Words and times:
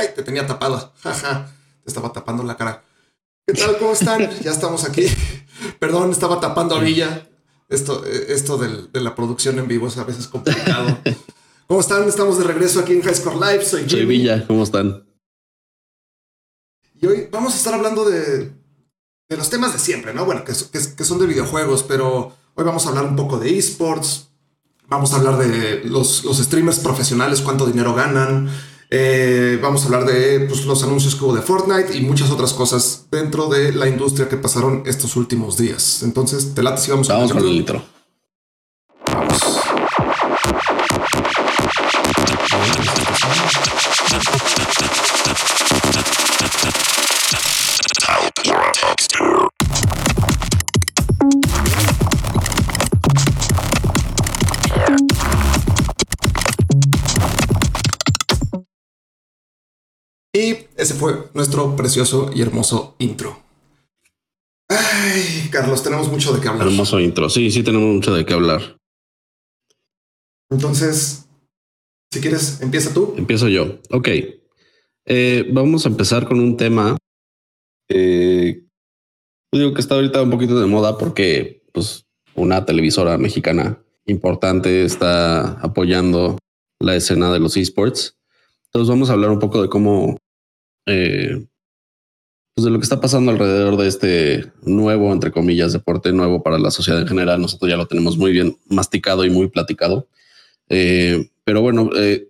Ay, 0.00 0.08
te 0.14 0.22
tenía 0.22 0.46
tapado. 0.46 0.94
Jaja, 1.02 1.52
te 1.84 1.90
estaba 1.90 2.10
tapando 2.12 2.42
la 2.42 2.56
cara. 2.56 2.82
¿Qué 3.46 3.52
tal? 3.52 3.76
¿Cómo 3.78 3.92
están? 3.92 4.30
ya 4.42 4.50
estamos 4.50 4.84
aquí. 4.84 5.06
Perdón, 5.78 6.10
estaba 6.10 6.40
tapando 6.40 6.74
a 6.74 6.80
Villa. 6.80 7.28
Esto, 7.68 8.04
esto 8.04 8.56
de 8.56 9.00
la 9.00 9.14
producción 9.14 9.58
en 9.58 9.68
vivo 9.68 9.86
es 9.88 9.98
a 9.98 10.04
veces 10.04 10.26
complicado. 10.26 10.98
¿Cómo 11.66 11.80
están? 11.80 12.08
Estamos 12.08 12.38
de 12.38 12.44
regreso 12.44 12.80
aquí 12.80 12.94
en 12.94 13.02
High 13.02 13.14
Score 13.14 13.36
Live. 13.36 13.64
Soy 13.64 13.88
Soy 13.88 14.06
Villa. 14.06 14.44
¿Cómo 14.46 14.64
están? 14.64 15.04
Y 17.00 17.06
hoy 17.06 17.28
vamos 17.30 17.52
a 17.52 17.56
estar 17.56 17.74
hablando 17.74 18.08
de, 18.08 18.52
de 19.28 19.36
los 19.36 19.50
temas 19.50 19.72
de 19.72 19.78
siempre, 19.78 20.12
¿no? 20.12 20.24
Bueno, 20.24 20.44
que, 20.44 20.52
que 20.52 21.04
son 21.04 21.18
de 21.18 21.26
videojuegos, 21.26 21.84
pero 21.84 22.34
hoy 22.54 22.64
vamos 22.64 22.86
a 22.86 22.88
hablar 22.88 23.04
un 23.04 23.16
poco 23.16 23.38
de 23.38 23.56
esports, 23.56 24.30
Vamos 24.90 25.12
a 25.12 25.18
hablar 25.18 25.38
de 25.38 25.84
los, 25.84 26.24
streamers 26.24 26.80
profesionales, 26.80 27.42
cuánto 27.42 27.64
dinero 27.64 27.94
ganan. 27.94 28.50
Eh, 28.92 29.58
vamos 29.62 29.82
a 29.82 29.84
hablar 29.84 30.04
de 30.04 30.40
pues, 30.40 30.64
los 30.66 30.82
anuncios 30.82 31.14
que 31.14 31.24
hubo 31.24 31.34
de 31.34 31.42
Fortnite 31.42 31.96
y 31.96 32.00
muchas 32.00 32.30
otras 32.30 32.52
cosas 32.52 33.06
dentro 33.10 33.48
de 33.48 33.72
la 33.72 33.86
industria 33.86 34.28
que 34.28 34.36
pasaron 34.36 34.82
estos 34.84 35.14
últimos 35.14 35.56
días. 35.56 36.02
Entonces, 36.02 36.54
te 36.54 36.62
late 36.62 36.80
si 36.80 36.90
vamos, 36.90 37.06
vamos 37.06 37.32
con 37.32 37.42
el 37.42 37.56
litro. 37.56 37.82
Vamos. 39.12 39.60
Y 60.32 60.66
ese 60.76 60.94
fue 60.94 61.28
nuestro 61.34 61.74
precioso 61.74 62.30
y 62.34 62.42
hermoso 62.42 62.94
intro. 62.98 63.42
Ay, 64.68 65.48
Carlos, 65.50 65.82
tenemos 65.82 66.08
mucho 66.08 66.32
de 66.32 66.40
qué 66.40 66.48
hablar. 66.48 66.68
Hermoso 66.68 67.00
intro. 67.00 67.28
Sí, 67.28 67.50
sí, 67.50 67.64
tenemos 67.64 67.92
mucho 67.94 68.14
de 68.14 68.24
qué 68.24 68.34
hablar. 68.34 68.76
Entonces, 70.48 71.28
si 72.12 72.20
quieres, 72.20 72.60
empieza 72.60 72.94
tú. 72.94 73.14
Empiezo 73.16 73.48
yo. 73.48 73.80
Ok. 73.90 74.08
Eh, 75.06 75.50
vamos 75.52 75.86
a 75.86 75.88
empezar 75.88 76.28
con 76.28 76.38
un 76.38 76.56
tema. 76.56 76.96
Eh, 77.88 78.62
digo 79.52 79.74
que 79.74 79.80
está 79.80 79.96
ahorita 79.96 80.22
un 80.22 80.30
poquito 80.30 80.60
de 80.60 80.66
moda 80.66 80.96
porque, 80.98 81.64
pues, 81.72 82.04
una 82.36 82.64
televisora 82.64 83.18
mexicana 83.18 83.82
importante 84.06 84.84
está 84.84 85.52
apoyando 85.60 86.38
la 86.78 86.94
escena 86.94 87.32
de 87.32 87.40
los 87.40 87.56
esports. 87.56 88.16
Entonces 88.72 88.88
vamos 88.88 89.10
a 89.10 89.14
hablar 89.14 89.30
un 89.30 89.40
poco 89.40 89.60
de 89.60 89.68
cómo, 89.68 90.16
eh, 90.86 91.44
pues 92.54 92.64
de 92.64 92.70
lo 92.70 92.78
que 92.78 92.84
está 92.84 93.00
pasando 93.00 93.32
alrededor 93.32 93.76
de 93.76 93.88
este 93.88 94.52
nuevo, 94.62 95.12
entre 95.12 95.32
comillas, 95.32 95.72
deporte 95.72 96.12
nuevo 96.12 96.44
para 96.44 96.56
la 96.58 96.70
sociedad 96.70 97.00
en 97.00 97.08
general. 97.08 97.40
Nosotros 97.40 97.68
ya 97.68 97.76
lo 97.76 97.88
tenemos 97.88 98.16
muy 98.16 98.30
bien 98.30 98.56
masticado 98.68 99.24
y 99.24 99.30
muy 99.30 99.48
platicado. 99.48 100.06
Eh, 100.68 101.30
pero 101.42 101.62
bueno, 101.62 101.90
eh, 101.96 102.28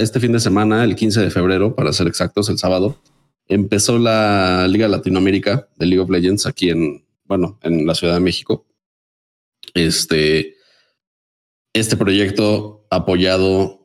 este 0.00 0.18
fin 0.18 0.32
de 0.32 0.40
semana, 0.40 0.82
el 0.82 0.96
15 0.96 1.20
de 1.20 1.30
febrero, 1.30 1.74
para 1.74 1.92
ser 1.92 2.06
exactos, 2.06 2.48
el 2.48 2.56
sábado, 2.56 2.96
empezó 3.46 3.98
la 3.98 4.66
Liga 4.66 4.88
Latinoamérica 4.88 5.68
de 5.76 5.86
League 5.86 6.00
of 6.00 6.08
Legends 6.08 6.46
aquí 6.46 6.70
en, 6.70 7.04
bueno, 7.24 7.58
en 7.62 7.86
la 7.86 7.94
Ciudad 7.94 8.14
de 8.14 8.20
México. 8.20 8.64
Este, 9.74 10.56
este 11.74 11.98
proyecto 11.98 12.86
apoyado 12.88 13.79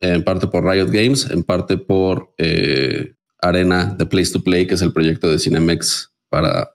en 0.00 0.22
parte 0.24 0.46
por 0.46 0.64
Riot 0.64 0.90
Games, 0.90 1.28
en 1.30 1.42
parte 1.42 1.76
por 1.76 2.32
eh, 2.38 3.14
Arena 3.40 3.94
de 3.98 4.06
Place 4.06 4.32
to 4.32 4.42
Play, 4.42 4.66
que 4.66 4.74
es 4.74 4.82
el 4.82 4.92
proyecto 4.92 5.30
de 5.30 5.38
Cinemex 5.38 6.12
para, 6.28 6.70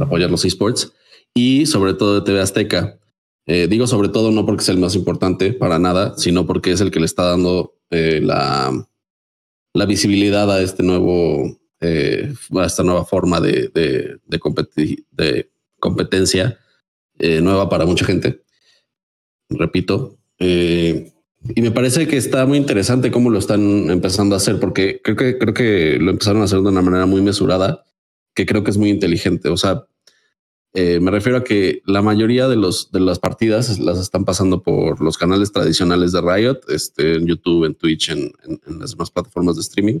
apoyar 0.00 0.30
los 0.30 0.44
esports, 0.44 0.92
y 1.34 1.66
sobre 1.66 1.94
todo 1.94 2.14
de 2.14 2.24
TV 2.24 2.40
Azteca. 2.40 2.98
Eh, 3.46 3.68
digo 3.68 3.86
sobre 3.86 4.08
todo 4.08 4.32
no 4.32 4.44
porque 4.44 4.62
es 4.62 4.68
el 4.68 4.78
más 4.78 4.96
importante 4.96 5.52
para 5.52 5.78
nada, 5.78 6.14
sino 6.16 6.46
porque 6.46 6.72
es 6.72 6.80
el 6.80 6.90
que 6.90 6.98
le 6.98 7.06
está 7.06 7.24
dando 7.24 7.76
eh, 7.90 8.20
la, 8.22 8.72
la, 9.72 9.86
visibilidad 9.86 10.50
a 10.50 10.60
este 10.60 10.82
nuevo, 10.82 11.56
a 11.80 12.66
esta 12.66 12.82
nueva 12.82 13.04
forma 13.04 13.40
de, 13.40 13.68
de, 13.68 14.18
de 14.26 15.50
competencia 15.78 16.58
nueva 17.18 17.68
para 17.68 17.86
mucha 17.86 18.04
gente. 18.04 18.42
Repito, 19.48 20.18
y 21.54 21.62
me 21.62 21.70
parece 21.70 22.06
que 22.06 22.16
está 22.16 22.46
muy 22.46 22.58
interesante 22.58 23.10
cómo 23.10 23.30
lo 23.30 23.38
están 23.38 23.90
empezando 23.90 24.34
a 24.34 24.38
hacer, 24.38 24.58
porque 24.58 25.00
creo 25.02 25.16
que 25.16 25.38
creo 25.38 25.54
que 25.54 25.98
lo 25.98 26.10
empezaron 26.10 26.42
a 26.42 26.44
hacer 26.46 26.60
de 26.60 26.68
una 26.68 26.82
manera 26.82 27.06
muy 27.06 27.22
mesurada, 27.22 27.84
que 28.34 28.46
creo 28.46 28.64
que 28.64 28.70
es 28.70 28.78
muy 28.78 28.90
inteligente. 28.90 29.48
O 29.48 29.56
sea, 29.56 29.86
eh, 30.74 31.00
me 31.00 31.10
refiero 31.10 31.38
a 31.38 31.44
que 31.44 31.82
la 31.86 32.02
mayoría 32.02 32.48
de 32.48 32.56
los 32.56 32.90
de 32.90 33.00
las 33.00 33.18
partidas 33.18 33.78
las 33.78 33.98
están 33.98 34.24
pasando 34.24 34.62
por 34.62 35.00
los 35.00 35.16
canales 35.18 35.52
tradicionales 35.52 36.12
de 36.12 36.20
Riot, 36.20 36.60
este, 36.68 37.14
en 37.14 37.26
YouTube, 37.26 37.64
en 37.64 37.74
Twitch, 37.74 38.10
en, 38.10 38.32
las 38.78 38.90
demás 38.90 39.10
plataformas 39.10 39.56
de 39.56 39.62
streaming. 39.62 40.00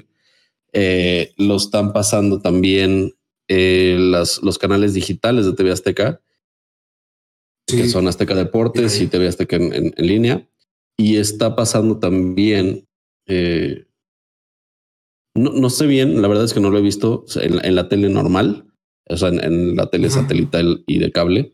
Eh, 0.72 1.32
lo 1.36 1.56
están 1.56 1.92
pasando 1.92 2.40
también 2.40 3.14
eh, 3.48 3.96
las, 3.98 4.42
los 4.42 4.58
canales 4.58 4.92
digitales 4.94 5.46
de 5.46 5.52
TV 5.52 5.72
Azteca, 5.72 6.20
que 7.66 7.88
son 7.88 8.06
Azteca 8.06 8.34
Deportes 8.34 9.00
y 9.00 9.06
TV 9.06 9.28
Azteca 9.28 9.56
en 9.56 9.94
línea. 9.96 10.46
Y 10.96 11.16
está 11.16 11.56
pasando 11.56 11.98
también, 11.98 12.86
eh, 13.26 13.84
no, 15.34 15.68
sé 15.68 15.86
bien, 15.86 16.22
la 16.22 16.28
verdad 16.28 16.44
es 16.44 16.54
que 16.54 16.60
no 16.60 16.70
lo 16.70 16.78
he 16.78 16.82
visto 16.82 17.24
en, 17.36 17.74
la 17.74 17.88
tele 17.88 18.08
normal, 18.08 18.66
o 19.08 19.16
sea, 19.16 19.28
en, 19.28 19.76
la 19.76 19.90
tele 19.90 20.08
satelital 20.08 20.84
y 20.86 20.98
de 20.98 21.12
cable, 21.12 21.52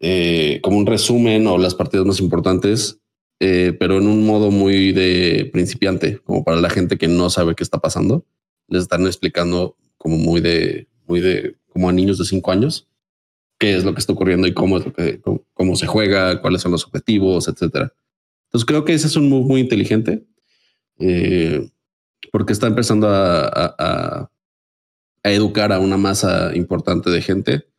eh, 0.00 0.58
como 0.62 0.78
un 0.78 0.86
resumen 0.86 1.46
o 1.46 1.58
las 1.58 1.74
partidas 1.74 2.06
más 2.06 2.20
importantes, 2.20 3.00
eh, 3.38 3.74
pero 3.78 3.98
en 3.98 4.06
un 4.06 4.26
modo 4.26 4.50
muy 4.50 4.92
de 4.92 5.48
principiante, 5.52 6.18
como 6.18 6.44
para 6.44 6.60
la 6.60 6.68
gente 6.68 6.98
que 6.98 7.08
no 7.08 7.30
sabe 7.30 7.54
qué 7.54 7.62
está 7.62 7.78
pasando. 7.78 8.26
Les 8.68 8.82
están 8.82 9.06
explicando 9.06 9.76
como 9.96 10.16
muy 10.16 10.40
de, 10.40 10.88
muy 11.06 11.20
de, 11.20 11.56
como 11.68 11.88
a 11.88 11.92
niños 11.92 12.18
de 12.18 12.24
cinco 12.24 12.52
años, 12.52 12.88
qué 13.58 13.74
es 13.76 13.84
lo 13.84 13.94
que 13.94 14.00
está 14.00 14.12
ocurriendo 14.12 14.46
y 14.46 14.54
cómo 14.54 14.78
es 14.78 14.84
lo 14.86 14.92
que, 14.92 15.20
cómo 15.54 15.76
se 15.76 15.86
juega, 15.86 16.40
cuáles 16.40 16.62
son 16.62 16.72
los 16.72 16.84
objetivos, 16.84 17.48
etcétera. 17.48 17.92
Entonces 18.50 18.66
creo 18.66 18.84
que 18.84 18.94
ese 18.94 19.06
es 19.06 19.14
un 19.14 19.28
move 19.28 19.46
muy 19.46 19.60
inteligente 19.60 20.26
eh, 20.98 21.70
porque 22.32 22.52
está 22.52 22.66
empezando 22.66 23.08
a, 23.08 24.28
educar 25.22 25.72
a 25.72 25.78
una 25.78 25.96
masa 25.96 26.56
importante 26.56 27.10
de 27.10 27.22
gente 27.22 27.70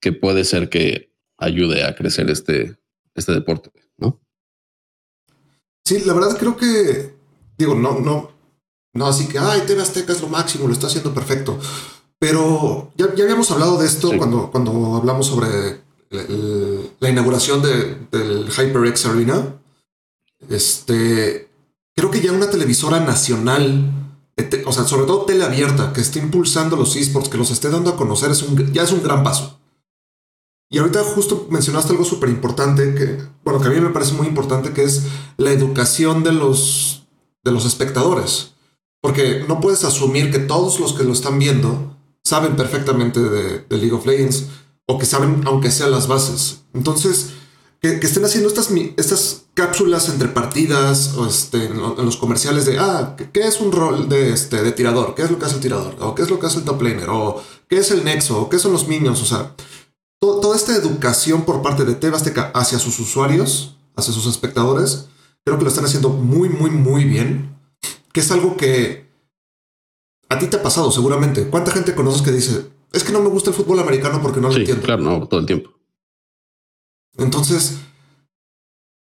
que 0.00 0.12
puede 0.12 0.44
ser 0.44 0.68
que 0.68 1.14
ayude 1.38 1.84
a 1.84 1.94
crecer 1.94 2.28
este, 2.28 2.76
este 3.14 3.32
deporte, 3.32 3.70
¿no? 3.96 4.20
Sí, 5.86 6.00
la 6.04 6.12
verdad 6.12 6.36
creo 6.36 6.56
que, 6.56 7.14
digo, 7.56 7.74
no, 7.74 7.98
no, 8.00 8.32
no 8.92 9.06
así 9.06 9.26
que, 9.28 9.38
ay, 9.38 9.62
TV 9.66 9.80
Azteca 9.80 10.12
es 10.12 10.20
lo 10.20 10.28
máximo, 10.28 10.66
lo 10.66 10.72
está 10.72 10.88
haciendo 10.88 11.14
perfecto. 11.14 11.58
Pero 12.18 12.92
ya, 12.96 13.06
habíamos 13.06 13.50
hablado 13.50 13.78
de 13.78 13.86
esto 13.86 14.10
cuando, 14.18 14.50
cuando 14.50 14.96
hablamos 14.96 15.26
sobre 15.26 15.80
la 16.10 17.08
inauguración 17.08 17.62
del 17.62 18.48
HyperX 18.48 19.06
Arena. 19.06 19.61
Este, 20.48 21.50
creo 21.94 22.10
que 22.10 22.20
ya 22.20 22.32
una 22.32 22.50
televisora 22.50 23.00
nacional, 23.00 23.90
o 24.66 24.72
sea, 24.72 24.84
sobre 24.84 25.06
todo 25.06 25.24
tele 25.24 25.44
abierta, 25.44 25.92
que 25.92 26.00
esté 26.00 26.18
impulsando 26.18 26.76
los 26.76 26.96
esports, 26.96 27.28
que 27.28 27.38
los 27.38 27.50
esté 27.50 27.70
dando 27.70 27.90
a 27.90 27.96
conocer, 27.96 28.30
es 28.30 28.42
un, 28.42 28.72
ya 28.72 28.82
es 28.82 28.92
un 28.92 29.02
gran 29.02 29.22
paso. 29.22 29.58
Y 30.70 30.78
ahorita 30.78 31.04
justo 31.04 31.46
mencionaste 31.50 31.92
algo 31.92 32.04
súper 32.04 32.30
importante, 32.30 32.94
que, 32.94 33.18
bueno, 33.44 33.60
que 33.60 33.68
a 33.68 33.70
mí 33.70 33.80
me 33.80 33.90
parece 33.90 34.14
muy 34.14 34.26
importante, 34.26 34.72
que 34.72 34.84
es 34.84 35.04
la 35.36 35.52
educación 35.52 36.24
de 36.24 36.32
los, 36.32 37.06
de 37.44 37.52
los 37.52 37.66
espectadores. 37.66 38.54
Porque 39.02 39.44
no 39.46 39.60
puedes 39.60 39.84
asumir 39.84 40.30
que 40.30 40.38
todos 40.38 40.80
los 40.80 40.94
que 40.94 41.04
lo 41.04 41.12
están 41.12 41.38
viendo 41.38 41.96
saben 42.24 42.56
perfectamente 42.56 43.20
de, 43.20 43.58
de 43.68 43.76
League 43.76 43.92
of 43.92 44.06
Legends 44.06 44.46
o 44.86 44.98
que 44.98 45.06
saben, 45.06 45.42
aunque 45.44 45.70
sean 45.70 45.90
las 45.90 46.06
bases. 46.06 46.62
Entonces, 46.72 47.32
que, 47.80 47.98
estén 48.00 48.24
haciendo 48.24 48.48
estas, 48.48 48.70
estas 48.96 49.41
cápsulas 49.54 50.08
entre 50.08 50.28
partidas 50.28 51.14
o 51.16 51.26
este, 51.26 51.66
en, 51.66 51.76
los 51.76 52.16
comerciales 52.16 52.64
de, 52.64 52.78
ah, 52.78 53.16
¿qué, 53.16 53.40
es 53.40 53.60
un 53.60 53.72
rol 53.72 54.08
de, 54.08 54.32
este, 54.32 54.62
de 54.62 54.72
tirador? 54.72 55.14
¿Qué 55.14 55.22
es 55.22 55.30
lo 55.30 55.38
que 55.38 55.44
hace 55.44 55.56
el 55.56 55.60
tirador? 55.60 55.96
¿O 56.00 56.14
qué 56.14 56.22
es 56.22 56.30
lo 56.30 56.38
que 56.38 56.46
hace 56.46 56.58
el 56.58 56.64
top 56.64 56.82
laner? 56.82 57.08
¿O 57.10 57.42
qué 57.68 57.78
es 57.78 57.90
el 57.90 58.04
nexo? 58.04 58.40
¿O 58.40 58.48
qué 58.48 58.58
son 58.58 58.72
los 58.72 58.88
minions? 58.88 59.20
O 59.20 59.26
sea, 59.26 59.54
toda 60.20 60.56
esta 60.56 60.74
educación 60.74 61.44
por 61.44 61.62
parte 61.62 61.84
de 61.84 61.94
Tebasteca 61.94 62.50
hacia 62.54 62.78
sus 62.78 62.98
usuarios, 63.00 63.76
hacia 63.96 64.14
sus 64.14 64.26
espectadores, 64.26 65.08
creo 65.44 65.58
que 65.58 65.64
lo 65.64 65.70
están 65.70 65.84
haciendo 65.84 66.08
muy, 66.08 66.48
muy, 66.48 66.70
muy 66.70 67.04
bien. 67.04 67.56
Que 68.12 68.20
es 68.20 68.30
algo 68.30 68.56
que 68.56 69.10
a 70.28 70.38
ti 70.38 70.46
te 70.46 70.56
ha 70.56 70.62
pasado 70.62 70.90
seguramente. 70.90 71.48
¿Cuánta 71.48 71.72
gente 71.72 71.94
conoces 71.94 72.22
que 72.22 72.30
dice, 72.30 72.70
es 72.92 73.04
que 73.04 73.12
no 73.12 73.20
me 73.20 73.28
gusta 73.28 73.50
el 73.50 73.56
fútbol 73.56 73.80
americano 73.80 74.20
porque 74.22 74.40
no 74.40 74.48
lo 74.48 74.56
entiendo? 74.56 74.82
Claro, 74.82 75.02
no, 75.02 75.26
todo 75.26 75.40
el 75.40 75.46
tiempo. 75.46 75.70
Entonces, 77.18 77.78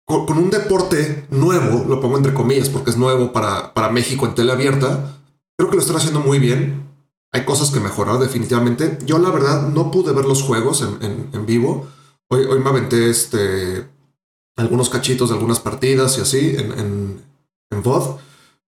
con, 0.10 0.38
un 0.38 0.50
deporte 0.50 1.28
nuevo, 1.30 1.86
lo 1.88 2.02
pongo 2.02 2.18
entre 2.18 2.34
comillas 2.34 2.70
porque 2.70 2.90
es 2.90 2.98
nuevo 2.98 3.32
para, 3.32 3.74
para 3.74 3.90
México 3.90 4.26
en 4.26 4.36
tele 4.36 4.52
abierta, 4.52 5.18
creo 5.58 5.70
que 5.70 5.76
lo 5.76 5.82
están 5.82 5.98
haciendo 5.98 6.20
muy 6.20 6.40
bien. 6.40 6.88
Hay 7.32 7.46
cosas 7.46 7.70
que 7.70 7.80
mejorar 7.80 8.18
definitivamente. 8.18 8.98
Yo 9.06 9.20
la 9.20 9.30
verdad 9.30 9.68
no 9.68 9.92
pude 9.92 10.14
ver 10.14 10.26
los 10.26 10.42
juegos 10.42 10.82
en, 10.82 11.30
en, 11.32 11.46
vivo. 11.46 11.88
Hoy, 12.28 12.44
hoy 12.46 12.60
me 12.60 12.70
aventé 12.70 13.08
este, 13.08 13.88
algunos 14.58 14.90
cachitos 14.90 15.30
de 15.30 15.36
algunas 15.36 15.60
partidas 15.60 16.18
y 16.18 16.22
así 16.22 16.56
en, 16.58 16.72
en, 16.72 17.22
en 17.70 17.84
VOD. 17.84 18.18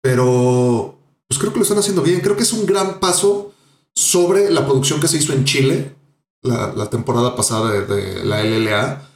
Pero 0.04 1.00
pues 1.28 1.40
creo 1.40 1.52
que 1.52 1.58
lo 1.58 1.64
están 1.64 1.80
haciendo 1.80 2.04
bien. 2.04 2.20
Creo 2.20 2.38
que 2.38 2.44
es 2.44 2.54
un 2.54 2.68
gran 2.68 3.00
paso 3.00 3.54
sobre 3.96 4.52
la 4.52 4.66
producción 4.66 5.00
que 5.00 5.08
se 5.08 5.18
hizo 5.18 5.34
en 5.34 5.46
Chile 5.46 5.96
la, 6.44 6.90
temporada 6.90 7.36
pasada 7.36 7.72
de, 7.72 8.24
la 8.24 8.44
LLA. 8.44 9.10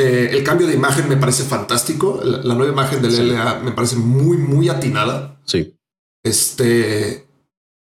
Eh, 0.00 0.30
el 0.30 0.44
cambio 0.44 0.68
de 0.68 0.74
imagen 0.74 1.08
me 1.08 1.16
parece 1.16 1.42
fantástico. 1.42 2.20
La, 2.22 2.54
nueva 2.54 2.72
imagen 2.72 3.02
de 3.02 3.10
la 3.10 3.20
LLA 3.20 3.58
me 3.64 3.72
parece 3.72 3.96
muy, 3.96 4.36
muy 4.38 4.68
atinada. 4.68 5.40
Sí. 5.44 5.76
Este, 6.22 7.26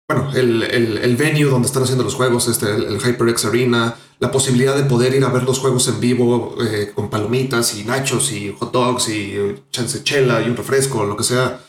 bueno, 0.07 0.31
el, 0.33 0.63
el, 0.63 1.17
venue 1.17 1.49
donde 1.49 1.67
están 1.67 1.83
haciendo 1.83 2.05
los 2.05 2.15
juegos, 2.15 2.47
este, 2.47 2.73
el, 2.73 2.97
HyperX 2.97 3.43
Arena, 3.43 3.97
la 4.19 4.31
posibilidad 4.31 4.77
de 4.77 4.83
poder 4.83 5.15
ir 5.15 5.25
a 5.25 5.29
ver 5.29 5.43
los 5.43 5.59
juegos 5.59 5.89
en 5.89 5.99
vivo 5.99 6.55
eh, 6.63 6.93
con 6.95 7.09
palomitas 7.09 7.75
y 7.75 7.83
nachos 7.83 8.31
y 8.31 8.55
hot 8.57 8.71
dogs 8.71 9.09
y 9.09 9.35
chance 9.69 10.01
chela 10.01 10.41
y 10.41 10.49
un 10.49 10.55
refresco, 10.55 11.03
lo 11.03 11.17
que 11.17 11.25
sea 11.25 11.59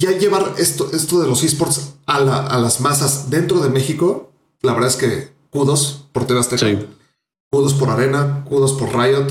ya 0.00 0.12
llevar 0.12 0.54
esto, 0.58 0.88
esto 0.92 1.20
de 1.20 1.26
los 1.26 1.42
esports 1.42 1.94
a, 2.06 2.16
a 2.16 2.58
las 2.60 2.80
masas 2.80 3.28
dentro 3.28 3.58
de 3.58 3.70
México, 3.70 4.30
la 4.62 4.72
verdad 4.72 4.90
es 4.90 4.96
que 4.96 5.30
kudos 5.50 6.06
por 6.12 6.28
TV 6.28 6.38
Azteca. 6.38 6.64
Sí. 6.64 6.97
Kudos 7.50 7.74
por 7.74 7.88
Arena, 7.90 8.44
kudos 8.46 8.74
por 8.74 8.90
Riot. 8.90 9.26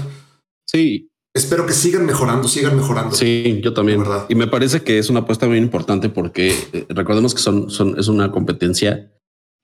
Sí. 0.66 1.12
Espero 1.34 1.68
que 1.68 1.74
sigan 1.74 2.06
mejorando, 2.06 2.48
sigan 2.48 2.76
mejorando. 2.76 3.16
Sí, 3.16 3.60
yo 3.64 3.74
también. 3.74 4.00
Verdad. 4.00 4.26
Y 4.28 4.36
me 4.36 4.48
parece 4.48 4.82
que 4.82 4.98
es 4.98 5.10
una 5.10 5.20
apuesta 5.20 5.48
muy 5.48 5.58
importante 5.58 6.10
porque 6.10 6.52
eh, 6.74 6.86
recordemos 6.90 7.36
que 7.36 7.42
son, 7.42 7.70
son, 7.70 8.00
es 8.00 8.08
una 8.08 8.32
competencia 8.32 9.12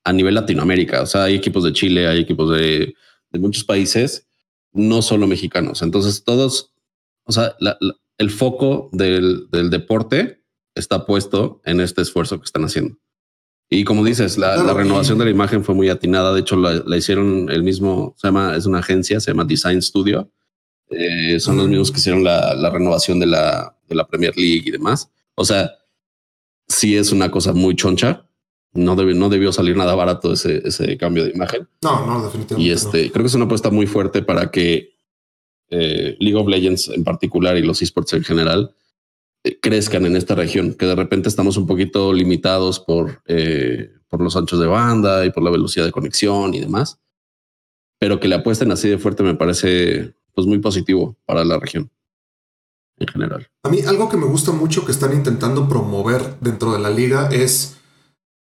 a 0.03 0.13
nivel 0.13 0.35
Latinoamérica. 0.35 1.01
O 1.01 1.05
sea, 1.07 1.23
hay 1.23 1.35
equipos 1.35 1.63
de 1.63 1.73
Chile, 1.73 2.07
hay 2.07 2.19
equipos 2.19 2.51
de, 2.55 2.94
de 3.31 3.39
muchos 3.39 3.63
países, 3.63 4.27
no 4.71 5.01
solo 5.01 5.25
mexicanos. 5.25 5.81
Entonces, 5.81 6.23
todos, 6.23 6.73
o 7.23 7.31
sea, 7.31 7.55
el 8.17 8.29
foco 8.29 8.89
del, 8.94 9.47
del 9.50 9.71
deporte 9.71 10.44
está 10.75 11.05
puesto 11.05 11.61
en 11.65 11.79
este 11.79 12.01
esfuerzo 12.01 12.39
que 12.39 12.45
están 12.45 12.65
haciendo. 12.65 12.97
Y 13.73 13.83
como 13.85 14.03
dices, 14.03 14.37
la, 14.37 14.71
renovación 14.71 15.17
de 15.17 15.25
la 15.25 15.31
imagen 15.31 15.63
fue 15.63 15.73
muy 15.73 15.89
atinada. 15.89 16.31
De 16.31 16.41
hecho, 16.41 16.55
la, 16.55 16.95
hicieron 16.95 17.49
el 17.49 17.63
mismo, 17.63 18.13
se 18.17 18.27
llama, 18.27 18.55
es 18.55 18.67
una 18.67 18.79
agencia, 18.79 19.19
se 19.19 19.31
llama 19.31 19.45
Design 19.45 19.81
Studio. 19.81 20.29
Eh, 20.91 21.39
son 21.39 21.57
los 21.57 21.67
mismos 21.67 21.91
que 21.91 21.97
hicieron 21.97 22.23
la, 22.23 22.69
renovación 22.69 23.19
de 23.19 23.25
la, 23.25 23.75
de 23.87 23.95
la 23.95 24.05
Premier 24.05 24.37
League 24.37 24.63
y 24.65 24.71
demás. 24.71 25.09
O 25.33 25.43
sea, 25.43 25.71
sí 26.67 26.95
es 26.95 27.11
una 27.11 27.31
cosa 27.31 27.51
muy 27.51 27.75
choncha. 27.75 28.27
No, 28.73 28.95
debe, 28.95 29.15
no 29.15 29.29
debió 29.29 29.51
salir 29.51 29.75
nada 29.75 29.95
barato 29.95 30.33
ese, 30.33 30.61
ese 30.63 30.95
cambio 30.97 31.23
de 31.23 31.31
imagen. 31.31 31.67
No, 31.81 32.05
no, 32.05 32.23
definitivamente. 32.25 32.69
Y 32.69 32.71
este, 32.71 33.11
creo 33.11 33.23
que 33.23 33.27
es 33.27 33.35
una 33.35 33.45
apuesta 33.45 33.71
muy 33.71 33.87
fuerte 33.87 34.21
para 34.21 34.51
que 34.51 34.93
eh, 35.71 36.15
League 36.19 36.37
of 36.37 36.47
Legends 36.47 36.89
en 36.89 37.03
particular 37.03 37.57
y 37.57 37.63
los 37.63 37.81
esports 37.81 38.13
en 38.13 38.23
general 38.23 38.75
crezcan 39.61 40.05
en 40.05 40.15
esta 40.15 40.35
región, 40.35 40.73
que 40.73 40.85
de 40.85 40.95
repente 40.95 41.29
estamos 41.29 41.57
un 41.57 41.67
poquito 41.67 42.13
limitados 42.13 42.79
por, 42.79 43.21
eh, 43.27 43.91
por 44.07 44.21
los 44.21 44.35
anchos 44.35 44.59
de 44.59 44.67
banda 44.67 45.25
y 45.25 45.31
por 45.31 45.43
la 45.43 45.51
velocidad 45.51 45.85
de 45.85 45.91
conexión 45.91 46.53
y 46.53 46.59
demás, 46.59 46.99
pero 47.99 48.19
que 48.19 48.27
le 48.27 48.35
apuesten 48.35 48.71
así 48.71 48.89
de 48.89 48.97
fuerte 48.97 49.23
me 49.23 49.35
parece 49.35 50.13
pues 50.33 50.47
muy 50.47 50.59
positivo 50.59 51.17
para 51.25 51.43
la 51.43 51.59
región 51.59 51.91
en 52.97 53.07
general. 53.07 53.49
A 53.63 53.69
mí 53.69 53.81
algo 53.81 54.09
que 54.09 54.17
me 54.17 54.25
gusta 54.25 54.51
mucho 54.51 54.85
que 54.85 54.91
están 54.91 55.13
intentando 55.13 55.67
promover 55.67 56.37
dentro 56.39 56.71
de 56.71 56.79
la 56.79 56.89
liga 56.89 57.29
es, 57.29 57.77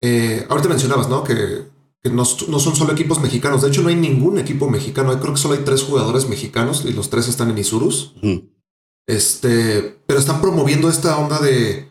eh, 0.01 0.45
ahorita 0.49 0.69
mencionabas, 0.69 1.09
¿no? 1.09 1.23
Que, 1.23 1.65
que 2.01 2.09
no, 2.09 2.23
no, 2.23 2.59
son 2.59 2.75
solo 2.75 2.93
equipos 2.93 3.21
mexicanos, 3.21 3.61
de 3.61 3.69
hecho 3.69 3.83
no 3.83 3.89
hay 3.89 3.95
ningún 3.95 4.39
equipo 4.39 4.69
mexicano, 4.69 5.19
creo 5.19 5.33
que 5.33 5.39
solo 5.39 5.53
hay 5.53 5.63
tres 5.63 5.83
jugadores 5.83 6.27
mexicanos 6.27 6.85
y 6.85 6.93
los 6.93 7.09
tres 7.09 7.27
están 7.27 7.51
en 7.51 7.57
Isurus. 7.59 8.15
Este, 9.07 9.97
pero 10.05 10.19
están 10.19 10.41
promoviendo 10.41 10.89
esta 10.89 11.17
onda 11.17 11.39
de 11.39 11.89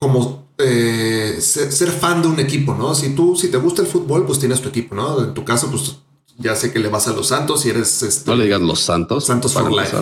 como 0.00 0.48
eh, 0.58 1.38
ser, 1.40 1.90
fan 1.90 2.22
de 2.22 2.28
un 2.28 2.40
equipo, 2.40 2.74
¿no? 2.74 2.94
Si 2.94 3.10
tú, 3.10 3.36
si 3.36 3.48
te 3.48 3.56
gusta 3.56 3.82
el 3.82 3.88
fútbol, 3.88 4.26
pues 4.26 4.40
tienes 4.40 4.60
tu 4.60 4.68
equipo, 4.68 4.96
¿no? 4.96 5.22
En 5.22 5.32
tu 5.32 5.44
caso, 5.44 5.70
pues 5.70 5.98
ya 6.36 6.56
sé 6.56 6.72
que 6.72 6.80
le 6.80 6.88
vas 6.88 7.06
a 7.06 7.12
los 7.12 7.28
Santos 7.28 7.64
y 7.64 7.70
eres 7.70 8.02
este, 8.02 8.28
No 8.28 8.36
le 8.36 8.44
digas 8.44 8.60
los 8.60 8.80
Santos. 8.80 9.26
Santos 9.26 9.52
for 9.52 9.70
life. 9.70 9.96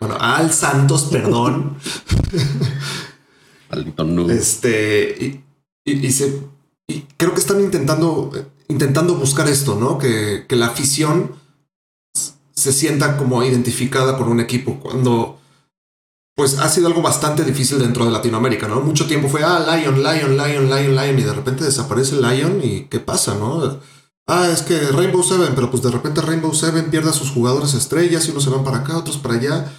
Bueno, 0.00 0.16
al 0.18 0.52
Santos, 0.52 1.04
perdón. 1.04 1.76
No. 4.04 4.28
Este, 4.28 5.44
y, 5.84 5.92
y, 5.92 6.10
se, 6.10 6.42
y 6.88 7.02
creo 7.16 7.34
que 7.34 7.40
están 7.40 7.60
intentando, 7.60 8.32
intentando 8.66 9.14
buscar 9.14 9.48
esto, 9.48 9.76
¿no? 9.76 9.96
Que, 9.96 10.44
que 10.48 10.56
la 10.56 10.66
afición 10.66 11.36
se 12.52 12.72
sienta 12.72 13.16
como 13.16 13.44
identificada 13.44 14.18
con 14.18 14.28
un 14.28 14.40
equipo. 14.40 14.80
Cuando 14.80 15.39
pues 16.40 16.58
ha 16.58 16.70
sido 16.70 16.86
algo 16.86 17.02
bastante 17.02 17.44
difícil 17.44 17.78
dentro 17.78 18.06
de 18.06 18.10
Latinoamérica, 18.10 18.66
¿no? 18.66 18.80
Mucho 18.80 19.06
tiempo 19.06 19.28
fue, 19.28 19.42
ah, 19.44 19.58
Lion, 19.58 20.02
Lion, 20.02 20.38
Lion, 20.38 20.70
Lion, 20.70 20.96
Lion, 20.96 21.18
y 21.18 21.22
de 21.22 21.34
repente 21.34 21.64
desaparece 21.64 22.16
Lion 22.16 22.62
y 22.64 22.84
¿qué 22.84 22.98
pasa, 22.98 23.34
no? 23.34 23.78
Ah, 24.26 24.48
es 24.50 24.62
que 24.62 24.78
Rainbow 24.90 25.22
Seven, 25.22 25.52
pero 25.54 25.70
pues 25.70 25.82
de 25.82 25.90
repente 25.90 26.22
Rainbow 26.22 26.54
Seven 26.54 26.90
pierde 26.90 27.10
a 27.10 27.12
sus 27.12 27.30
jugadores 27.30 27.74
estrellas 27.74 28.26
y 28.26 28.30
unos 28.30 28.44
se 28.44 28.48
van 28.48 28.64
para 28.64 28.78
acá, 28.78 28.96
otros 28.96 29.18
para 29.18 29.34
allá. 29.34 29.70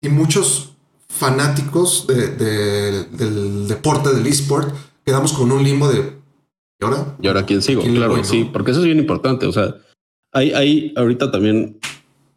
Y 0.00 0.08
muchos 0.08 0.74
fanáticos 1.08 2.06
del 2.06 3.66
deporte, 3.66 4.14
del 4.14 4.28
esport, 4.28 4.72
quedamos 5.04 5.32
con 5.32 5.50
un 5.50 5.64
limbo 5.64 5.88
de 5.88 6.20
¿y 6.78 6.84
ahora? 6.84 7.16
¿Y 7.20 7.26
ahora 7.26 7.44
quién 7.44 7.62
sigo? 7.62 7.82
claro, 7.82 8.22
sí, 8.22 8.48
porque 8.52 8.70
eso 8.70 8.78
es 8.78 8.86
bien 8.86 9.00
importante. 9.00 9.44
O 9.46 9.52
sea, 9.52 9.74
hay, 10.30 10.52
hay 10.52 10.94
ahorita 10.96 11.32
también 11.32 11.80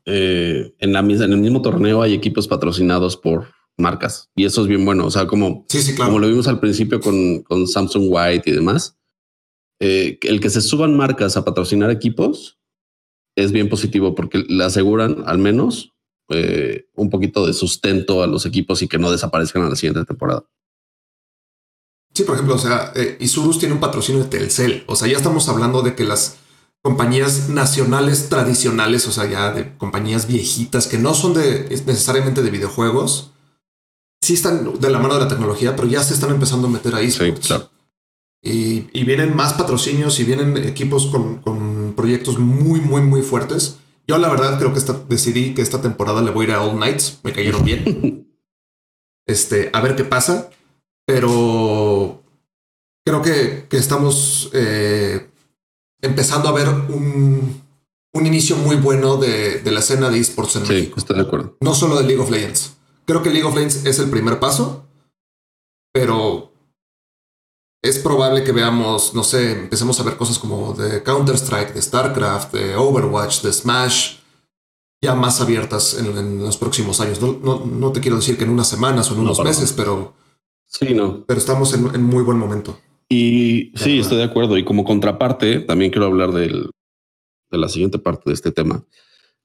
eh, 0.06 0.74
en, 0.80 0.92
la, 0.92 1.02
en 1.02 1.22
el 1.22 1.38
mismo 1.38 1.62
torneo 1.62 2.02
hay 2.02 2.16
equipos 2.16 2.48
patrocinados 2.48 3.16
por 3.16 3.59
marcas 3.80 4.30
y 4.36 4.46
eso 4.46 4.62
es 4.62 4.68
bien 4.68 4.86
bueno. 4.86 5.06
O 5.06 5.12
sea, 5.12 5.28
como, 5.28 5.66
como 5.98 6.20
lo 6.20 6.28
vimos 6.28 6.48
al 6.48 6.60
principio 6.60 7.00
con, 7.00 7.44
con 7.44 7.68
Samsung 7.68 8.08
White 8.10 8.50
y 8.50 8.54
demás, 8.54 8.98
eh, 9.82 10.20
el 10.24 10.40
que 10.40 10.50
se 10.50 10.62
suban 10.62 10.98
marcas 10.98 11.38
a 11.38 11.46
patrocinar 11.46 11.90
equipos 11.90 12.60
es 13.38 13.52
bien 13.52 13.70
positivo 13.70 14.16
porque 14.16 14.44
le 14.48 14.64
aseguran 14.64 15.24
al 15.26 15.38
menos 15.38 15.94
eh, 16.30 16.88
un 16.96 17.10
poquito 17.10 17.48
de 17.48 17.54
sustento 17.54 18.22
a 18.22 18.28
los 18.28 18.46
equipos 18.46 18.82
y 18.82 18.88
que 18.88 19.00
no 19.00 19.12
desaparezcan 19.12 19.64
a 19.64 19.70
la 19.70 19.76
siguiente 19.76 20.06
temporada. 20.06 20.44
Sí, 22.14 22.24
por 22.24 22.36
ejemplo, 22.36 22.56
o 22.56 22.60
sea, 22.60 22.92
eh, 22.96 23.18
Isurus 23.20 23.60
tiene 23.60 23.74
un 23.74 23.80
patrocinio 23.80 24.24
de 24.24 24.30
Telcel. 24.30 24.84
O 24.88 24.96
sea, 24.96 25.08
ya 25.08 25.18
estamos 25.18 25.48
hablando 25.48 25.82
de 25.82 25.96
que 25.96 26.04
las 26.04 26.38
compañías 26.82 27.50
nacionales 27.50 28.30
tradicionales, 28.30 29.08
o 29.08 29.12
sea, 29.12 29.26
ya 29.26 29.52
de 29.52 29.78
compañías 29.78 30.28
viejitas 30.28 30.88
que 30.88 30.98
no 30.98 31.14
son 31.14 31.34
de 31.34 31.68
necesariamente 31.86 32.42
de 32.42 32.52
videojuegos, 32.52 33.32
sí 34.22 34.34
están 34.34 34.80
de 34.80 34.90
la 34.90 35.00
mano 35.00 35.16
de 35.16 35.22
la 35.22 35.28
tecnología, 35.28 35.76
pero 35.76 35.88
ya 35.88 36.04
se 36.04 36.14
están 36.14 36.32
empezando 36.32 36.68
a 36.68 36.72
meter 36.72 36.96
ahí. 36.96 37.12
Sí, 37.12 37.32
claro. 37.34 37.70
y, 38.42 39.04
vienen 39.04 39.36
más 39.36 39.54
patrocinios 39.54 40.20
y 40.20 40.24
vienen 40.24 40.58
equipos 40.58 41.08
con, 41.08 41.94
proyectos 41.96 42.40
muy, 42.40 42.80
muy, 42.82 43.02
muy 43.02 43.22
fuertes. 43.22 43.78
Yo 44.08 44.18
la 44.18 44.30
verdad 44.30 44.58
creo 44.58 44.74
que 44.74 44.80
esta, 44.80 44.94
decidí 45.08 45.54
que 45.54 45.62
esta 45.62 45.82
temporada 45.82 46.22
le 46.22 46.32
voy 46.32 46.46
a 46.46 46.50
ir 46.50 46.56
a 46.56 46.64
All 46.64 46.80
Nights. 46.80 47.20
Me 47.24 47.32
cayeron 47.32 47.64
bien. 47.64 48.28
este, 49.28 49.70
a 49.74 49.82
ver 49.82 49.96
qué 49.96 50.04
pasa. 50.04 50.50
Pero 51.06 52.22
creo 53.04 53.22
que, 53.22 53.66
que 53.68 53.78
estamos 53.78 54.52
eh, 54.54 55.28
empezando 56.02 56.50
a 56.50 56.52
ver 56.52 56.68
un, 56.68 57.62
un 58.14 58.28
inicio 58.28 58.56
muy 58.58 58.76
bueno 58.76 59.18
de, 59.18 59.60
de, 59.60 59.72
la 59.72 59.80
escena 59.80 60.10
de 60.10 60.20
esports 60.20 60.58
en 60.58 60.66
sí, 60.66 60.94
Estoy 60.96 61.16
de 61.16 61.24
acuerdo. 61.24 61.58
No 61.62 61.74
solo 61.74 61.98
de 61.98 62.04
League 62.04 62.22
of 62.22 62.30
Legends. 62.30 62.74
Creo 63.10 63.24
que 63.24 63.32
League 63.32 63.48
of 63.48 63.56
Legends 63.56 63.88
es 63.88 63.98
el 63.98 64.12
primer 64.12 64.40
paso, 64.40 64.86
pero 65.92 66.54
es 67.82 67.98
probable 67.98 68.44
que 68.44 68.52
veamos, 68.52 69.16
no 69.16 69.24
sé, 69.24 69.54
empecemos 69.54 70.00
a 70.00 70.04
ver 70.04 70.16
cosas 70.16 70.38
como 70.38 70.76
de 70.76 71.02
Counter-Strike, 71.02 71.74
de 71.74 71.82
StarCraft, 71.82 72.54
de 72.54 72.76
Overwatch, 72.76 73.42
de 73.42 73.52
Smash, 73.52 74.18
ya 75.02 75.16
más 75.16 75.42
abiertas 75.42 75.98
en, 75.98 76.38
los 76.38 76.58
próximos 76.58 77.02
años. 77.02 77.20
No, 77.20 77.40
no, 77.44 77.66
no, 77.66 77.92
te 77.92 78.00
quiero 78.00 78.18
decir 78.18 78.38
que 78.38 78.44
en 78.44 78.52
unas 78.52 78.70
semanas 78.70 79.10
o 79.10 79.16
en 79.16 79.22
unos 79.22 79.40
meses, 79.40 79.74
pero... 79.74 80.14
Sí, 80.68 80.94
no. 80.94 81.26
Pero 81.26 81.40
estamos 81.40 81.74
en, 81.74 81.88
en 81.96 82.04
muy 82.04 82.22
buen 82.22 82.38
momento. 82.38 82.80
Y 83.10 83.72
sí, 83.74 83.98
estoy 83.98 84.20
de 84.20 84.26
acuerdo. 84.26 84.56
Y 84.56 84.64
como 84.64 84.84
contraparte, 84.84 85.62
también 85.62 85.90
quiero 85.90 86.06
hablar 86.06 86.32
del, 86.32 86.70
de 87.50 87.58
la 87.58 87.70
siguiente 87.70 87.98
parte 87.98 88.26
de 88.28 88.36
este 88.36 88.52
tema 88.52 88.86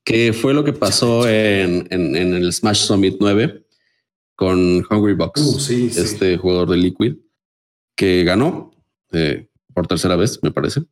que 0.05 0.33
fue 0.33 0.53
lo 0.53 0.65
que 0.65 0.73
pasó 0.73 1.27
en, 1.29 1.89
en, 1.91 2.15
el 2.17 2.53
Smash 2.53 2.85
Summit 2.85 3.17
9 3.19 3.67
con 4.37 4.85
Hungry 4.91 5.15
Box, 5.15 5.41
uh, 5.41 5.73
este 6.01 6.37
jugador 6.37 6.69
de 6.69 6.77
Liquid, 6.77 7.15
que 7.97 8.25
ganó 8.25 8.73
eh, 9.13 9.49
por 9.73 9.87
tercera 9.87 10.17
vez, 10.17 10.41
me 10.43 10.51
parece. 10.51 10.83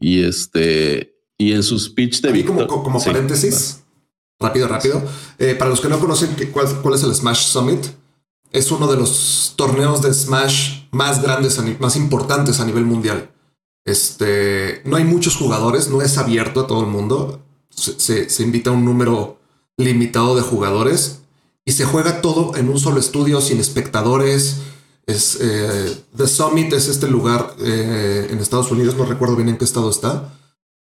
Y 0.00 0.22
este, 0.22 1.16
y 1.38 1.52
en 1.52 1.62
su 1.62 1.78
speech 1.78 2.20
de 2.20 2.44
como, 2.44 2.66
como 2.66 3.02
paréntesis, 3.02 3.84
rápido, 4.38 4.68
rápido. 4.68 5.02
Eh, 5.38 5.54
para 5.54 5.70
los 5.70 5.80
que 5.80 5.88
no 5.88 5.98
conocen 5.98 6.36
cuál, 6.52 6.66
cuál, 6.82 6.94
es 6.94 7.02
el 7.02 7.14
Smash 7.14 7.46
Summit, 7.46 7.86
es 8.52 8.70
uno 8.70 8.90
de 8.90 8.96
los 8.96 9.54
torneos 9.56 10.02
de 10.02 10.12
Smash 10.12 10.88
más 10.90 11.22
grandes, 11.22 11.58
más 11.80 11.96
importantes 11.96 12.60
a 12.60 12.64
nivel 12.64 12.84
mundial. 12.84 13.30
Este, 13.84 14.82
no 14.84 14.96
hay 14.96 15.04
muchos 15.04 15.36
jugadores, 15.36 15.88
no 15.88 16.02
es 16.02 16.18
abierto 16.18 16.60
a 16.60 16.66
todo 16.66 16.80
el 16.80 16.88
mundo. 16.88 17.44
Se, 17.78 18.28
se, 18.28 18.42
invita 18.42 18.70
a 18.70 18.72
un 18.72 18.84
número 18.84 19.38
limitado 19.76 20.34
de 20.34 20.42
jugadores 20.42 21.20
y 21.64 21.72
se 21.72 21.84
juega 21.84 22.20
todo 22.20 22.56
en 22.56 22.68
un 22.68 22.78
solo 22.78 22.98
estudio 22.98 23.40
sin 23.40 23.60
espectadores. 23.60 24.56
Es, 25.06 25.38
eh, 25.40 25.96
The 26.16 26.26
Summit 26.26 26.72
es 26.72 26.88
este 26.88 27.08
lugar 27.08 27.54
eh, 27.60 28.28
en 28.30 28.38
Estados 28.38 28.70
Unidos, 28.70 28.96
no 28.96 29.04
recuerdo 29.04 29.36
bien 29.36 29.48
en 29.48 29.56
qué 29.56 29.64
estado 29.64 29.90
está, 29.90 30.34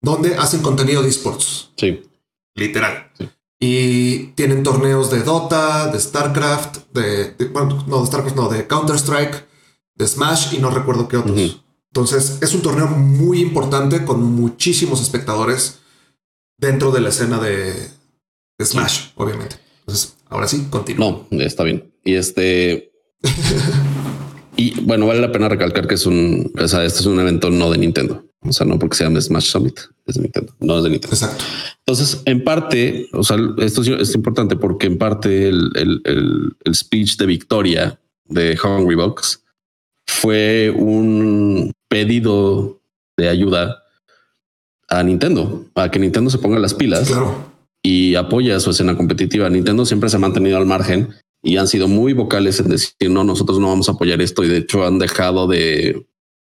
donde 0.01 0.37
hacen 0.37 0.61
contenido 0.61 1.03
de 1.03 1.09
esports. 1.09 1.71
Sí. 1.77 2.03
Literal. 2.55 3.13
Y 3.61 4.29
tienen 4.35 4.63
torneos 4.63 5.11
de 5.11 5.23
Dota, 5.23 5.89
de 5.89 6.01
StarCraft, 6.01 6.93
de, 6.93 7.35
bueno, 7.53 7.85
no, 7.87 8.01
de 8.01 8.07
StarCraft, 8.07 8.37
no, 8.37 8.49
de 8.49 8.67
Counter-Strike, 8.67 9.47
de 9.95 10.07
Smash 10.07 10.55
y 10.55 10.59
no 10.59 10.71
recuerdo 10.71 11.09
qué 11.09 11.17
otros. 11.17 11.61
Entonces, 11.93 12.39
es 12.41 12.55
un 12.55 12.63
torneo 12.63 12.87
muy 12.87 13.41
importante 13.41 14.05
con 14.05 14.23
muchísimos 14.23 15.01
espectadores 15.01 15.81
dentro 16.59 16.91
de 16.91 17.01
la 17.01 17.09
escena 17.09 17.39
de, 17.39 17.73
Smash, 18.63 19.11
obviamente. 19.15 19.57
Entonces, 19.81 20.17
ahora 20.29 20.49
sí, 20.49 20.67
continúo. 20.69 21.27
No, 21.31 21.41
está 21.41 21.65
bien. 21.65 21.93
Y 22.05 22.15
este. 22.15 22.93
y 24.57 24.81
bueno, 24.81 25.07
vale 25.07 25.21
la 25.21 25.33
pena 25.33 25.49
recalcar 25.49 25.87
que 25.87 25.95
es 25.95 26.07
un. 26.07 26.53
O 26.61 26.69
sea, 26.69 26.85
este 26.85 27.01
es 27.01 27.07
un 27.07 27.19
evento 27.21 27.51
no 27.51 27.71
de 27.71 27.79
Nintendo. 27.79 28.25
O 28.41 28.53
sea, 28.53 28.67
no 28.67 28.79
porque 28.79 28.97
se 28.97 29.05
llame 29.05 29.21
Smash 29.21 29.51
Summit, 29.51 29.81
es 30.07 30.15
de 30.15 30.23
Nintendo, 30.23 30.55
no 30.61 30.79
es 30.79 30.85
de 30.85 30.91
Nintendo. 30.91 31.15
Exacto. 31.15 31.45
Entonces, 31.79 32.23
en 32.25 32.45
parte, 32.45 33.09
o 33.13 33.25
sea, 33.25 33.37
esto 33.59 33.83
es 33.83 34.15
importante 34.15 34.55
porque 34.55 34.87
en 34.87 34.97
parte 34.97 35.49
el, 35.49 35.73
el, 35.75 36.57
el, 36.65 36.75
speech 36.75 37.17
de 37.17 37.27
victoria 37.27 38.01
de 38.27 38.57
Hungry 38.63 38.95
Box 38.95 39.43
fue 40.07 40.71
un 40.71 41.73
pedido 41.89 42.81
de 43.17 43.29
ayuda 43.29 43.83
a 44.89 45.03
Nintendo, 45.03 45.67
a 45.75 45.91
que 45.91 45.99
Nintendo 45.99 46.31
se 46.31 46.39
ponga 46.39 46.59
las 46.59 46.75
pilas 46.75 47.13
y 47.83 48.15
apoye 48.15 48.53
a 48.53 48.61
su 48.61 48.71
escena 48.71 48.97
competitiva. 48.97 49.49
Nintendo 49.51 49.85
siempre 49.85 50.09
se 50.09 50.17
ha 50.17 50.21
mantenido 50.21 50.57
al 50.57 50.67
margen 50.67 51.11
y 51.43 51.57
han 51.57 51.69
sido 51.69 51.89
muy 51.89 52.13
vocales 52.13 52.59
en 52.61 52.71
decir 52.71 53.11
no, 53.11 53.23
nosotros 53.25 53.59
no 53.59 53.69
vamos 53.69 53.89
a 53.89 53.93
apoyar 53.93 54.21
esto 54.21 54.43
y 54.45 54.49
de 54.49 54.59
hecho 54.59 54.85
han 54.85 54.99
dejado 54.99 55.47
de 55.47 56.07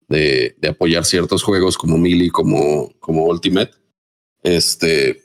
de, 0.09 0.55
apoyar 0.67 1.05
ciertos 1.05 1.43
juegos 1.43 1.77
como 1.77 1.98
Mili, 1.98 2.29
como, 2.29 2.91
como 3.00 3.25
Ultimate. 3.25 3.71
Este. 4.43 5.24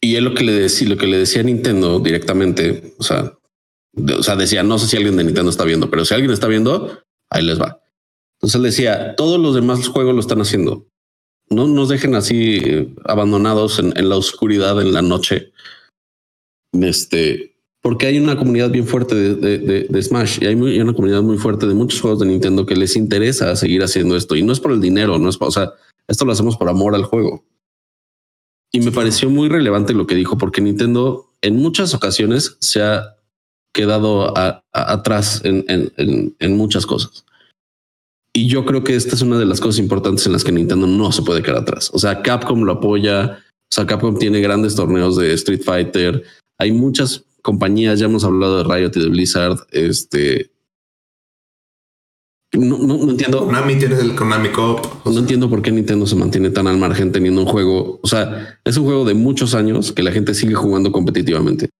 Y 0.00 0.16
él 0.16 0.24
lo 0.24 0.34
que 0.34 0.44
le 0.44 0.52
decía, 0.52 0.88
lo 0.88 0.96
que 0.96 1.06
le 1.06 1.18
decía 1.18 1.42
a 1.42 1.44
Nintendo 1.44 2.00
directamente, 2.00 2.94
o 2.98 3.02
sea, 3.02 3.38
o 4.18 4.22
sea, 4.22 4.36
decía, 4.36 4.62
no 4.62 4.78
sé 4.78 4.88
si 4.88 4.96
alguien 4.96 5.16
de 5.16 5.24
Nintendo 5.24 5.50
está 5.50 5.64
viendo, 5.64 5.90
pero 5.90 6.04
si 6.04 6.14
alguien 6.14 6.32
está 6.32 6.48
viendo, 6.48 7.00
ahí 7.30 7.44
les 7.44 7.60
va. 7.60 7.81
Entonces 8.42 8.56
él 8.56 8.62
decía, 8.62 9.14
todos 9.16 9.40
los 9.40 9.54
demás 9.54 9.86
juegos 9.86 10.14
lo 10.14 10.20
están 10.20 10.40
haciendo. 10.40 10.86
No 11.48 11.68
nos 11.68 11.88
dejen 11.88 12.14
así 12.16 12.58
eh, 12.64 12.94
abandonados 13.04 13.78
en, 13.78 14.08
la 14.08 14.16
oscuridad 14.16 14.80
en 14.80 14.92
la 14.92 15.00
noche. 15.00 15.52
Este, 16.72 17.54
porque 17.80 18.06
hay 18.06 18.18
una 18.18 18.36
comunidad 18.36 18.70
bien 18.70 18.86
fuerte 18.86 19.14
de, 19.14 20.02
Smash 20.02 20.38
y 20.42 20.46
hay, 20.46 20.54
una 20.54 20.94
comunidad 20.94 21.22
muy 21.22 21.38
fuerte 21.38 21.66
de 21.66 21.74
muchos 21.74 22.00
juegos 22.00 22.20
de 22.20 22.26
Nintendo 22.26 22.66
que 22.66 22.74
les 22.74 22.96
interesa 22.96 23.54
seguir 23.54 23.82
haciendo 23.82 24.16
esto 24.16 24.34
y 24.34 24.42
no 24.42 24.52
es 24.52 24.60
por 24.60 24.72
el 24.72 24.80
dinero, 24.80 25.18
no 25.18 25.28
es 25.28 25.36
o 25.38 25.50
sea, 25.50 25.72
esto 26.08 26.24
lo 26.24 26.32
hacemos 26.32 26.56
por 26.56 26.68
amor 26.68 26.94
al 26.94 27.04
juego. 27.04 27.44
Y 28.72 28.80
me 28.80 28.90
pareció 28.90 29.28
muy 29.28 29.48
relevante 29.48 29.92
lo 29.92 30.06
que 30.06 30.14
dijo, 30.14 30.38
porque 30.38 30.62
Nintendo 30.62 31.30
en 31.42 31.56
muchas 31.56 31.92
ocasiones 31.92 32.56
se 32.60 32.82
ha 32.82 33.16
quedado 33.74 34.32
atrás 34.72 35.42
en, 35.44 36.56
muchas 36.56 36.86
cosas. 36.86 37.24
Y 38.34 38.46
yo 38.46 38.64
creo 38.64 38.82
que 38.82 38.94
esta 38.94 39.14
es 39.14 39.22
una 39.22 39.38
de 39.38 39.44
las 39.44 39.60
cosas 39.60 39.78
importantes 39.78 40.24
en 40.26 40.32
las 40.32 40.42
que 40.42 40.52
Nintendo 40.52 40.86
no 40.86 41.12
se 41.12 41.22
puede 41.22 41.42
quedar 41.42 41.58
atrás. 41.58 41.90
O 41.92 41.98
sea, 41.98 42.22
Capcom 42.22 42.62
lo 42.62 42.72
apoya. 42.72 43.38
O 43.48 43.74
sea, 43.74 43.86
Capcom 43.86 44.18
tiene 44.18 44.40
grandes 44.40 44.74
torneos 44.74 45.16
de 45.16 45.34
Street 45.34 45.62
Fighter. 45.62 46.22
Hay 46.58 46.72
muchas 46.72 47.24
compañías, 47.42 47.98
ya 47.98 48.06
hemos 48.06 48.24
hablado 48.24 48.58
de 48.58 48.64
Riot 48.64 48.92
y 48.94 49.00
de 49.00 49.08
Blizzard, 49.08 49.58
este... 49.70 50.50
No, 52.54 52.76
no, 52.76 53.10
entiendo. 53.10 53.46
Konami 53.46 53.78
tiene 53.78 53.98
el 53.98 54.14
Konami 54.14 54.50
Cup. 54.50 54.82
No 55.06 55.18
entiendo 55.18 55.48
por 55.48 55.62
qué 55.62 55.72
Nintendo 55.72 56.06
se 56.06 56.16
mantiene 56.16 56.50
tan 56.50 56.66
al 56.66 56.76
margen 56.76 57.10
teniendo 57.10 57.40
un 57.40 57.46
juego. 57.46 57.98
O 58.02 58.06
sea, 58.06 58.58
es 58.62 58.76
un 58.76 58.84
juego 58.84 59.06
de 59.06 59.14
muchos 59.14 59.54
años 59.54 59.90
que 59.92 60.02
la 60.02 60.12
gente 60.12 60.34
sigue 60.34 60.52
jugando 60.52 60.92
competitivamente. 60.92 61.70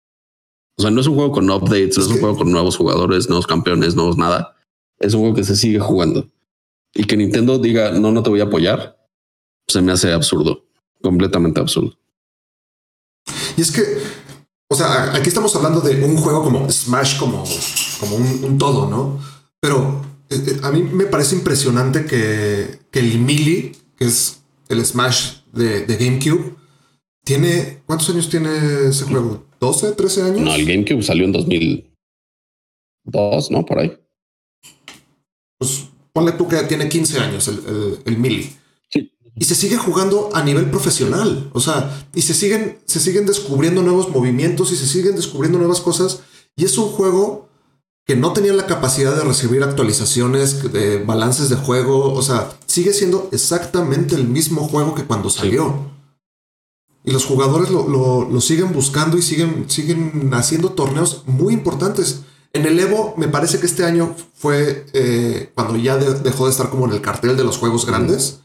O 0.79 0.83
sea, 0.83 0.91
no 0.91 1.03
es 1.03 1.07
un 1.07 1.15
juego 1.15 1.33
con 1.33 1.51
updates, 1.51 1.99
no 1.99 2.05
es 2.05 2.11
un 2.11 2.21
juego 2.21 2.37
con 2.39 2.51
nuevos 2.51 2.79
jugadores, 2.79 3.29
nuevos 3.29 3.47
campeones, 3.47 3.95
nuevos 3.95 4.17
nada. 4.17 4.57
Es 4.99 5.13
un 5.13 5.21
juego 5.21 5.37
que 5.37 5.45
se 5.45 5.57
sigue 5.57 5.79
jugando. 5.79 6.27
Y 6.95 7.05
que 7.05 7.17
Nintendo 7.17 7.59
diga, 7.59 7.93
no, 7.93 8.13
no 8.13 8.23
te 8.23 8.31
voy 8.31 8.41
a 8.41 8.45
apoyar, 8.45 8.99
se 9.67 9.81
me 9.81 9.93
hace 9.93 10.13
absurdo, 10.13 10.67
completamente 11.01 11.61
absurdo. 11.61 11.97
Y 13.57 13.63
es 13.63 13.71
que 13.71 13.83
o 14.73 14.75
sea, 14.75 15.15
aquí 15.15 15.29
estamos 15.29 15.55
hablando 15.55 15.83
de 15.83 16.03
un 16.03 16.17
juego 16.17 16.43
como 16.43 16.71
Smash, 16.71 17.19
como, 17.19 17.45
como 18.01 18.17
un, 18.17 18.57
todo, 18.57 18.89
¿no? 18.89 19.21
Pero 19.61 20.01
eh, 20.31 20.43
eh, 20.47 20.61
a 20.63 20.71
mí 20.71 20.83
me 20.83 21.05
parece 21.05 21.37
impresionante 21.37 22.07
que, 22.07 22.79
que 22.91 23.01
el 23.01 23.19
Melee, 23.19 23.73
que 23.99 24.07
es 24.07 24.43
el 24.71 24.83
Smash 24.83 25.43
de, 25.53 25.85
GameCube, 25.85 26.57
tiene. 27.23 27.83
¿Cuántos 27.85 28.09
años 28.09 28.31
tiene 28.31 28.89
ese 28.89 29.05
juego? 29.05 29.45
¿12, 29.61 29.95
13 29.95 30.23
años? 30.23 30.41
No, 30.41 30.55
el 30.55 30.65
GameCube 30.65 31.03
salió 31.03 31.27
en 31.27 31.33
2002, 31.33 33.51
¿no? 33.51 33.67
Por 33.67 33.79
ahí. 33.79 33.93
Pues 35.59 35.85
ponle 36.13 36.33
tú 36.33 36.49
que 36.49 36.57
tiene 36.65 36.89
15 36.89 37.19
años 37.19 37.49
el, 37.49 37.59
el, 37.67 37.99
el 38.05 38.19
Melee 38.19 38.63
y 39.35 39.45
se 39.45 39.55
sigue 39.55 39.77
jugando 39.77 40.31
a 40.35 40.43
nivel 40.43 40.71
profesional. 40.71 41.51
O 41.55 41.61
sea, 41.61 42.07
y 42.15 42.23
se 42.23 42.35
siguen, 42.35 42.79
se 42.85 43.01
siguen 43.01 43.27
descubriendo 43.27 43.83
nuevos 43.83 44.11
movimientos 44.11 44.73
y 44.73 44.77
se 44.77 44.87
siguen 44.87 45.17
descubriendo 45.17 45.59
nuevas 45.59 45.81
cosas. 45.81 46.21
Y 46.55 46.65
es 46.65 46.77
un 46.77 46.89
juego 46.89 47.49
que 48.05 48.17
no 48.17 48.33
tenía 48.33 48.53
la 48.53 48.67
capacidad 48.67 49.15
de 49.15 49.23
recibir 49.23 49.63
actualizaciones, 49.63 50.73
de 50.73 51.03
balances 51.03 51.49
de 51.49 51.57
juego. 51.57 52.13
O 52.13 52.21
sea, 52.21 52.59
sigue 52.67 52.93
siendo 52.93 53.29
exactamente 53.33 54.17
el 54.17 54.29
mismo 54.29 54.69
juego 54.69 54.95
que 54.95 55.05
cuando 55.05 55.31
salió. 55.31 55.91
Y 57.05 57.11
los 57.11 57.25
jugadores 57.25 57.71
lo, 57.71 58.41
siguen 58.41 58.73
buscando 58.73 59.17
y 59.17 59.23
siguen, 59.23 59.69
siguen 59.69 60.31
haciendo 60.35 60.73
torneos 60.73 61.25
muy 61.27 61.55
importantes. 61.55 62.21
En 62.55 62.67
el 62.67 62.79
Evo, 62.79 63.15
me 63.17 63.29
parece 63.29 63.59
que 63.59 63.67
este 63.67 63.85
año 63.85 64.15
fue 64.35 64.87
eh, 64.93 65.51
cuando 65.55 65.77
ya 65.77 65.97
dejó 65.97 66.45
de 66.45 66.51
estar 66.51 66.69
como 66.69 66.87
en 66.87 66.93
el 66.93 67.01
cartel 67.01 67.37
de 67.37 67.45
los 67.45 67.57
juegos 67.57 67.87
grandes 67.87 68.43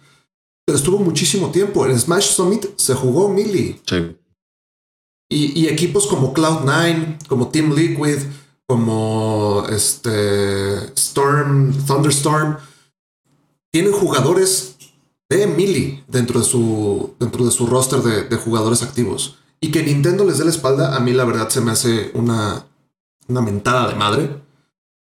pero 0.67 0.77
estuvo 0.77 0.99
muchísimo 0.99 1.49
tiempo. 1.49 1.85
En 1.85 1.97
Smash 1.97 2.33
Summit 2.33 2.65
se 2.75 2.93
jugó 2.93 3.29
Melee. 3.29 3.79
Sí. 3.85 4.17
Y, 5.29 5.67
equipos 5.67 6.07
como 6.07 6.33
Cloud9, 6.33 7.25
como 7.27 7.47
Team 7.47 7.73
Liquid, 7.73 8.17
como 8.65 9.65
este 9.69 10.93
Storm, 10.93 11.73
Thunderstorm, 11.85 12.57
tienen 13.71 13.93
jugadores 13.93 14.75
de 15.29 15.47
Melee 15.47 16.03
dentro 16.07 16.41
de 16.41 16.45
su, 16.45 17.15
dentro 17.17 17.45
de 17.45 17.51
su 17.51 17.65
roster 17.65 18.01
de, 18.01 18.35
jugadores 18.35 18.83
activos. 18.83 19.37
Y 19.61 19.71
que 19.71 19.83
Nintendo 19.83 20.25
les 20.25 20.37
dé 20.37 20.43
la 20.43 20.51
espalda, 20.51 20.97
a 20.97 20.99
mí 20.99 21.13
la 21.13 21.23
verdad 21.23 21.47
se 21.47 21.61
me 21.61 21.71
hace 21.71 22.11
una, 22.13 22.65
una 23.27 23.41
mentada 23.41 23.87
de 23.89 23.95
madre. 23.95 24.43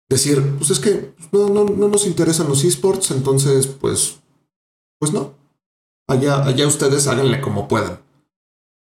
Decir, 0.08 0.56
pues 0.58 0.70
es 0.70 0.80
que 0.80 1.14
no, 1.32 1.48
no, 1.48 1.64
no 1.64 1.88
nos 1.88 2.06
interesan 2.06 2.48
los 2.48 2.64
esports, 2.64 3.10
entonces 3.10 3.66
pues, 3.66 4.20
pues 4.98 5.12
no. 5.12 5.34
Allá, 6.08 6.44
allá 6.44 6.66
ustedes 6.66 7.06
háganle 7.06 7.40
como 7.40 7.68
puedan. 7.68 8.00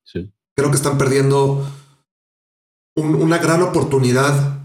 Sí. 0.04 0.32
Creo 0.56 0.70
que 0.70 0.76
están 0.76 0.98
perdiendo 0.98 1.64
una 2.96 3.38
gran 3.38 3.62
oportunidad 3.62 4.62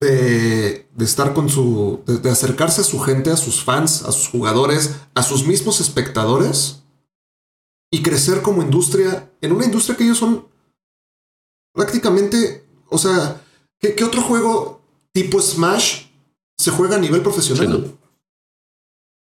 de, 0.00 0.86
estar 0.98 1.34
con 1.34 1.48
su. 1.48 2.02
De, 2.06 2.30
acercarse 2.30 2.80
a 2.80 2.84
su 2.84 3.00
gente, 3.00 3.30
a 3.30 3.36
sus 3.36 3.64
fans, 3.64 4.02
a 4.02 4.12
sus 4.12 4.28
jugadores, 4.28 5.00
a 5.14 5.22
sus 5.22 5.46
mismos 5.46 5.80
espectadores 5.80 6.82
y 7.90 8.02
crecer 8.02 8.42
como 8.42 8.62
industria 8.62 9.32
en 9.40 9.52
una 9.52 9.64
industria 9.64 9.96
que 9.96 10.04
ellos 10.04 10.18
son 10.18 10.48
prácticamente. 11.72 12.62
O 12.88 12.98
sea, 12.98 13.42
¿qué, 13.80 14.04
otro 14.04 14.22
juego 14.22 14.80
tipo 15.12 15.40
Smash 15.40 16.06
se 16.58 16.70
juega 16.70 16.96
a 16.96 17.00
nivel 17.00 17.22
profesional? 17.22 17.92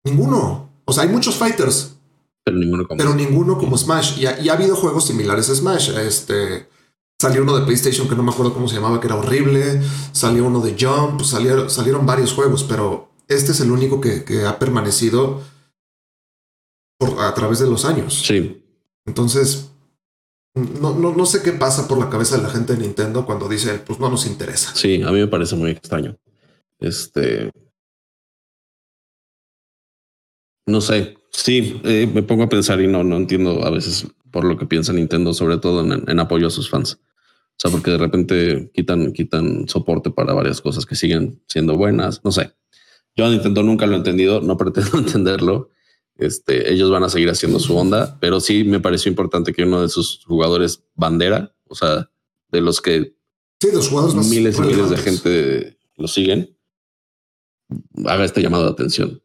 Ninguno. 0.05 0.71
O 0.85 0.93
sea, 0.93 1.05
hay 1.05 1.09
muchos 1.09 1.37
fighters. 1.37 1.97
Pero 2.45 2.57
ninguno 2.57 2.87
como, 2.87 2.99
pero 2.99 3.15
ninguno 3.15 3.59
como 3.59 3.77
Smash. 3.77 4.19
Y 4.19 4.27
ha, 4.27 4.53
habido 4.53 4.77
juegos 4.77 5.07
similares 5.07 5.49
a 5.51 5.55
Smash. 5.55 5.91
Este, 5.99 6.69
salió 7.21 7.43
uno 7.43 7.57
de 7.57 7.65
PlayStation 7.65 8.09
que 8.09 8.17
no 8.17 8.23
me 8.23 8.33
acuerdo 8.33 8.55
cómo 8.55 8.69
se 8.69 8.77
llamaba, 8.77 9.01
que 9.01 9.07
era 9.07 9.17
horrible. 9.17 9.83
Salió 10.13 10.47
uno 10.47 10.61
de 10.61 10.77
Jump. 10.79 11.23
Salieron, 11.23 11.69
salieron 11.71 12.07
varios 12.07 12.33
juegos, 12.33 12.65
pero 12.65 13.11
este 13.29 13.53
es 13.53 13.61
el 13.61 13.71
único 13.71 14.01
que, 14.01 14.45
ha 14.47 14.59
permanecido 14.59 15.43
por, 16.99 17.21
a 17.21 17.33
través 17.35 17.59
de 17.59 17.69
los 17.69 17.85
años. 17.85 18.23
Sí. 18.27 18.63
Entonces, 19.07 19.71
no, 20.55 20.95
no, 20.95 21.15
no 21.15 21.27
sé 21.27 21.43
qué 21.43 21.53
pasa 21.53 21.87
por 21.87 21.99
la 21.99 22.11
cabeza 22.11 22.37
de 22.37 22.43
la 22.43 22.51
gente 22.51 22.75
de 22.75 22.81
Nintendo 22.81 23.25
cuando 23.25 23.49
dice, 23.49 23.79
pues 23.87 24.01
no 24.01 24.11
nos 24.11 24.27
interesa. 24.27 24.75
Sí, 24.75 25.03
a 25.03 25.11
mí 25.13 25.21
me 25.21 25.29
parece 25.29 25.55
muy 25.57 25.71
extraño. 25.71 26.17
Este. 26.79 27.51
No 30.67 30.81
sé. 30.81 31.17
Sí, 31.31 31.81
eh, 31.85 32.11
me 32.13 32.23
pongo 32.23 32.45
a 32.45 32.49
pensar 32.49 32.81
y 32.81 32.89
no, 32.89 33.05
no 33.05 33.17
entiendo 33.17 33.65
a 33.65 33.71
veces 33.71 34.07
por 34.31 34.45
lo 34.45 34.57
que 34.57 34.67
piensa 34.67 34.93
Nintendo, 34.93 35.33
sobre 35.35 35.59
todo 35.59 35.81
en, 35.85 36.21
apoyo 36.21 36.49
a 36.49 36.51
sus 36.51 36.69
fans. 36.69 36.95
O 36.95 37.57
sea, 37.57 37.71
porque 37.71 37.91
de 37.93 37.99
repente 37.99 38.71
quitan, 38.73 39.13
quitan 39.13 39.69
soporte 39.69 40.11
para 40.11 40.33
varias 40.33 40.61
cosas 40.61 40.87
que 40.87 40.97
siguen 40.97 41.43
siendo 41.47 41.77
buenas. 41.77 42.25
No 42.25 42.33
sé. 42.33 42.53
Yo 43.15 43.27
a 43.27 43.31
Nintendo 43.31 43.63
nunca 43.63 43.87
lo 43.87 43.95
he 43.95 43.99
entendido, 43.99 44.41
no 44.41 44.57
pretendo 44.57 44.99
entenderlo. 44.99 45.71
Este, 46.21 46.71
ellos 46.71 46.91
van 46.91 47.03
a 47.03 47.09
seguir 47.09 47.31
haciendo 47.31 47.59
su 47.59 47.75
onda, 47.75 48.19
pero 48.21 48.41
sí 48.41 48.63
me 48.63 48.79
pareció 48.79 49.09
importante 49.09 49.55
que 49.55 49.63
uno 49.63 49.81
de 49.81 49.89
sus 49.89 50.23
jugadores 50.27 50.85
bandera, 50.95 51.55
o 51.67 51.75
sea, 51.75 52.11
de 52.53 52.61
los 52.61 52.83
que 52.83 53.17
sí, 53.59 53.69
los 53.73 53.89
jugadores 53.89 54.15
más 54.15 54.29
miles 54.29 54.59
y 54.59 54.61
miles 54.61 54.91
de 54.91 54.97
gente 54.99 55.79
lo 55.97 56.07
siguen, 56.09 56.55
haga 58.05 58.27
este 58.27 58.43
llamado 58.43 58.65
de 58.65 58.71
atención. 58.71 59.23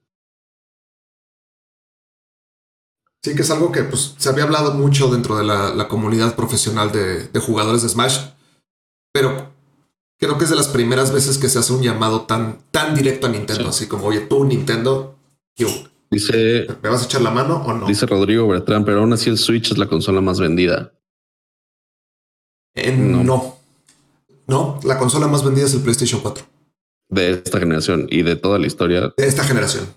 Sí, 3.22 3.36
que 3.36 3.42
es 3.42 3.52
algo 3.52 3.74
que 3.74 3.84
pues, 3.84 4.16
se 4.18 4.30
había 4.30 4.46
hablado 4.46 4.74
mucho 4.74 5.10
dentro 5.10 5.36
de 5.38 5.44
la, 5.44 5.76
la 5.76 5.90
comunidad 5.90 6.36
profesional 6.38 6.94
de, 6.94 7.28
de, 7.28 7.40
jugadores 7.42 7.82
de 7.82 7.90
Smash, 7.90 8.20
pero 9.12 9.52
creo 10.18 10.38
que 10.38 10.46
es 10.46 10.50
de 10.50 10.56
las 10.56 10.70
primeras 10.70 11.12
veces 11.12 11.38
que 11.38 11.50
se 11.50 11.60
hace 11.60 11.74
un 11.74 11.84
llamado 11.84 12.22
tan, 12.22 12.60
tan 12.72 12.96
directo 12.96 13.28
a 13.28 13.32
Nintendo, 13.32 13.64
sí. 13.64 13.70
así 13.70 13.88
como, 13.88 14.06
oye, 14.06 14.22
tú 14.22 14.46
Nintendo, 14.46 15.18
yo, 15.58 15.68
Dice. 16.10 16.68
¿Me 16.82 16.90
vas 16.90 17.04
a 17.04 17.06
echar 17.06 17.22
la 17.22 17.32
mano 17.32 17.64
o 17.66 17.74
no? 17.74 17.88
Dice 17.88 18.06
Rodrigo 18.06 18.48
Bertrán, 18.48 18.86
pero 18.86 19.00
aún 19.00 19.14
así 19.14 19.30
el 19.30 19.38
Switch 19.38 19.72
es 19.72 19.78
la 19.78 19.88
consola 19.88 20.22
más 20.22 20.40
vendida. 20.40 20.94
Eh, 22.76 22.92
no. 22.92 23.24
no. 23.24 23.58
no. 24.48 24.80
la 24.84 24.98
consola 24.98 25.28
más 25.28 25.44
vendida 25.44 25.66
es 25.66 25.74
el 25.74 25.82
PlayStation 25.82 26.22
4. 26.22 26.46
De 27.10 27.32
esta 27.32 27.60
generación 27.60 28.08
y 28.10 28.24
de 28.24 28.36
toda 28.36 28.60
la 28.60 28.68
historia. 28.68 29.14
De 29.16 29.28
esta 29.28 29.44
generación. 29.44 29.88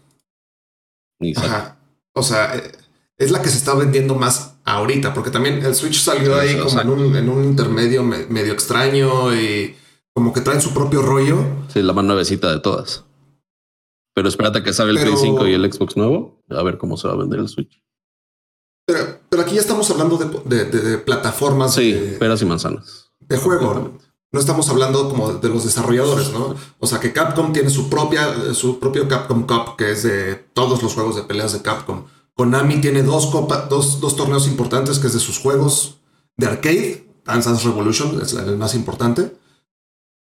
Ajá. 1.36 1.76
O 2.12 2.22
sea, 2.22 2.56
eh, 2.56 2.72
es 3.16 3.30
la 3.30 3.42
que 3.42 3.48
se 3.48 3.58
está 3.58 3.74
vendiendo 3.74 4.14
más 4.14 4.54
ahorita, 4.64 5.12
porque 5.14 5.30
también 5.30 5.64
el 5.64 5.74
Switch 5.74 6.00
salió 6.00 6.36
ahí 6.38 6.56
como 6.56 6.80
en, 6.80 6.88
un, 6.88 7.16
en, 7.16 7.28
un, 7.28 7.44
intermedio 7.44 8.04
me, 8.04 8.26
medio 8.26 8.52
extraño 8.52 9.34
y 9.34 9.76
como 10.14 10.32
que 10.32 10.40
traen 10.40 10.60
su 10.60 10.72
propio 10.72 11.02
rollo. 11.02 11.38
Sí, 11.72 11.82
la 11.82 11.92
más 11.92 12.04
nuevecita 12.04 12.50
de 12.52 12.60
todas. 12.60 13.04
Pero 14.18 14.30
espérate 14.30 14.64
que 14.64 14.72
salga 14.72 14.90
el 14.90 14.98
Play 14.98 15.16
5 15.16 15.46
y 15.46 15.54
el 15.54 15.72
Xbox 15.72 15.96
nuevo, 15.96 16.42
a 16.50 16.60
ver 16.64 16.76
cómo 16.76 16.96
se 16.96 17.06
va 17.06 17.14
a 17.14 17.16
vender 17.16 17.38
el 17.38 17.46
Switch. 17.46 17.80
Pero, 18.84 19.20
pero 19.28 19.42
aquí 19.42 19.54
ya 19.54 19.60
estamos 19.60 19.88
hablando 19.92 20.16
de, 20.16 20.64
de, 20.64 20.80
de 20.80 20.98
plataformas. 20.98 21.72
Sí, 21.72 22.16
peras 22.18 22.42
y 22.42 22.44
manzanas. 22.44 23.12
De 23.20 23.37
juego. 23.37 23.96
No 24.32 24.40
estamos 24.40 24.68
hablando 24.70 25.08
como 25.08 25.34
de 25.34 25.48
los 25.48 25.62
desarrolladores, 25.62 26.32
¿no? 26.32 26.56
O 26.80 26.87
sea 26.88 26.98
que 26.98 27.12
Capcom 27.12 27.52
tiene 27.52 27.70
su 27.70 27.88
propia, 27.88 28.52
su 28.54 28.80
propio 28.80 29.06
Capcom 29.06 29.46
Cup, 29.46 29.76
que 29.76 29.92
es 29.92 30.02
de 30.02 30.34
todos 30.34 30.82
los 30.82 30.94
juegos 30.94 31.14
de 31.14 31.22
peleas 31.22 31.52
de 31.52 31.62
Capcom. 31.62 32.06
Konami 32.34 32.80
tiene 32.80 33.04
dos, 33.04 33.26
copa, 33.26 33.68
dos, 33.70 34.00
dos 34.00 34.16
torneos 34.16 34.48
importantes, 34.48 34.98
que 34.98 35.06
es 35.06 35.12
de 35.12 35.20
sus 35.20 35.38
juegos 35.38 36.00
de 36.37 36.48
arcade. 36.48 37.06
Dance 37.25 37.48
Dance 37.48 37.68
Revolution 37.68 38.20
es 38.20 38.32
el 38.32 38.58
más 38.58 38.75
importante. 38.75 39.32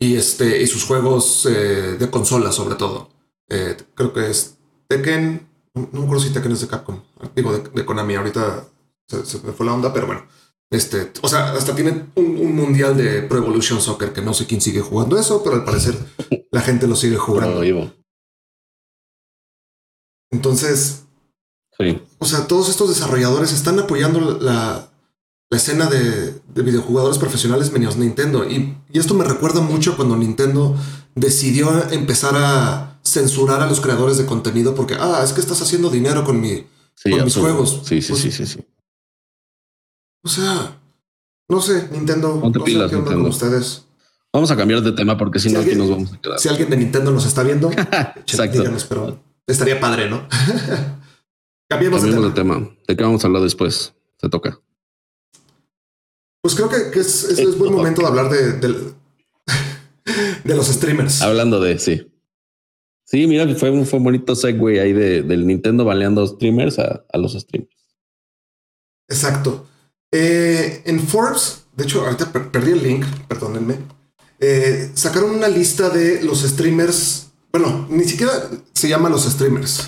Y, 0.01 0.17
este, 0.17 0.63
y 0.63 0.67
sus 0.67 0.85
juegos 0.85 1.45
eh, 1.45 1.99
de 1.99 2.11
consola, 2.11 2.53
sobre 2.53 2.77
todo. 2.77 3.13
Eh, 3.49 3.77
creo 3.95 4.13
que 4.13 4.31
es 4.31 4.59
Tekken. 4.89 5.49
No 5.75 5.89
me 5.93 6.05
acuerdo 6.05 6.21
si 6.21 6.33
Tekken 6.33 6.53
es 6.53 6.61
de 6.61 6.69
Capcom. 6.69 7.01
Digo, 7.35 7.57
de, 7.57 7.69
de 7.69 7.85
Konami. 7.85 8.15
Ahorita 8.15 8.65
se, 9.07 9.25
se, 9.25 9.39
me 9.41 9.53
fue 9.53 9.67
la 9.67 9.75
onda, 9.75 9.93
pero 9.93 10.07
bueno. 10.07 10.27
Este, 10.73 11.13
o 11.21 11.29
sea, 11.29 11.53
hasta 11.53 11.75
tiene 11.75 12.07
un, 12.15 12.39
un, 12.39 12.57
mundial 12.57 12.97
de 12.97 13.21
Pro 13.23 13.37
Evolution 13.37 13.79
Soccer 13.79 14.15
que 14.15 14.23
no 14.23 14.33
sé 14.33 14.47
quién 14.47 14.63
sigue 14.63 14.81
jugando 14.81 15.19
eso, 15.19 15.45
pero 15.45 15.57
al 15.57 15.65
parecer 15.65 15.95
la 16.51 16.63
gente 16.63 16.87
lo 16.87 16.97
sigue 16.97 17.19
jugando. 17.19 17.63
Entonces, 20.31 21.05
sí. 21.79 22.01
o 22.19 22.25
sea, 22.25 22.47
todos 22.47 22.71
estos 22.71 22.89
desarrolladores 22.89 23.53
están 23.53 23.79
apoyando 23.81 24.39
la, 24.41 24.91
la 25.51 25.57
escena 25.59 25.91
de, 25.91 26.41
de, 26.55 26.63
videojugadores 26.63 27.19
profesionales 27.19 27.71
menos 27.71 27.99
Nintendo. 27.99 28.49
Y, 28.49 28.75
y 28.91 28.99
esto 28.99 29.13
me 29.13 29.25
recuerda 29.25 29.61
mucho 29.61 29.95
cuando 29.95 30.17
Nintendo 30.17 30.75
decidió 31.15 31.91
empezar 31.91 32.33
a 32.35 32.92
censurar 33.05 33.61
a 33.63 33.67
los 33.67 33.81
creadores 33.81 34.19
de 34.19 34.27
contenido 34.27 34.75
porque, 34.75 34.95
ah, 34.99 35.21
es 35.25 35.33
que 35.33 35.41
estás 35.41 35.61
haciendo 35.61 35.91
dinero 35.91 36.25
con, 36.25 36.41
mi, 36.41 36.67
sí, 36.95 37.11
con 37.11 37.25
mis 37.25 37.37
juegos. 37.37 37.81
Sí, 37.85 38.01
sí, 38.03 38.13
pues, 38.13 38.23
sí, 38.23 38.31
sí, 38.33 38.47
sí. 38.47 38.61
O 40.25 40.29
sea, 40.29 40.79
no 41.49 41.61
sé, 41.61 41.89
Nintendo, 41.91 42.41
Ponte 42.41 42.59
no 42.61 42.65
pilas, 42.65 42.85
sé 42.85 42.91
qué 42.91 42.97
onda 42.97 43.11
Nintendo. 43.11 43.23
con 43.23 43.31
ustedes. 43.31 43.85
Vamos 44.33 44.51
a 44.51 44.57
cambiar 44.57 44.81
de 44.81 44.93
tema 44.93 45.19
porque 45.19 45.39
si, 45.39 45.49
Si 45.49 45.55
no 45.55 45.61
aquí 45.61 45.75
nos 45.75 45.91
vamos 45.91 46.13
a 46.13 46.21
quedar. 46.21 46.39
Si 46.39 46.49
alguien 46.49 46.71
de 46.71 46.77
Nintendo 46.77 47.11
nos 47.11 47.27
está 47.27 47.43
viendo, 47.43 47.71
Exacto. 48.17 48.59
díganos, 48.59 48.85
pero 48.85 49.21
estaría 49.47 49.79
padre, 49.81 50.09
¿no? 50.09 50.27
Cambiemos 51.69 52.03
de 52.03 52.11
tema. 52.11 52.27
de 52.27 52.31
tema. 52.33 52.77
¿De 52.87 52.97
qué 52.97 53.03
vamos 53.03 53.25
a 53.25 53.27
hablar 53.27 53.43
después? 53.43 53.95
Se 54.21 54.29
toca. 54.29 54.61
Pues 56.43 56.55
creo 56.55 56.69
que, 56.69 56.91
que 56.91 57.01
es, 57.01 57.25
es, 57.25 57.39
es 57.39 57.59
buen 57.59 57.73
momento 57.73 58.01
de 58.03 58.07
hablar 58.07 58.29
de, 58.31 58.53
de, 58.55 58.69
de 60.45 60.55
los 60.55 60.67
streamers. 60.67 61.23
Hablando 61.23 61.61
de 61.61 61.79
sí. 61.79 62.12
Sí, 63.13 63.27
mira, 63.27 63.47
fue 63.57 63.71
un, 63.71 63.85
fue 63.85 63.99
un 63.99 64.07
bonito 64.07 64.35
segue 64.35 64.81
ahí 64.81 64.95
de, 64.95 65.23
del 65.23 65.47
Nintendo 65.47 65.85
baleando 65.85 66.27
streamers 66.27 66.79
a, 66.79 67.05
a 67.13 67.19
los 67.19 67.35
streamers. 67.35 67.77
Exacto. 69.07 69.67
Eh, 70.11 70.81
en 70.87 70.99
Forbes, 70.99 71.67
de 71.77 71.85
hecho, 71.85 72.07
ahorita 72.07 72.33
per 72.33 72.51
perdí 72.51 72.73
el 72.73 72.83
link, 72.83 73.05
perdónenme. 73.29 73.77
Eh, 74.41 74.91
sacaron 74.95 75.31
una 75.31 75.49
lista 75.49 75.91
de 75.91 76.23
los 76.23 76.41
streamers. 76.41 77.33
Bueno, 77.53 77.87
ni 77.91 78.05
siquiera 78.05 78.33
se 78.73 78.89
llama 78.89 79.11
los 79.11 79.25
streamers. 79.25 79.87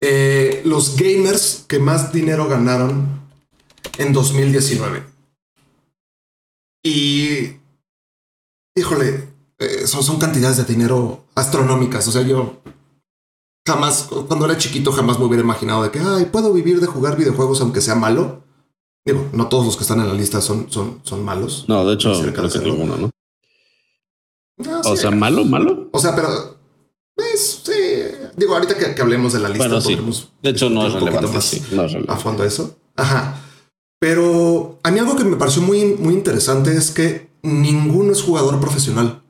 Eh, 0.00 0.62
los 0.64 0.96
gamers 0.96 1.66
que 1.68 1.78
más 1.78 2.10
dinero 2.10 2.48
ganaron 2.48 3.06
en 3.98 4.14
2019. 4.14 5.02
Y. 6.82 7.58
Híjole, 8.74 9.33
eh, 9.58 9.86
son, 9.86 10.02
son 10.02 10.18
cantidades 10.18 10.56
de 10.56 10.64
dinero 10.64 11.24
astronómicas. 11.34 12.06
O 12.08 12.12
sea, 12.12 12.22
yo 12.22 12.60
jamás, 13.66 14.08
cuando 14.28 14.44
era 14.46 14.58
chiquito, 14.58 14.92
jamás 14.92 15.18
me 15.18 15.24
hubiera 15.24 15.42
imaginado 15.42 15.82
de 15.82 15.90
que, 15.90 16.00
ay, 16.00 16.26
puedo 16.26 16.52
vivir 16.52 16.80
de 16.80 16.86
jugar 16.86 17.16
videojuegos 17.16 17.60
aunque 17.60 17.80
sea 17.80 17.94
malo. 17.94 18.42
Digo, 19.04 19.28
no 19.32 19.48
todos 19.48 19.66
los 19.66 19.76
que 19.76 19.82
están 19.82 20.00
en 20.00 20.08
la 20.08 20.14
lista 20.14 20.40
son, 20.40 20.70
son, 20.70 21.00
son 21.02 21.24
malos. 21.24 21.66
No, 21.68 21.84
de 21.86 21.94
hecho, 21.94 22.12
creo 22.32 22.50
que 22.50 22.58
ninguno, 22.58 22.96
¿no? 22.96 23.10
No, 24.56 24.80
O 24.80 24.96
sea, 24.96 25.10
malo, 25.10 25.44
malo. 25.44 25.88
O 25.92 25.98
sea, 25.98 26.14
pero. 26.14 26.58
Pues, 27.14 27.62
sí. 27.64 27.72
Digo, 28.36 28.54
ahorita 28.54 28.76
que, 28.76 28.94
que 28.94 29.02
hablemos 29.02 29.32
de 29.32 29.40
la 29.40 29.48
lista, 29.48 29.66
Bueno, 29.68 29.80
sí. 29.80 30.28
De 30.42 30.50
hecho, 30.50 30.70
no 30.70 30.86
es 30.86 30.92
relevante. 30.92 31.28
más 31.28 31.44
Sí, 31.44 31.62
no 31.72 31.84
es 31.84 31.96
a 32.08 32.16
fondo 32.16 32.44
eso. 32.44 32.76
Ajá. 32.96 33.40
Pero 33.98 34.78
a 34.82 34.90
mí 34.90 34.98
algo 34.98 35.16
que 35.16 35.24
me 35.24 35.36
pareció 35.36 35.62
muy, 35.62 35.84
muy 35.94 36.14
interesante 36.14 36.76
es 36.76 36.90
que 36.90 37.30
ninguno 37.42 38.12
es 38.12 38.22
jugador 38.22 38.60
profesional. 38.60 39.23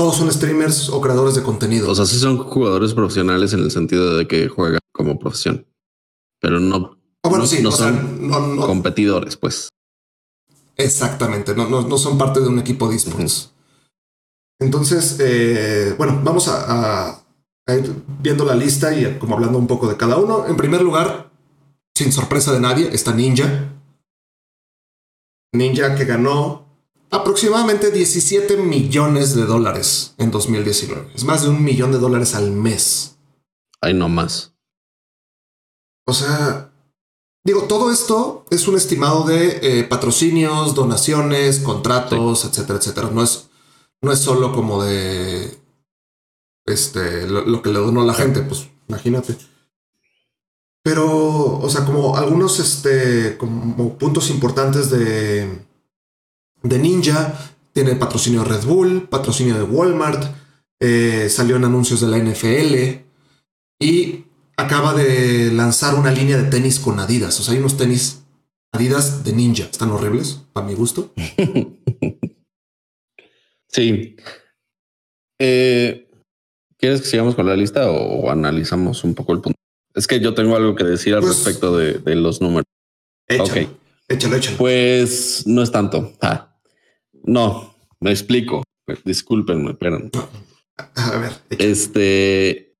Todos 0.00 0.16
son 0.16 0.32
streamers 0.32 0.88
o 0.88 0.98
creadores 0.98 1.34
de 1.34 1.42
contenido. 1.42 1.90
O 1.90 1.94
sea, 1.94 2.06
sí 2.06 2.18
son 2.18 2.38
jugadores 2.38 2.94
profesionales 2.94 3.52
en 3.52 3.60
el 3.60 3.70
sentido 3.70 4.16
de 4.16 4.26
que 4.26 4.48
juegan 4.48 4.80
como 4.94 5.18
profesión, 5.18 5.66
pero 6.40 6.58
no, 6.58 6.96
Ah, 7.22 7.28
bueno, 7.28 7.44
no- 7.44 7.46
sí, 7.46 7.62
no 7.62 7.68
o 7.68 7.72
son 7.72 8.26
no, 8.26 8.40
no- 8.40 8.66
competidores, 8.66 9.36
pues. 9.36 9.68
exactamente, 10.78 11.54
no, 11.54 11.68
no, 11.68 11.82
no 11.82 11.98
son 11.98 12.16
parte 12.16 12.40
de 12.40 12.48
un 12.48 12.58
equipo 12.58 12.88
de 12.88 12.96
esports. 12.96 13.52
Entonces, 14.58 15.18
eh, 15.20 15.94
bueno, 15.98 16.18
vamos 16.24 16.48
a, 16.48 17.10
a- 17.10 17.22
a 17.66 17.74
ir 17.74 17.94
viendo 18.22 18.46
la 18.46 18.54
lista 18.54 18.98
y 18.98 19.18
como 19.18 19.34
hablando 19.34 19.58
un 19.58 19.66
poco 19.66 19.86
de 19.86 19.98
cada 19.98 20.16
uno. 20.16 20.46
En 20.46 20.56
primer 20.56 20.80
lugar, 20.80 21.30
sin 21.94 22.10
sorpresa 22.10 22.54
de 22.54 22.60
nadie, 22.60 22.88
está 22.90 23.12
Ninja. 23.14 23.70
Ninja 25.52 25.94
que 25.94 26.06
ganó 26.06 26.69
aproximadamente 27.10 27.90
17 27.90 28.56
millones 28.56 29.34
de 29.34 29.44
dólares 29.44 30.14
en 30.18 30.30
2019. 30.30 31.10
Es 31.14 31.24
más 31.24 31.42
de 31.42 31.48
un 31.48 31.62
millón 31.62 31.92
de 31.92 31.98
dólares 31.98 32.34
al 32.34 32.50
mes. 32.50 33.16
Hay 33.80 33.94
no 33.94 34.08
más. 34.08 34.54
O 36.06 36.12
sea, 36.12 36.72
digo, 37.44 37.64
todo 37.64 37.90
esto 37.90 38.44
es 38.50 38.68
un 38.68 38.76
estimado 38.76 39.24
de 39.24 39.60
eh, 39.62 39.84
patrocinios, 39.84 40.74
donaciones, 40.74 41.60
contratos, 41.60 42.44
etcétera, 42.44 42.78
etcétera. 42.78 43.10
No 43.10 43.22
es, 43.22 43.48
no 44.02 44.12
es 44.12 44.20
solo 44.20 44.52
como 44.52 44.82
de 44.82 45.58
este 46.66 47.26
lo, 47.26 47.44
lo 47.44 47.62
que 47.62 47.70
le 47.70 47.80
donó 47.80 48.04
la 48.04 48.14
gente, 48.14 48.42
pues 48.42 48.68
imagínate. 48.88 49.36
Pero, 50.82 51.58
o 51.58 51.68
sea, 51.68 51.84
como 51.84 52.16
algunos 52.16 52.58
este, 52.58 53.36
como 53.36 53.98
puntos 53.98 54.30
importantes 54.30 54.90
de, 54.90 55.66
de 56.62 56.78
Ninja, 56.78 57.34
tiene 57.72 57.96
patrocinio 57.96 58.42
de 58.42 58.48
Red 58.48 58.64
Bull, 58.64 59.08
patrocinio 59.08 59.54
de 59.54 59.62
Walmart, 59.62 60.24
eh, 60.80 61.28
salió 61.28 61.56
en 61.56 61.64
anuncios 61.64 62.00
de 62.00 62.08
la 62.08 62.18
NFL 62.18 63.04
y 63.78 64.24
acaba 64.56 64.94
de 64.94 65.50
lanzar 65.52 65.94
una 65.94 66.10
línea 66.10 66.36
de 66.36 66.50
tenis 66.50 66.78
con 66.78 66.98
Adidas. 66.98 67.38
O 67.40 67.42
sea, 67.42 67.54
hay 67.54 67.60
unos 67.60 67.76
tenis 67.76 68.22
Adidas 68.72 69.24
de 69.24 69.32
Ninja. 69.32 69.64
Están 69.64 69.90
horribles, 69.90 70.40
para 70.52 70.66
mi 70.66 70.74
gusto. 70.74 71.12
sí. 73.68 74.16
Eh, 75.38 76.08
¿Quieres 76.78 77.02
que 77.02 77.08
sigamos 77.08 77.34
con 77.34 77.46
la 77.46 77.56
lista 77.56 77.90
o, 77.90 78.30
analizamos 78.30 79.04
un 79.04 79.14
poco 79.14 79.32
el 79.32 79.40
punto? 79.40 79.58
Es 79.94 80.06
que 80.06 80.20
yo 80.20 80.34
tengo 80.34 80.56
algo 80.56 80.74
que 80.74 80.84
decir 80.84 81.14
al 81.14 81.20
pues 81.20 81.36
respecto 81.36 81.76
de, 81.76 82.14
los 82.14 82.40
números. 82.40 82.66
Échalo, 83.26 83.44
ok. 83.44 83.56
Échalo, 84.08 84.36
échalo. 84.36 84.56
Pues 84.56 85.46
no 85.46 85.62
es 85.62 85.72
tanto. 85.72 86.12
Ah, 86.22 86.49
no, 87.24 87.74
me 88.00 88.10
explico. 88.10 88.62
Discúlpenme, 89.04 89.74
pero. 89.74 90.10
A 90.94 91.18
ver. 91.18 91.32
Este. 91.50 92.74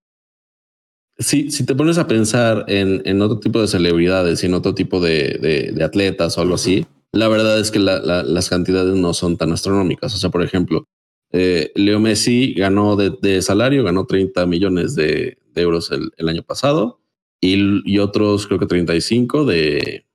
Si, 1.18 1.50
si 1.50 1.66
te 1.66 1.74
pones 1.74 1.98
a 1.98 2.06
pensar 2.06 2.64
en, 2.68 3.20
otro 3.20 3.40
tipo 3.40 3.60
de 3.60 3.68
celebridades 3.68 4.42
y 4.42 4.46
en 4.46 4.54
otro 4.54 4.74
tipo 4.74 5.00
de, 5.00 5.78
atletas 5.84 6.38
o 6.38 6.40
algo 6.40 6.54
así, 6.54 6.86
la 7.12 7.28
verdad 7.28 7.60
es 7.60 7.70
que 7.70 7.78
las 7.78 8.48
cantidades 8.48 8.94
no 8.94 9.12
son 9.12 9.36
tan 9.36 9.52
astronómicas. 9.52 10.14
O 10.14 10.16
sea, 10.16 10.30
por 10.30 10.42
ejemplo, 10.42 10.86
eh, 11.32 11.72
Leo 11.74 12.00
Messi 12.00 12.54
ganó 12.54 12.96
de, 12.96 13.42
salario, 13.42 13.84
ganó 13.84 14.06
30 14.06 14.46
millones 14.46 14.94
de, 14.94 15.36
euros 15.56 15.90
el, 15.90 16.28
año 16.28 16.42
pasado 16.42 17.02
y, 17.38 17.98
otros 17.98 18.46
creo 18.46 18.58
que 18.58 18.66
35 18.66 19.44
de, 19.44 20.06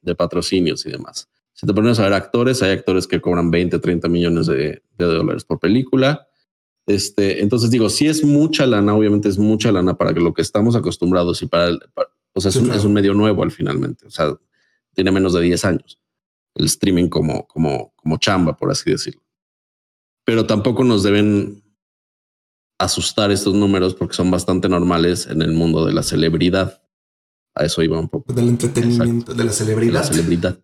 de 0.00 0.14
patrocinios 0.14 0.86
y 0.86 0.90
demás. 0.90 1.28
Si 1.54 1.66
te 1.66 1.72
pones 1.72 1.98
a 1.98 2.02
ver 2.02 2.12
actores, 2.12 2.62
hay 2.62 2.72
actores 2.72 3.06
que 3.06 3.20
cobran 3.20 3.50
20, 3.50 3.78
30 3.78 4.08
millones 4.08 4.46
de, 4.46 4.82
dólares 4.98 5.44
por 5.44 5.58
película. 5.58 6.26
Este, 6.86 7.40
entonces 7.42 7.70
digo, 7.70 7.88
si 7.88 8.06
es 8.06 8.22
mucha 8.22 8.66
lana, 8.66 8.94
obviamente 8.94 9.28
es 9.28 9.38
mucha 9.38 9.72
lana 9.72 9.96
para 9.96 10.12
lo 10.12 10.34
que 10.34 10.42
estamos 10.42 10.76
acostumbrados 10.76 11.40
y 11.42 11.46
para, 11.46 11.70
o 12.34 12.40
sea, 12.40 12.50
es, 12.50 12.56
un, 12.56 12.70
es, 12.70 12.84
un, 12.84 12.92
medio 12.92 13.14
nuevo 13.14 13.42
al 13.42 13.50
finalmente. 13.50 14.06
O 14.06 14.10
sea, 14.10 14.36
tiene 14.92 15.10
menos 15.10 15.32
de 15.32 15.40
10 15.40 15.64
años 15.64 16.00
el 16.56 16.66
streaming 16.66 17.08
como, 17.08 17.46
como, 17.46 17.94
como 17.96 18.18
chamba, 18.18 18.56
por 18.56 18.70
así 18.70 18.90
decirlo 18.90 19.24
pero 20.24 20.46
tampoco 20.46 20.84
nos 20.84 21.02
deben 21.02 21.62
asustar 22.78 23.30
estos 23.30 23.54
números 23.54 23.94
porque 23.94 24.14
son 24.14 24.30
bastante 24.30 24.68
normales 24.68 25.26
en 25.26 25.42
el 25.42 25.52
mundo 25.52 25.84
de 25.84 25.92
la 25.92 26.02
celebridad. 26.02 26.82
A 27.54 27.64
eso 27.64 27.82
iba 27.82 28.00
un 28.00 28.08
poco. 28.08 28.32
Del 28.32 28.48
entretenimiento, 28.48 29.32
de 29.32 29.44
la 29.44 29.52
celebridad. 29.52 29.94
la 29.94 30.02
celebridad. 30.02 30.58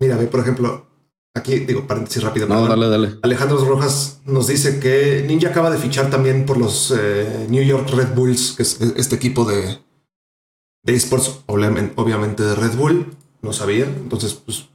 Mira, 0.00 0.16
ve, 0.16 0.26
por 0.26 0.40
ejemplo, 0.40 0.86
aquí 1.34 1.60
digo 1.60 1.86
paréntesis 1.86 2.22
rápido. 2.22 2.46
No, 2.46 2.66
dale, 2.66 2.88
dale. 2.88 3.18
Alejandro 3.22 3.64
Rojas 3.64 4.20
nos 4.24 4.46
dice 4.46 4.80
que 4.80 5.24
Ninja 5.26 5.48
acaba 5.48 5.70
de 5.70 5.78
fichar 5.78 6.10
también 6.10 6.46
por 6.46 6.58
los 6.58 6.92
eh, 6.96 7.46
New 7.48 7.64
York 7.64 7.88
Red 7.90 8.14
Bulls, 8.14 8.52
que 8.52 8.62
es 8.62 8.80
este 8.80 9.16
equipo 9.16 9.44
de, 9.44 9.78
de 10.82 10.94
esports, 10.94 11.42
obviamente 11.46 12.42
de 12.42 12.54
Red 12.54 12.76
Bull. 12.76 13.16
No 13.42 13.52
sabía. 13.52 13.84
Entonces, 13.84 14.34
pues 14.34 14.68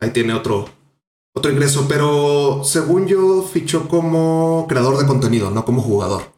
ahí 0.00 0.10
tiene 0.10 0.34
otro, 0.34 0.68
otro 1.34 1.50
ingreso, 1.50 1.86
pero 1.88 2.62
según 2.64 3.06
yo 3.06 3.42
fichó 3.42 3.88
como 3.88 4.66
creador 4.68 4.98
de 4.98 5.06
contenido, 5.06 5.50
no 5.50 5.64
como 5.64 5.82
jugador. 5.82 6.32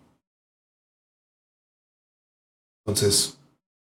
Entonces, 2.87 3.39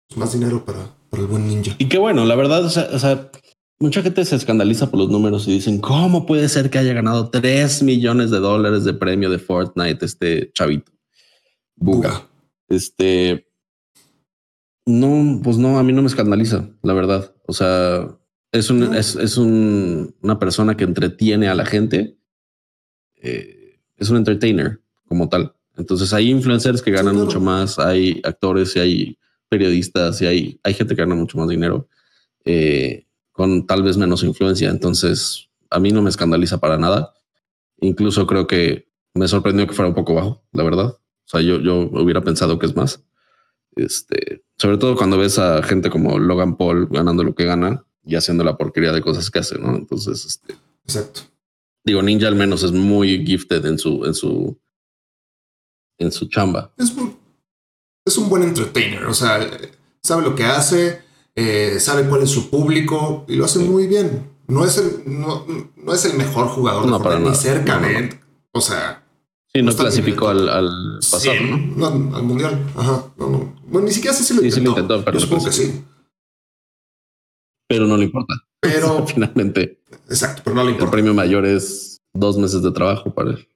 pues, 0.07 0.17
más 0.17 0.33
dinero 0.33 0.65
para, 0.65 0.95
para, 1.09 1.21
el 1.21 1.29
buen 1.29 1.47
ninja. 1.47 1.75
Y 1.77 1.87
qué 1.87 1.97
bueno, 1.99 2.25
la 2.25 2.35
verdad, 2.35 2.65
o 2.65 2.69
sea, 2.69 3.31
mucha 3.79 4.01
gente 4.01 4.25
se 4.25 4.35
escandaliza 4.35 4.89
por 4.89 4.99
los 4.99 5.09
números 5.09 5.47
y 5.47 5.53
dicen, 5.53 5.79
¿cómo 5.79 6.25
puede 6.25 6.49
ser 6.49 6.69
que 6.69 6.79
haya 6.79 6.93
ganado 6.93 7.29
3 7.29 7.83
millones 7.83 8.31
de 8.31 8.39
dólares 8.39 8.83
de 8.83 8.93
premio 8.93 9.29
de 9.29 9.39
Fortnite 9.39 10.05
este 10.05 10.51
chavito? 10.53 10.91
Buga. 11.75 12.27
Este... 12.67 13.45
No, 14.85 15.41
pues 15.43 15.57
no, 15.57 15.77
a 15.77 15.83
mí 15.83 15.91
no 15.91 16.01
me 16.01 16.07
escandaliza, 16.07 16.69
la 16.81 16.93
verdad. 16.93 17.35
O 17.45 17.51
sea, 17.51 18.07
es, 18.53 18.69
un, 18.69 18.95
es, 18.95 19.15
es 19.17 19.37
un, 19.37 20.15
una 20.21 20.39
persona 20.39 20.77
que 20.77 20.85
entretiene 20.85 21.49
a 21.49 21.55
la 21.55 21.65
gente. 21.65 22.17
Eh, 23.15 23.81
es 23.97 24.09
un 24.09 24.15
entertainer 24.15 24.79
como 25.05 25.27
tal. 25.27 25.53
Entonces 25.75 26.13
hay 26.13 26.29
influencers 26.29 26.81
que 26.81 26.91
ganan 26.91 27.17
mucho 27.17 27.41
más, 27.41 27.79
hay 27.79 28.21
actores 28.23 28.77
y 28.77 28.79
hay 28.79 29.19
periodistas 29.49 30.21
y 30.21 30.25
hay, 30.25 30.59
hay 30.63 30.73
gente 30.73 30.95
que 30.95 31.01
gana 31.01 31.15
mucho 31.15 31.37
más 31.37 31.49
dinero 31.49 31.89
eh, 32.45 33.06
con 33.37 33.65
tal 33.65 33.83
vez 33.83 33.95
menos 33.95 34.23
influencia. 34.23 34.69
Entonces 34.69 35.47
a 35.69 35.79
mí 35.79 35.91
no 35.91 36.01
me 36.01 36.09
escandaliza 36.09 36.57
para 36.57 36.77
nada. 36.77 37.13
Incluso 37.79 38.27
creo 38.27 38.47
que 38.47 38.89
me 39.13 39.29
sorprendió 39.29 39.65
que 39.65 39.73
fuera 39.73 39.87
un 39.87 39.95
poco 39.95 40.13
bajo, 40.13 40.43
la 40.51 40.63
verdad. 40.63 40.87
O 40.87 41.29
sea, 41.29 41.39
yo, 41.39 41.61
yo 41.61 41.89
hubiera 41.93 42.21
pensado 42.21 42.59
que 42.59 42.65
es 42.65 42.75
más. 42.75 43.03
Este, 43.75 44.43
sobre 44.57 44.77
todo 44.77 44.97
cuando 44.97 45.17
ves 45.17 45.39
a 45.39 45.63
gente 45.63 45.89
como 45.89 46.19
Logan 46.19 46.57
Paul 46.57 46.87
ganando 46.89 47.23
lo 47.23 47.35
que 47.35 47.45
gana, 47.45 47.85
y 48.07 48.15
haciendo 48.15 48.43
la 48.43 48.57
porquería 48.57 48.93
de 48.93 49.01
cosas 49.01 49.29
que 49.29 49.39
hace, 49.39 49.59
¿no? 49.59 49.75
Entonces, 49.75 50.25
este. 50.25 50.55
Exacto. 50.85 51.21
Digo, 51.83 52.01
Ninja 52.01 52.27
al 52.27 52.35
menos 52.35 52.63
es 52.63 52.71
muy 52.71 53.25
gifted 53.25 53.65
en 53.65 53.77
su, 53.77 54.05
en 54.05 54.13
su, 54.13 54.57
en 55.97 56.11
su 56.11 56.27
chamba. 56.27 56.73
Es, 56.77 56.93
es 58.05 58.17
un 58.17 58.29
buen 58.29 58.43
entertainer, 58.43 59.05
o 59.05 59.13
sea, 59.13 59.39
sabe 60.01 60.23
lo 60.23 60.35
que 60.35 60.45
hace, 60.45 61.01
eh, 61.37 61.79
sabe 61.79 62.09
cuál 62.09 62.23
es 62.23 62.29
su 62.29 62.49
público 62.49 63.23
y 63.29 63.35
lo 63.35 63.45
hace 63.45 63.59
muy 63.59 63.87
bien. 63.87 64.35
No 64.47 64.65
es 64.65 64.77
el, 64.77 65.03
no, 65.05 65.45
no 65.75 65.93
es 65.93 66.03
el 66.05 66.17
mejor 66.17 66.47
jugador 66.47 66.85
no, 66.87 67.01
para 67.01 67.19
ni 67.19 67.33
cerca 67.35 67.81
o 68.51 68.59
sea. 68.59 69.03
Sí, 69.53 69.61
no, 69.61 69.73
clasificó 69.73 70.27
al, 70.27 70.49
al 70.49 70.99
pasado, 70.99 71.35
¿no? 71.75 71.87
Al 71.87 72.23
mundial. 72.23 72.59
Ajá. 72.75 73.05
No, 73.17 73.53
Bueno, 73.67 73.87
ni 73.87 73.93
siquiera 73.93 74.15
sé 74.15 74.23
si 74.23 74.33
lo 74.33 74.43
intentó. 74.43 74.55
Sí, 74.57 74.63
lo 74.63 74.69
intentó, 74.71 75.05
pero 75.05 75.17
Yo 75.17 75.25
supongo 75.25 75.45
que 75.45 75.51
sí 75.53 75.83
pero 77.67 77.85
no 77.85 77.97
le 77.97 78.05
importa. 78.05 78.33
Pero 78.59 79.05
finalmente, 79.07 79.81
exacto, 80.09 80.41
pero 80.43 80.55
no 80.55 80.63
le 80.63 80.71
importa. 80.71 80.85
El 80.85 80.91
premio 80.91 81.13
mayor 81.13 81.45
es 81.45 82.01
dos 82.13 82.37
meses 82.37 82.63
de 82.63 82.71
trabajo 82.71 83.13
para 83.13 83.31
él. 83.31 83.49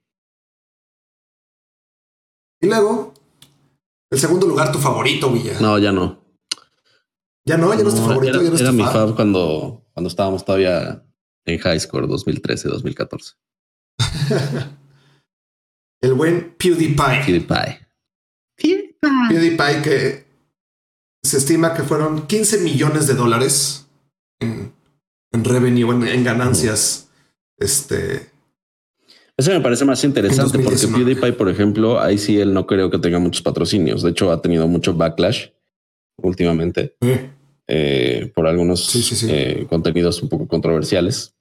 Y 2.62 2.68
luego, 2.68 3.14
el 4.12 4.20
segundo 4.20 4.46
lugar, 4.46 4.72
tu 4.72 4.78
favorito, 4.78 5.32
Villa. 5.32 5.60
No, 5.60 5.80
ya 5.80 5.92
no. 5.92 6.21
Ya 7.52 7.58
no, 7.58 7.74
ya 7.74 7.84
no, 7.84 7.90
es 7.90 7.96
tu 7.96 8.02
favorito. 8.02 8.40
Era, 8.40 8.44
ya 8.46 8.50
no 8.50 8.58
era 8.58 8.72
mi 8.72 8.84
fab 8.84 9.14
cuando, 9.14 9.86
cuando 9.92 10.08
estábamos 10.08 10.46
todavía 10.46 11.04
en 11.46 11.60
high 11.60 11.80
school, 11.82 12.08
2013, 12.08 12.70
2014. 12.70 13.34
el 16.02 16.14
buen 16.14 16.56
PewDiePie. 16.58 17.26
PewDiePie. 17.26 17.88
PewDiePie. 18.56 19.30
PewDiePie 19.30 19.82
que 19.84 20.26
se 21.22 21.40
estima 21.40 21.74
que 21.74 21.84
fueron 21.84 22.26
15 22.26 22.60
millones 22.60 23.08
de 23.08 23.16
dólares 23.16 23.86
en, 24.40 24.74
revenue, 25.34 26.10
en, 26.10 26.24
ganancias. 26.24 27.10
Este. 27.58 28.32
Eso 29.36 29.52
me 29.52 29.60
parece 29.60 29.84
más 29.84 30.02
interesante 30.06 30.58
porque 30.58 30.88
PewDiePie, 30.88 31.34
por 31.34 31.50
ejemplo, 31.50 32.00
ahí 32.00 32.18
sí 32.18 32.40
él 32.40 32.54
no 32.54 32.66
creo 32.66 32.90
que 32.90 32.98
tenga 32.98 33.20
muchos 33.20 33.42
patrocinios. 33.42 34.04
De 34.04 34.12
hecho, 34.12 34.32
ha 34.32 34.42
tenido 34.42 34.70
mucho 34.70 34.94
backlash 34.94 35.50
últimamente 36.16 36.96
eh, 37.74 38.30
por 38.36 38.48
algunos 38.48 38.94
eh, 39.24 39.66
contenidos 39.70 40.22
un 40.22 40.28
poco 40.28 40.46
controversiales. 40.46 41.38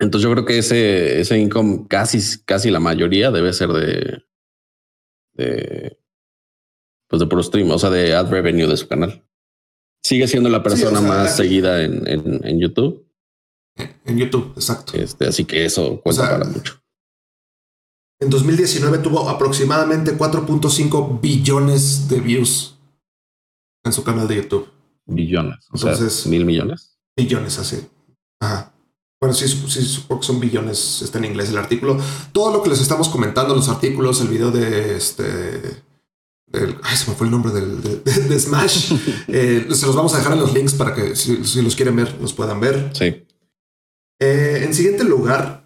Entonces 0.00 0.28
yo 0.28 0.32
creo 0.32 0.44
que 0.44 0.58
ese, 0.58 1.20
ese 1.20 1.38
income 1.38 1.86
casi, 1.88 2.40
casi 2.44 2.72
la 2.72 2.80
mayoría 2.80 3.30
debe 3.30 3.52
ser 3.52 3.68
de, 3.68 4.24
de, 5.34 5.96
pues 7.08 7.20
de 7.20 7.26
puro 7.28 7.40
stream, 7.40 7.70
o 7.70 7.78
sea, 7.78 7.90
de 7.90 8.16
ad 8.16 8.28
revenue 8.28 8.66
de 8.66 8.76
su 8.76 8.88
canal. 8.88 9.24
Sigue 10.02 10.26
siendo 10.26 10.48
la 10.48 10.64
persona 10.64 11.00
más 11.00 11.36
seguida 11.36 11.84
en, 11.84 12.04
en, 12.08 12.58
YouTube. 12.58 13.06
En 14.06 14.18
YouTube, 14.18 14.54
exacto. 14.56 14.94
Este, 14.96 15.28
así 15.28 15.44
que 15.44 15.64
eso 15.64 16.00
cuenta 16.00 16.30
para 16.30 16.46
mucho. 16.46 16.82
En 18.20 18.28
2019 18.28 18.98
tuvo 18.98 19.28
aproximadamente 19.28 20.18
4.5 20.18 21.20
billones 21.20 22.08
de 22.08 22.18
views 22.18 22.76
en 23.84 23.92
su 23.92 24.02
canal 24.02 24.26
de 24.26 24.34
YouTube. 24.34 24.77
Billones. 25.08 25.66
O 25.70 25.76
Entonces, 25.76 26.12
sea, 26.12 26.30
mil 26.30 26.44
millones. 26.44 26.98
Billones, 27.16 27.58
así. 27.58 27.86
Ajá. 28.40 28.72
Bueno, 29.20 29.34
sí, 29.34 29.48
sí, 29.48 29.82
supongo 29.82 30.20
que 30.20 30.26
son 30.26 30.38
billones. 30.38 31.02
Está 31.02 31.18
en 31.18 31.24
inglés 31.24 31.50
el 31.50 31.58
artículo. 31.58 31.98
Todo 32.32 32.52
lo 32.52 32.62
que 32.62 32.70
les 32.70 32.80
estamos 32.80 33.08
comentando, 33.08 33.54
los 33.54 33.68
artículos, 33.68 34.20
el 34.20 34.28
video 34.28 34.52
de 34.52 34.96
este 34.96 35.82
ay, 36.82 36.96
se 36.96 37.10
me 37.10 37.16
fue 37.16 37.26
el 37.26 37.30
nombre 37.30 37.52
del, 37.52 37.82
de, 37.82 38.38
Smash. 38.38 38.92
Eh, 39.28 39.68
se 39.72 39.86
los 39.86 39.94
vamos 39.94 40.14
a 40.14 40.18
dejar 40.18 40.32
en 40.32 40.40
los 40.40 40.54
links 40.54 40.74
para 40.74 40.94
que 40.94 41.14
si, 41.14 41.62
los 41.62 41.76
quieren 41.76 41.96
ver, 41.96 42.16
los 42.20 42.32
puedan 42.32 42.60
ver. 42.60 42.90
Sí. 42.94 43.26
Eh, 44.20 44.62
en 44.64 44.74
siguiente 44.74 45.04
lugar 45.04 45.64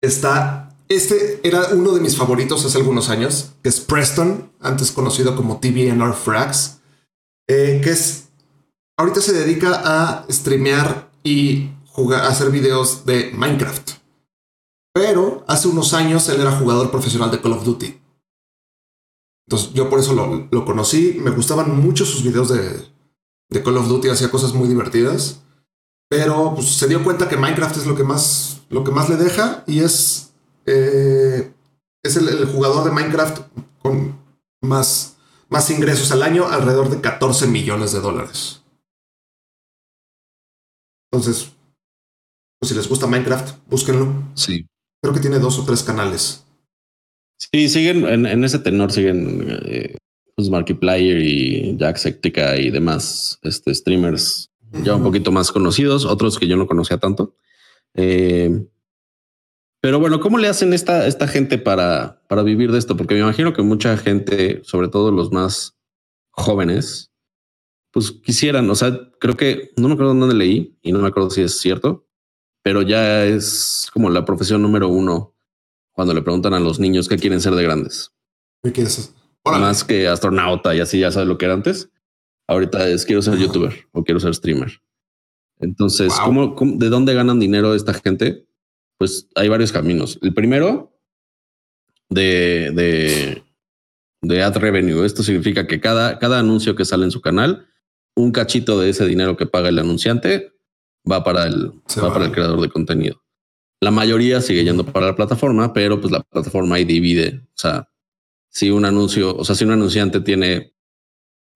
está. 0.00 0.62
Este 0.88 1.40
era 1.42 1.68
uno 1.72 1.92
de 1.92 2.00
mis 2.00 2.16
favoritos 2.16 2.64
hace 2.64 2.78
algunos 2.78 3.08
años, 3.08 3.50
que 3.62 3.68
es 3.68 3.80
Preston, 3.80 4.52
antes 4.60 4.92
conocido 4.92 5.34
como 5.34 5.58
TVNR 5.58 6.14
Frags, 6.14 6.78
eh, 7.48 7.80
que 7.82 7.90
es. 7.90 8.25
Ahorita 8.98 9.20
se 9.20 9.32
dedica 9.34 9.82
a 9.84 10.26
streamear 10.30 11.10
y 11.22 11.70
hacer 12.22 12.50
videos 12.50 13.04
de 13.04 13.30
Minecraft. 13.34 13.92
Pero 14.94 15.44
hace 15.46 15.68
unos 15.68 15.92
años 15.92 16.28
él 16.28 16.40
era 16.40 16.52
jugador 16.52 16.90
profesional 16.90 17.30
de 17.30 17.40
Call 17.40 17.52
of 17.52 17.64
Duty. 17.64 18.00
Entonces 19.46 19.72
yo 19.74 19.90
por 19.90 20.00
eso 20.00 20.14
lo, 20.14 20.64
conocí. 20.64 21.18
Me 21.20 21.30
gustaban 21.30 21.78
mucho 21.78 22.06
sus 22.06 22.22
videos 22.22 22.48
de, 22.48 23.62
Call 23.62 23.76
of 23.76 23.88
Duty 23.88 24.08
hacía 24.08 24.30
cosas 24.30 24.54
muy 24.54 24.68
divertidas. 24.68 25.42
Pero 26.08 26.54
pues, 26.54 26.76
se 26.76 26.88
dio 26.88 27.04
cuenta 27.04 27.28
que 27.28 27.36
Minecraft 27.36 27.76
es 27.76 27.86
lo 27.86 27.96
que 27.96 28.04
más, 28.04 28.62
lo 28.70 28.84
que 28.84 28.92
más 28.92 29.08
le 29.08 29.16
deja 29.16 29.64
y 29.66 29.80
es, 29.80 30.30
eh, 30.64 31.52
es 32.02 32.16
el, 32.16 32.46
jugador 32.46 32.84
de 32.84 32.92
Minecraft 32.92 33.40
con 33.82 34.18
más, 34.62 35.16
más 35.48 35.68
ingresos 35.70 36.12
al 36.12 36.22
año, 36.22 36.46
alrededor 36.48 36.88
de 36.88 37.00
14 37.00 37.46
millones 37.48 37.92
de 37.92 38.00
dólares. 38.00 38.62
Entonces, 41.10 41.52
pues, 42.58 42.70
si 42.70 42.74
les 42.74 42.88
gusta 42.88 43.06
Minecraft, 43.06 43.56
búsquenlo. 43.68 44.12
Sí. 44.34 44.66
Creo 45.02 45.14
que 45.14 45.20
tiene 45.20 45.38
dos 45.38 45.58
o 45.58 45.64
tres 45.64 45.82
canales. 45.82 46.44
Sí, 47.38 47.68
siguen 47.68 48.06
en, 48.06 48.44
ese 48.44 48.58
tenor, 48.58 48.90
siguen 48.90 49.46
eh, 49.66 49.96
pues 50.34 50.48
Markiplier 50.48 51.20
y 51.20 51.76
Jacksepticeye 51.76 52.62
y 52.62 52.70
demás 52.70 53.38
este, 53.42 53.74
streamers 53.74 54.50
ya 54.82 54.96
un 54.96 55.02
poquito 55.02 55.32
más 55.32 55.52
conocidos, 55.52 56.04
otros 56.04 56.38
que 56.38 56.48
yo 56.48 56.56
no 56.56 56.66
conocía 56.66 56.98
tanto. 56.98 57.34
Eh, 57.94 58.66
pero 59.80 60.00
bueno, 60.00 60.20
¿cómo 60.20 60.38
le 60.38 60.48
hacen 60.48 60.72
esta, 60.72 61.06
esta 61.06 61.28
gente 61.28 61.58
para, 61.58 62.20
para 62.28 62.42
vivir 62.42 62.72
de 62.72 62.78
esto? 62.78 62.96
Porque 62.96 63.14
me 63.14 63.20
imagino 63.20 63.52
que 63.52 63.62
mucha 63.62 63.96
gente, 63.96 64.60
sobre 64.64 64.88
todo 64.88 65.12
los 65.12 65.30
más 65.30 65.76
jóvenes, 66.30 67.12
pues 67.96 68.12
quisieran, 68.12 68.68
o 68.68 68.74
sea, 68.74 69.10
creo 69.18 69.38
que 69.38 69.70
no 69.78 69.88
me 69.88 69.94
acuerdo 69.94 70.12
dónde 70.12 70.34
leí 70.34 70.76
y 70.82 70.92
no 70.92 70.98
me 70.98 71.08
acuerdo 71.08 71.30
si 71.30 71.40
es 71.40 71.58
cierto, 71.58 72.06
pero 72.60 72.82
ya 72.82 73.24
es 73.24 73.88
como 73.90 74.10
la 74.10 74.26
profesión 74.26 74.60
número 74.60 74.90
uno 74.90 75.34
cuando 75.92 76.12
le 76.12 76.20
preguntan 76.20 76.52
a 76.52 76.60
los 76.60 76.78
niños 76.78 77.08
qué 77.08 77.16
quieren 77.16 77.40
ser 77.40 77.54
de 77.54 77.62
grandes. 77.62 78.12
¿Qué 78.62 78.70
quieres? 78.70 79.14
Más 79.46 79.82
que 79.82 80.08
astronauta 80.08 80.74
y 80.74 80.80
así 80.80 81.00
ya 81.00 81.10
sabes 81.10 81.26
lo 81.26 81.38
que 81.38 81.46
era 81.46 81.54
antes. 81.54 81.88
Ahorita 82.46 82.86
es 82.86 83.06
quiero 83.06 83.22
ser 83.22 83.38
youtuber 83.38 83.72
o 83.92 84.04
quiero 84.04 84.20
ser 84.20 84.34
streamer. 84.34 84.78
Entonces, 85.58 86.12
¿cómo, 86.22 86.54
de 86.60 86.90
dónde 86.90 87.14
ganan 87.14 87.40
dinero 87.40 87.74
esta 87.74 87.94
gente? 87.94 88.46
Pues 88.98 89.26
hay 89.36 89.48
varios 89.48 89.72
caminos. 89.72 90.18
El 90.20 90.34
primero 90.34 91.00
de, 92.10 92.72
de, 92.74 93.42
de 94.20 94.42
ad 94.42 94.54
revenue. 94.58 95.06
Esto 95.06 95.22
significa 95.22 95.66
que 95.66 95.80
cada, 95.80 96.18
cada 96.18 96.38
anuncio 96.40 96.76
que 96.76 96.84
sale 96.84 97.06
en 97.06 97.10
su 97.10 97.22
canal, 97.22 97.66
un 98.16 98.32
cachito 98.32 98.80
de 98.80 98.90
ese 98.90 99.06
dinero 99.06 99.36
que 99.36 99.46
paga 99.46 99.68
el 99.68 99.78
anunciante 99.78 100.52
va 101.10 101.22
para 101.22 101.46
el, 101.46 101.70
va, 102.02 102.12
para 102.12 102.24
el 102.24 102.32
creador 102.32 102.60
de 102.60 102.68
contenido. 102.68 103.22
La 103.80 103.90
mayoría 103.90 104.40
sigue 104.40 104.64
yendo 104.64 104.84
para 104.84 105.06
la 105.06 105.14
plataforma, 105.14 105.72
pero 105.72 106.00
pues 106.00 106.10
la 106.10 106.22
plataforma 106.22 106.76
ahí 106.76 106.84
divide. 106.84 107.42
O 107.48 107.58
sea, 107.58 107.88
si 108.48 108.70
un 108.70 108.84
anuncio, 108.84 109.36
o 109.36 109.44
sea, 109.44 109.54
si 109.54 109.64
un 109.64 109.72
anunciante 109.72 110.20
tiene 110.20 110.74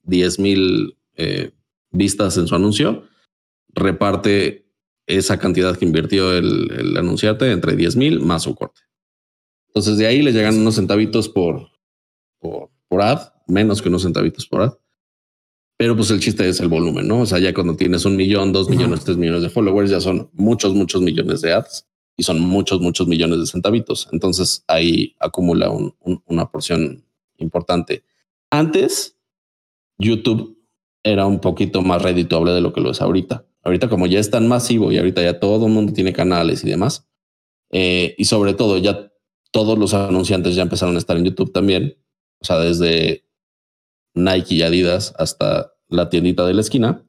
10 0.03 0.39
mil 0.39 0.99
eh, 1.17 1.53
vistas 1.91 2.37
en 2.37 2.47
su 2.47 2.55
anuncio, 2.55 3.09
reparte 3.69 4.71
esa 5.07 5.39
cantidad 5.39 5.77
que 5.77 5.87
invirtió 5.87 6.37
el, 6.37 6.71
el 6.73 6.97
anunciante 6.97 7.51
entre 7.51 7.75
10 7.75 7.97
mil 7.97 8.21
más 8.21 8.43
su 8.43 8.55
corte. 8.55 8.83
Entonces 9.69 9.97
de 9.97 10.07
ahí 10.07 10.21
le 10.21 10.33
llegan 10.33 10.59
unos 10.59 10.75
centavitos 10.75 11.29
por, 11.29 11.69
por, 12.39 12.71
por 12.89 13.03
ad, 13.03 13.33
menos 13.47 13.81
que 13.81 13.89
unos 13.89 14.03
centavitos 14.03 14.47
por 14.47 14.63
ad. 14.63 14.73
Pero 15.81 15.97
pues 15.97 16.11
el 16.11 16.21
chiste 16.21 16.47
es 16.47 16.61
el 16.61 16.69
volumen, 16.69 17.09
¿no? 17.09 17.21
O 17.21 17.25
sea, 17.27 17.39
ya 17.39 17.55
cuando 17.55 17.75
tienes 17.75 18.05
un 18.05 18.15
millón, 18.15 18.53
dos 18.53 18.69
millones, 18.69 19.03
tres 19.03 19.17
millones 19.17 19.41
de 19.41 19.49
followers, 19.49 19.91
ya 19.91 19.99
son 19.99 20.29
muchos, 20.35 20.75
muchos 20.75 21.01
millones 21.01 21.41
de 21.41 21.55
ads 21.55 21.89
y 22.19 22.23
son 22.23 22.39
muchos, 22.39 22.83
muchos 22.83 23.09
millones 23.09 23.39
de 23.39 23.47
centavitos. 23.47 24.07
Entonces 24.13 24.63
ahí 24.67 25.17
acumula 25.19 25.73
una 26.27 26.51
porción 26.51 27.07
importante. 27.39 28.05
Antes 28.51 29.17
YouTube 29.97 30.63
era 31.03 31.25
un 31.25 31.41
poquito 31.41 31.81
más 31.81 32.03
redituable 32.03 32.53
de 32.53 32.61
lo 32.61 32.75
que 32.75 32.83
lo 32.83 32.91
es 32.91 33.01
ahorita. 33.01 33.47
Ahorita 33.63 33.89
como 33.89 34.07
ya 34.07 34.19
es 34.19 34.31
tan 34.31 34.49
masivo 34.49 34.93
y 34.93 34.99
ahorita 34.99 35.23
ya 35.23 35.41
todo 35.41 35.65
el 35.65 35.73
mundo 35.73 35.95
tiene 35.95 36.13
canales 36.13 36.63
y 36.63 36.69
demás, 36.69 37.09
eh, 37.71 38.15
y 38.19 38.27
sobre 38.27 38.53
todo 38.53 38.77
ya 38.77 39.11
todos 39.51 39.79
los 39.79 39.95
anunciantes 39.95 40.55
ya 40.57 40.63
empezaron 40.63 40.97
a 40.97 40.99
estar 40.99 41.17
en 41.17 41.25
YouTube 41.25 41.55
también, 41.55 41.97
o 42.39 42.45
sea, 42.45 42.59
desde 42.59 43.25
Nike 44.15 44.57
y 44.57 44.63
Adidas 44.63 45.15
hasta 45.19 45.73
la 45.89 46.09
tiendita 46.09 46.47
de 46.47 46.55
la 46.55 46.61
esquina, 46.61 47.05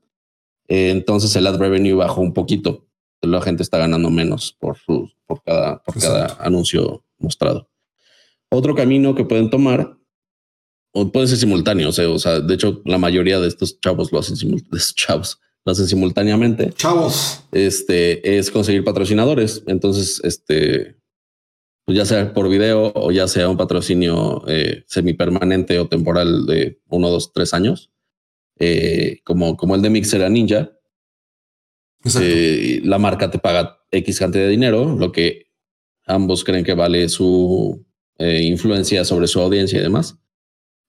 eh, 0.67 0.89
entonces 0.89 1.35
el 1.35 1.47
ad 1.47 1.57
revenue 1.57 1.93
bajó 1.93 2.21
un 2.21 2.33
poquito, 2.33 2.87
la 3.21 3.41
gente 3.41 3.63
está 3.63 3.77
ganando 3.77 4.09
menos 4.09 4.55
por, 4.59 4.77
por 5.25 5.43
cada, 5.43 5.81
por 5.83 5.99
cada 5.99 6.37
anuncio 6.39 7.03
mostrado. 7.17 7.69
Otro 8.49 8.75
camino 8.75 9.15
que 9.15 9.23
pueden 9.23 9.49
tomar 9.49 9.97
o 10.93 11.11
puede 11.11 11.27
ser 11.27 11.37
simultáneo. 11.37 11.89
O 11.89 11.91
sea, 11.91 12.09
o 12.09 12.19
sea, 12.19 12.39
de 12.39 12.53
hecho, 12.53 12.81
la 12.85 12.97
mayoría 12.97 13.39
de 13.39 13.47
estos 13.47 13.79
chavos 13.79 14.11
lo 14.11 14.19
hacen, 14.19 14.37
chavos, 14.95 15.39
lo 15.65 15.71
hacen 15.71 15.87
simultáneamente. 15.87 16.73
Chavos. 16.73 17.43
Este 17.51 18.37
es 18.37 18.51
conseguir 18.51 18.83
patrocinadores. 18.83 19.63
Entonces, 19.67 20.19
este, 20.23 20.97
pues 21.85 21.97
ya 21.97 22.05
sea 22.05 22.33
por 22.33 22.49
video 22.49 22.91
o 22.95 23.11
ya 23.11 23.27
sea 23.27 23.49
un 23.49 23.57
patrocinio 23.57 24.43
eh, 24.47 24.83
semipermanente 24.87 25.79
o 25.79 25.87
temporal 25.87 26.45
de 26.45 26.79
uno, 26.89 27.09
dos, 27.09 27.33
tres 27.33 27.53
años, 27.53 27.91
eh, 28.57 29.19
como, 29.23 29.57
como 29.57 29.75
el 29.75 29.81
de 29.81 29.89
Mixer 29.89 30.23
a 30.23 30.29
Ninja. 30.29 30.71
Eh, 32.19 32.81
la 32.83 32.97
marca 32.97 33.29
te 33.29 33.39
paga 33.39 33.79
X 33.91 34.19
cantidad 34.19 34.43
de 34.43 34.49
dinero, 34.49 34.95
lo 34.95 35.11
que 35.11 35.47
ambos 36.05 36.43
creen 36.43 36.65
que 36.65 36.73
vale 36.73 37.09
su 37.09 37.85
influencia 38.19 39.03
sobre 39.03 39.25
su 39.25 39.41
audiencia 39.41 39.79
y 39.79 39.81
demás. 39.81 40.21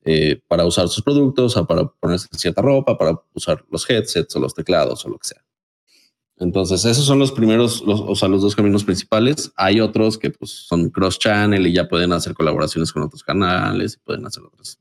Eh, 0.04 0.40
para 0.48 0.66
usar 0.66 0.88
sus 0.88 1.04
productos, 1.04 1.56
o 1.56 1.66
para 1.66 1.86
ponerse 1.86 2.26
cierta 2.32 2.60
ropa, 2.60 2.98
para 2.98 3.20
usar 3.34 3.64
los 3.70 3.88
headsets 3.88 4.34
o 4.34 4.40
los 4.40 4.52
teclados 4.52 5.04
o 5.04 5.08
lo 5.08 5.18
que 5.18 5.28
sea. 5.28 5.44
Entonces, 6.38 6.84
esos 6.84 7.04
son 7.04 7.18
los 7.18 7.30
primeros, 7.30 7.82
o 7.86 8.16
sea, 8.16 8.28
los 8.28 8.42
dos 8.42 8.56
caminos 8.56 8.84
principales. 8.84 9.52
Hay 9.56 9.80
otros 9.80 10.18
que 10.18 10.30
pues, 10.30 10.50
son 10.50 10.90
cross-channel 10.90 11.66
y 11.66 11.72
ya 11.72 11.88
pueden 11.88 12.12
hacer 12.12 12.34
colaboraciones 12.34 12.92
con 12.92 13.02
otros 13.02 13.22
canales, 13.22 13.98
pueden 14.02 14.26
hacer 14.26 14.42
otros, 14.42 14.78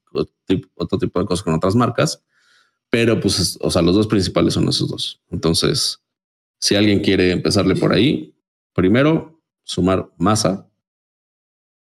otro 0.76 0.98
tipo 0.98 1.20
de 1.20 1.26
cosas 1.26 1.44
con 1.44 1.54
otras 1.54 1.76
marcas. 1.76 2.24
Pero, 2.90 3.20
pues, 3.20 3.58
o 3.62 3.70
sea, 3.70 3.82
los 3.82 3.96
dos 3.96 4.08
principales 4.08 4.54
son 4.54 4.68
esos 4.68 4.90
dos. 4.90 5.22
Entonces, 5.30 6.02
si 6.60 6.76
alguien 6.76 7.00
quiere 7.00 7.32
empezarle 7.32 7.76
por 7.76 7.94
ahí, 7.94 8.36
primero, 8.74 9.42
sumar 9.64 10.12
masa 10.18 10.68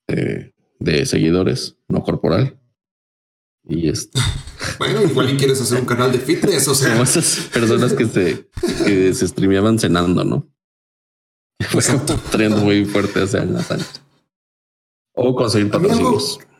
eh, 0.09 0.53
de 0.79 1.07
seguidores, 1.07 1.77
no 1.88 2.03
corporal. 2.03 2.59
Y 3.65 3.88
esto. 3.88 4.19
bueno, 4.79 5.03
igual 5.03 5.31
y 5.31 5.37
quieres 5.37 5.61
hacer 5.61 5.81
un 5.81 5.87
canal 5.87 6.12
de 6.12 6.18
fitness, 6.18 6.68
o 6.68 6.75
sea. 6.75 6.92
Como 6.92 7.05
esas 7.05 7.48
personas 7.53 7.92
que 7.92 8.07
se, 8.07 8.48
que 8.85 9.14
se 9.14 9.29
streameaban 9.29 9.79
cenando, 9.79 10.25
¿no? 10.25 10.48
Fue 11.68 11.83
un 11.94 12.07
tren 12.31 12.59
muy 12.59 12.85
fuerte 12.85 13.22
hace 13.22 13.38
años. 13.38 13.64
O 15.14 15.35
conseguir 15.35 15.70
patrocinios. 15.70 16.38
Algo, 16.38 16.51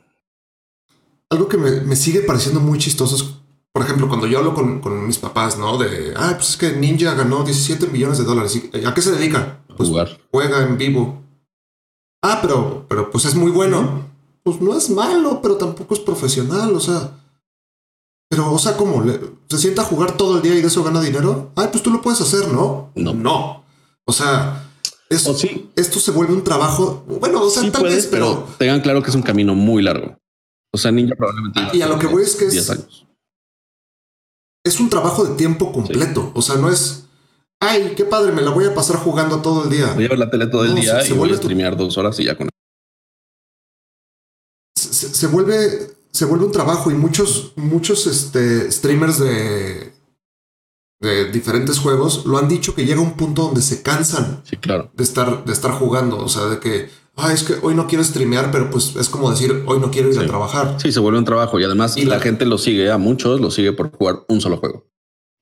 algo, 1.30 1.48
que 1.48 1.56
me, 1.56 1.80
me, 1.80 1.96
sigue 1.96 2.20
pareciendo 2.20 2.60
muy 2.60 2.78
chistoso 2.78 3.16
es, 3.16 3.24
por 3.72 3.82
ejemplo, 3.82 4.08
cuando 4.08 4.26
yo 4.26 4.38
hablo 4.38 4.54
con, 4.54 4.80
con, 4.80 5.06
mis 5.06 5.18
papás, 5.18 5.58
¿no? 5.58 5.78
De, 5.78 6.12
ah, 6.16 6.34
pues 6.36 6.50
es 6.50 6.56
que 6.56 6.72
Ninja 6.72 7.14
ganó 7.14 7.42
17 7.42 7.88
millones 7.88 8.18
de 8.18 8.24
dólares. 8.24 8.60
¿A 8.86 8.94
qué 8.94 9.02
se 9.02 9.12
dedica? 9.12 9.64
Pues 9.76 9.88
Jugar. 9.88 10.20
Juega 10.30 10.62
en 10.62 10.78
vivo. 10.78 11.22
Ah, 12.22 12.38
pero, 12.40 12.86
pero 12.88 13.10
pues 13.10 13.24
es 13.24 13.34
muy 13.34 13.50
bueno 13.50 14.12
pues 14.42 14.60
no 14.60 14.76
es 14.76 14.90
malo, 14.90 15.40
pero 15.42 15.56
tampoco 15.56 15.94
es 15.94 16.00
profesional, 16.00 16.74
o 16.74 16.80
sea. 16.80 17.18
Pero, 18.33 18.51
o 18.51 18.59
sea, 18.59 18.79
¿cómo? 18.79 19.05
¿Se 19.51 19.59
sienta 19.59 19.83
a 19.83 19.85
jugar 19.85 20.16
todo 20.16 20.37
el 20.37 20.42
día 20.42 20.55
y 20.55 20.62
de 20.62 20.68
eso 20.68 20.83
gana 20.83 21.03
dinero? 21.03 21.53
Ay, 21.55 21.68
pues 21.71 21.83
tú 21.83 21.90
lo 21.90 22.01
puedes 22.01 22.18
hacer, 22.23 22.49
¿no? 22.49 22.90
No. 22.95 23.12
No. 23.12 23.62
O 24.07 24.12
sea, 24.14 24.71
eso, 25.11 25.35
sí. 25.35 25.71
esto 25.77 26.01
se 26.01 26.12
vuelve 26.12 26.33
un 26.33 26.42
trabajo. 26.42 27.05
Bueno, 27.21 27.42
o 27.42 27.51
sea, 27.51 27.71
tal 27.71 27.83
vez, 27.83 28.07
pero... 28.07 28.49
tengan 28.57 28.81
claro 28.81 29.03
que 29.03 29.11
es 29.11 29.16
un 29.16 29.21
camino 29.21 29.55
muy 29.55 29.83
largo. 29.83 30.16
O 30.73 30.79
sea, 30.79 30.90
Ninja 30.90 31.14
probablemente. 31.14 31.77
y 31.77 31.83
a 31.83 31.87
lo 31.87 31.99
que 31.99 32.07
voy 32.07 32.23
es 32.23 32.35
que 32.35 32.47
es. 32.47 32.71
años. 32.71 33.07
Es 34.64 34.81
un 34.81 34.88
trabajo 34.88 35.27
de 35.27 35.35
tiempo 35.35 35.71
completo. 35.71 36.33
O 36.35 36.40
sea, 36.40 36.57
no 36.57 36.71
es. 36.71 37.05
Ay, 37.61 37.92
qué 37.95 38.07
padre, 38.07 38.33
me 38.33 38.40
la 38.40 38.51
voy 38.51 38.64
a 38.64 38.75
pasar 38.75 38.97
jugando 38.97 39.42
todo 39.42 39.64
el 39.64 39.68
día. 39.68 39.92
Voy 39.92 40.07
a 40.07 40.09
ver 40.09 40.18
la 40.18 40.31
tele 40.31 40.47
todo 40.47 40.64
el 40.64 40.75
día 40.75 41.07
y 41.07 41.12
voy 41.12 41.33
a 41.33 41.37
streamear 41.37 41.77
dos 41.77 41.99
horas 41.99 42.18
y 42.18 42.25
ya 42.25 42.35
con 42.35 42.49
se, 44.75 45.27
vuelve, 45.27 45.90
se 46.12 46.27
vuelve 46.27 46.44
un 46.44 46.53
trabajo 46.53 46.90
y 46.90 46.94
muchos, 46.94 47.53
muchos 47.57 48.07
este, 48.07 48.70
streamers 48.70 49.18
de, 49.18 49.92
de 51.03 51.31
diferentes 51.33 51.79
juegos 51.79 52.25
lo 52.27 52.38
han 52.38 52.48
dicho 52.48 52.75
que 52.75 52.87
llega 52.87 53.01
un 53.01 53.16
punto 53.16 53.42
donde 53.42 53.61
se 53.61 53.83
cansan 53.83 54.42
sí, 54.44 54.57
claro. 54.57 54.90
de, 54.94 55.03
estar, 55.03 55.44
de 55.44 55.53
estar 55.53 55.72
jugando. 55.72 56.18
O 56.18 56.29
sea, 56.29 56.46
de 56.46 56.61
que, 56.61 56.90
ah, 57.16 57.33
es 57.33 57.42
que 57.42 57.55
hoy 57.62 57.75
no 57.75 57.88
quiero 57.88 58.05
streamear, 58.05 58.51
pero 58.53 58.70
pues 58.70 58.94
es 58.94 59.09
como 59.09 59.31
decir, 59.31 59.64
hoy 59.66 59.81
no 59.81 59.90
quiero 59.90 60.12
ir 60.12 60.18
a 60.18 60.27
trabajar. 60.27 60.77
Sí, 60.81 60.92
se 60.92 61.01
vuelve 61.01 61.18
un 61.18 61.25
trabajo 61.25 61.59
y 61.59 61.64
además 61.64 61.96
y 61.96 62.05
la, 62.05 62.20
gente 62.20 62.46
lo 62.46 62.57
sigue, 62.57 62.90
a 62.90 62.98
muchos 62.98 63.40
lo 63.40 63.51
sigue 63.51 63.72
por 63.72 63.90
jugar 63.90 64.25
un 64.29 64.40
solo 64.40 64.59
juego. 64.59 64.87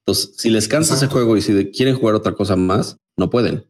Entonces, 0.07 0.35
si 0.37 0.51
les 0.51 0.67
cansa 0.67 0.95
ese 0.95 1.09
juego 1.09 1.37
y 1.37 1.43
si 1.43 1.71
quieren 1.73 1.97
jugar 1.97 2.15
otra 2.15 2.33
cosa 2.33 2.57
más, 2.57 2.97
no 3.19 3.29
pueden. 3.29 3.67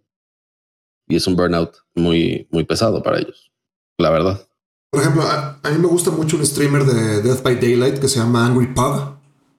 Y 1.08 1.16
es 1.16 1.26
un 1.26 1.34
burnout 1.34 1.72
muy, 1.94 2.46
muy 2.52 2.64
pesado 2.64 3.02
para 3.02 3.18
ellos, 3.18 3.50
la 3.98 4.10
verdad. 4.10 4.46
Por 4.90 5.02
ejemplo, 5.02 5.22
a, 5.22 5.60
mí 5.70 5.78
me 5.78 5.86
gusta 5.86 6.10
mucho 6.10 6.36
un 6.36 6.44
streamer 6.44 6.84
de 6.84 7.22
Death 7.22 7.42
by 7.42 7.60
Daylight 7.60 8.00
que 8.00 8.08
se 8.08 8.18
llama 8.18 8.46
Angry 8.46 8.74
Pug. 8.74 9.16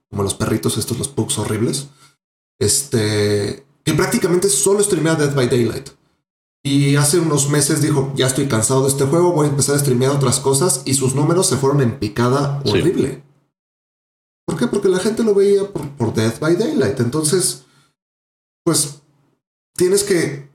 como 0.09 0.23
los 0.23 0.33
perritos, 0.33 0.77
estos, 0.77 0.97
los 0.97 1.07
pugs 1.07 1.37
horribles, 1.37 1.87
este, 2.59 3.65
que 3.85 3.93
prácticamente 3.93 4.49
solo 4.49 4.83
streamea 4.83 5.15
Dead 5.15 5.33
by 5.33 5.47
Daylight. 5.47 5.89
Y 6.63 6.95
hace 6.95 7.19
unos 7.19 7.49
meses 7.49 7.81
dijo, 7.81 8.13
ya 8.15 8.27
estoy 8.27 8.47
cansado 8.47 8.83
de 8.83 8.89
este 8.89 9.05
juego, 9.05 9.31
voy 9.31 9.47
a 9.47 9.49
empezar 9.49 9.75
a 9.75 9.79
streamear 9.79 10.11
otras 10.11 10.39
cosas 10.39 10.83
y 10.85 10.93
sus 10.93 11.15
números 11.15 11.47
se 11.47 11.57
fueron 11.57 11.81
en 11.81 11.97
picada 11.97 12.61
horrible. 12.65 13.23
¿Por 14.45 14.59
qué? 14.59 14.67
Porque 14.67 14.89
la 14.89 14.99
gente 14.99 15.23
lo 15.23 15.33
veía 15.33 15.71
por, 15.71 15.89
por 15.91 16.13
Death 16.13 16.39
by 16.39 16.57
Daylight. 16.57 16.99
Entonces, 16.99 17.63
pues 18.63 19.01
tienes 19.75 20.03
que, 20.03 20.49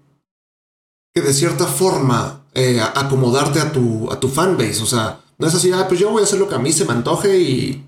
que 1.15 1.23
de 1.23 1.33
cierta 1.33 1.67
forma 1.67 2.46
eh, 2.57 2.81
acomodarte 2.81 3.61
a 3.61 3.71
tu, 3.71 4.11
a 4.11 4.19
tu 4.19 4.29
fanbase. 4.29 4.83
O 4.83 4.87
sea, 4.87 5.21
no 5.39 5.47
es 5.47 5.55
así, 5.55 5.71
ah, 5.73 5.87
pues 5.87 6.01
yo 6.01 6.11
voy 6.11 6.23
a 6.23 6.25
hacer 6.25 6.39
lo 6.39 6.49
que 6.49 6.55
a 6.55 6.59
mí 6.59 6.73
se 6.73 6.87
me 6.87 6.93
antoje 6.93 7.39
y, 7.39 7.87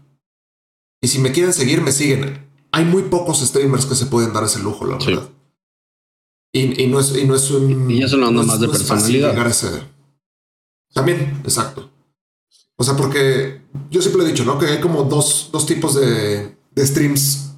y 1.00 1.08
si 1.08 1.18
me 1.20 1.32
quieren 1.32 1.54
seguir, 1.54 1.80
me 1.80 1.90
siguen. 1.90 2.46
Hay 2.70 2.84
muy 2.84 3.04
pocos 3.04 3.40
streamers 3.40 3.86
que 3.86 3.94
se 3.94 4.06
pueden 4.06 4.34
dar 4.34 4.44
ese 4.44 4.58
lujo, 4.58 4.84
la 4.84 4.98
verdad. 4.98 5.30
Y, 6.52 6.82
y, 6.82 6.86
no 6.86 7.00
es, 7.00 7.16
y 7.16 7.24
no 7.24 7.34
es 7.34 7.50
un. 7.50 7.90
Y 7.90 8.02
eso 8.02 8.18
no, 8.18 8.30
no 8.30 8.42
más 8.42 8.60
de 8.60 8.68
personalidad. 8.68 9.46
ese... 9.46 9.84
También, 10.92 11.40
exacto. 11.44 11.90
O 12.76 12.84
sea, 12.84 12.94
porque 12.94 13.62
yo 13.90 14.02
siempre 14.02 14.22
he 14.22 14.28
dicho, 14.28 14.44
¿no? 14.44 14.58
Que 14.58 14.66
hay 14.66 14.80
como 14.80 15.04
dos, 15.04 15.48
dos 15.50 15.64
tipos 15.64 15.94
de, 15.94 16.56
de 16.74 16.86
streams 16.86 17.52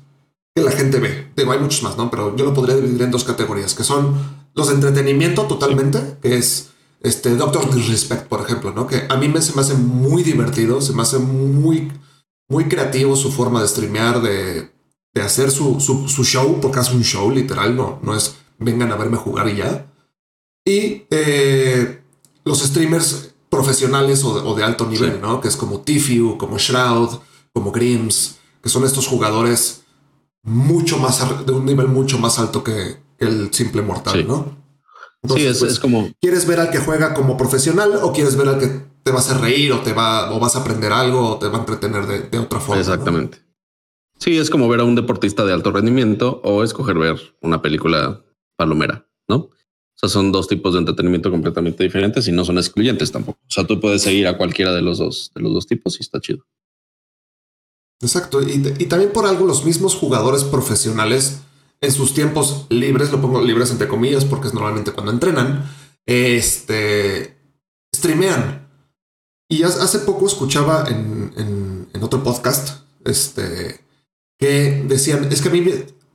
que 0.54 0.62
la 0.62 0.70
gente 0.70 1.00
ve. 1.00 1.32
Digo, 1.36 1.50
hay 1.50 1.58
muchos 1.58 1.82
más, 1.82 1.96
¿no? 1.96 2.08
Pero 2.08 2.36
yo 2.36 2.44
lo 2.44 2.54
podría 2.54 2.76
dividir 2.76 3.02
en 3.02 3.10
dos 3.10 3.24
categorías, 3.24 3.74
que 3.74 3.84
son 3.84 4.14
los 4.54 4.68
de 4.68 4.74
entretenimiento 4.74 5.44
totalmente, 5.44 6.18
que 6.22 6.36
es 6.36 6.70
este 7.00 7.34
Doctor 7.36 7.74
Disrespect, 7.74 8.26
por 8.28 8.42
ejemplo, 8.42 8.72
¿no? 8.72 8.86
Que 8.86 9.06
a 9.08 9.16
mí 9.16 9.28
me, 9.28 9.40
se 9.40 9.54
me 9.54 9.62
hace 9.62 9.74
muy 9.74 10.22
divertido, 10.22 10.80
se 10.80 10.92
me 10.92 11.02
hace 11.02 11.18
muy, 11.18 11.90
muy 12.48 12.64
creativo 12.68 13.16
su 13.16 13.32
forma 13.32 13.62
de 13.62 13.68
streamear, 13.68 14.20
de, 14.20 14.70
de 15.14 15.22
hacer 15.22 15.50
su, 15.50 15.80
su, 15.80 16.08
su, 16.08 16.24
show, 16.24 16.60
porque 16.60 16.80
hace 16.80 16.94
un 16.94 17.02
show 17.02 17.30
literal, 17.30 17.74
no, 17.74 17.98
no 18.02 18.14
es 18.14 18.36
vengan 18.58 18.92
a 18.92 18.96
verme 18.96 19.16
jugar 19.16 19.48
y 19.48 19.56
ya. 19.56 19.90
Y 20.64 21.06
eh, 21.10 22.02
los 22.44 22.60
streamers 22.60 23.34
profesionales 23.48 24.22
o 24.22 24.38
de, 24.38 24.48
o 24.48 24.54
de 24.54 24.62
alto 24.62 24.86
nivel, 24.86 25.20
¿no? 25.20 25.40
Que 25.40 25.48
es 25.48 25.56
como 25.56 25.80
Tifu, 25.80 26.36
como 26.36 26.58
Shroud, 26.58 27.18
como 27.52 27.72
Grims, 27.72 28.36
que 28.62 28.68
son 28.68 28.84
estos 28.84 29.06
jugadores 29.06 29.82
mucho 30.42 30.98
más 30.98 31.46
de 31.46 31.52
un 31.52 31.64
nivel 31.64 31.88
mucho 31.88 32.18
más 32.18 32.38
alto 32.38 32.62
que 32.62 32.96
el 33.18 33.52
simple 33.52 33.82
mortal, 33.82 34.26
¿no? 34.26 34.59
Sí, 35.28 35.46
es, 35.46 35.58
pues, 35.58 35.72
es, 35.72 35.78
como 35.78 36.10
quieres 36.20 36.46
ver 36.46 36.60
al 36.60 36.70
que 36.70 36.78
juega 36.78 37.14
como 37.14 37.36
profesional 37.36 38.00
o 38.02 38.12
quieres 38.12 38.36
ver 38.36 38.48
al 38.48 38.58
que 38.58 38.68
te 39.02 39.10
va 39.10 39.18
a 39.18 39.20
hacer 39.20 39.38
reír 39.38 39.72
o 39.72 39.80
te 39.80 39.92
va 39.92 40.32
o 40.32 40.38
vas 40.38 40.56
a 40.56 40.60
aprender 40.60 40.92
algo 40.92 41.32
o 41.32 41.38
te 41.38 41.48
va 41.48 41.58
a 41.58 41.60
entretener 41.60 42.06
de, 42.06 42.20
de 42.22 42.38
otra 42.38 42.60
forma. 42.60 42.80
Exactamente. 42.80 43.38
Sí, 44.18 44.36
es 44.36 44.50
como 44.50 44.68
ver 44.68 44.80
a 44.80 44.84
un 44.84 44.94
deportista 44.94 45.44
de 45.44 45.52
alto 45.52 45.72
rendimiento 45.72 46.40
o 46.44 46.62
escoger 46.62 46.98
ver 46.98 47.18
una 47.40 47.62
película 47.62 48.22
palomera, 48.56 49.08
¿no? 49.28 49.36
O 49.36 49.98
sea, 50.00 50.08
son 50.08 50.30
dos 50.32 50.46
tipos 50.46 50.74
de 50.74 50.80
entretenimiento 50.80 51.30
completamente 51.30 51.84
diferentes 51.84 52.28
y 52.28 52.32
no 52.32 52.44
son 52.44 52.58
excluyentes 52.58 53.12
tampoco. 53.12 53.38
O 53.42 53.50
sea, 53.50 53.66
tú 53.66 53.80
puedes 53.80 54.02
seguir 54.02 54.26
a 54.26 54.36
cualquiera 54.36 54.72
de 54.72 54.82
los 54.82 54.98
dos, 54.98 55.30
de 55.34 55.42
los 55.42 55.52
dos 55.52 55.66
tipos 55.66 55.98
y 55.98 56.02
está 56.02 56.20
chido. 56.20 56.46
Exacto. 58.00 58.42
Y, 58.42 58.74
y, 58.78 58.86
también 58.86 59.12
por 59.12 59.26
algo 59.26 59.46
los 59.46 59.64
mismos 59.64 59.94
jugadores 59.94 60.44
profesionales 60.44 61.42
en 61.80 61.92
sus 61.92 62.14
tiempos 62.14 62.66
libres, 62.68 63.10
lo 63.10 63.20
pongo 63.20 63.40
libres 63.40 63.70
entre 63.70 63.88
comillas 63.88 64.24
porque 64.24 64.48
es 64.48 64.54
normalmente 64.54 64.92
cuando 64.92 65.12
entrenan, 65.12 65.70
este, 66.06 67.36
streamean. 67.94 68.68
Y 69.48 69.62
hace 69.64 70.00
poco 70.00 70.26
escuchaba 70.26 70.84
en, 70.88 71.32
en, 71.36 71.88
en 71.92 72.02
otro 72.02 72.22
podcast, 72.22 72.84
este, 73.04 73.80
que 74.38 74.84
decían, 74.86 75.24
es 75.32 75.42
que 75.42 75.48
a 75.48 75.52
mí, 75.52 75.64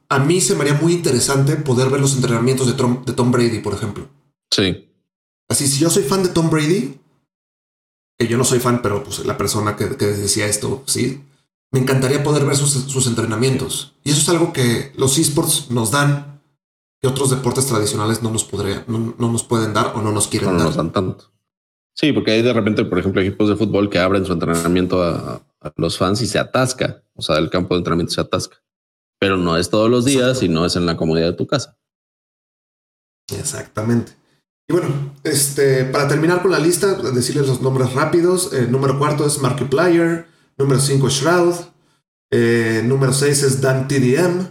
a 0.10 0.20
mí 0.20 0.40
se 0.40 0.56
me 0.56 0.62
haría 0.62 0.76
muy 0.76 0.94
interesante 0.94 1.56
poder 1.58 1.90
ver 1.90 2.00
los 2.00 2.16
entrenamientos 2.16 2.68
de 2.68 2.74
Tom, 2.74 3.04
de 3.04 3.14
Tom 3.14 3.32
Brady, 3.32 3.60
por 3.60 3.74
ejemplo. 3.74 4.08
Sí. 4.52 4.88
Así, 5.50 5.68
si 5.68 5.80
yo 5.80 5.90
soy 5.90 6.04
fan 6.04 6.24
de 6.24 6.30
Tom 6.30 6.50
Brady, 6.50 6.98
que 8.18 8.28
yo 8.28 8.38
no 8.38 8.46
soy 8.46 8.60
fan, 8.60 8.82
pero 8.82 9.04
pues 9.04 9.26
la 9.26 9.38
persona 9.38 9.76
que, 9.76 9.98
que 9.98 10.06
decía 10.06 10.48
esto, 10.48 10.84
sí, 10.86 11.22
me 11.76 11.82
encantaría 11.82 12.24
poder 12.24 12.46
ver 12.46 12.56
sus, 12.56 13.06
entrenamientos. 13.06 13.96
Y 14.06 14.12
eso 14.12 14.22
es 14.22 14.30
algo 14.30 14.54
que 14.54 14.94
los 14.96 15.18
esports 15.18 15.70
nos 15.72 15.92
dan 15.92 16.42
que 17.02 17.10
otros 17.10 17.32
deportes 17.32 17.66
tradicionales 17.66 18.24
no 18.24 18.32
nos, 18.32 18.46
podría, 18.46 18.86
no, 18.88 19.14
nos 19.18 19.44
pueden 19.44 19.74
dar 19.74 19.92
o 19.94 20.02
no 20.02 20.14
nos 20.14 20.30
quieren 20.30 20.52
no 20.52 20.58
dar. 20.58 20.68
Nos 20.68 20.78
dan 20.78 20.94
tanto. 20.94 21.34
Sí, 21.94 22.14
porque 22.14 22.32
hay 22.32 22.42
de 22.44 22.54
repente, 22.54 22.86
por 22.86 22.98
ejemplo, 22.98 23.22
equipos 23.22 23.50
de 23.50 23.58
fútbol 23.58 23.90
que 23.90 24.00
abren 24.00 24.26
su 24.26 24.32
entrenamiento 24.32 25.04
a, 25.04 25.46
a 25.60 25.74
los 25.76 25.98
fans 25.98 26.22
y 26.22 26.28
se 26.28 26.40
atasca. 26.40 27.04
O 27.14 27.22
sea, 27.22 27.40
el 27.40 27.50
campo 27.50 27.74
de 27.74 27.80
entrenamiento 27.80 28.14
se 28.14 28.22
atasca. 28.22 28.56
Pero 29.20 29.36
no 29.36 29.58
es 29.58 29.70
todos 29.70 29.90
los 29.90 30.06
días 30.06 30.42
y 30.42 30.48
no 30.48 30.66
es 30.66 30.78
en 30.78 30.86
la 30.86 30.96
comodidad 30.96 31.28
de 31.28 31.34
tu 31.34 31.46
casa. 31.46 31.78
Exactamente. 33.38 34.14
Y 34.70 34.72
bueno, 34.72 34.88
este, 35.26 35.84
para 35.84 36.08
terminar 36.08 36.42
con 36.42 36.52
la 36.52 36.60
lista, 36.60 36.94
decirles 36.94 37.50
los 37.50 37.62
nombres 37.62 37.92
rápidos. 37.92 38.54
El 38.54 38.72
número 38.72 38.98
cuarto 38.98 39.26
es 39.28 39.42
Markiplier. 39.42 40.34
Número 40.58 40.80
5 40.80 41.10
Shroud. 41.10 41.56
Eh, 42.32 42.82
número 42.86 43.14
6 43.14 43.44
es 43.44 43.62
Dan 43.62 43.88
TDM. 43.88 44.48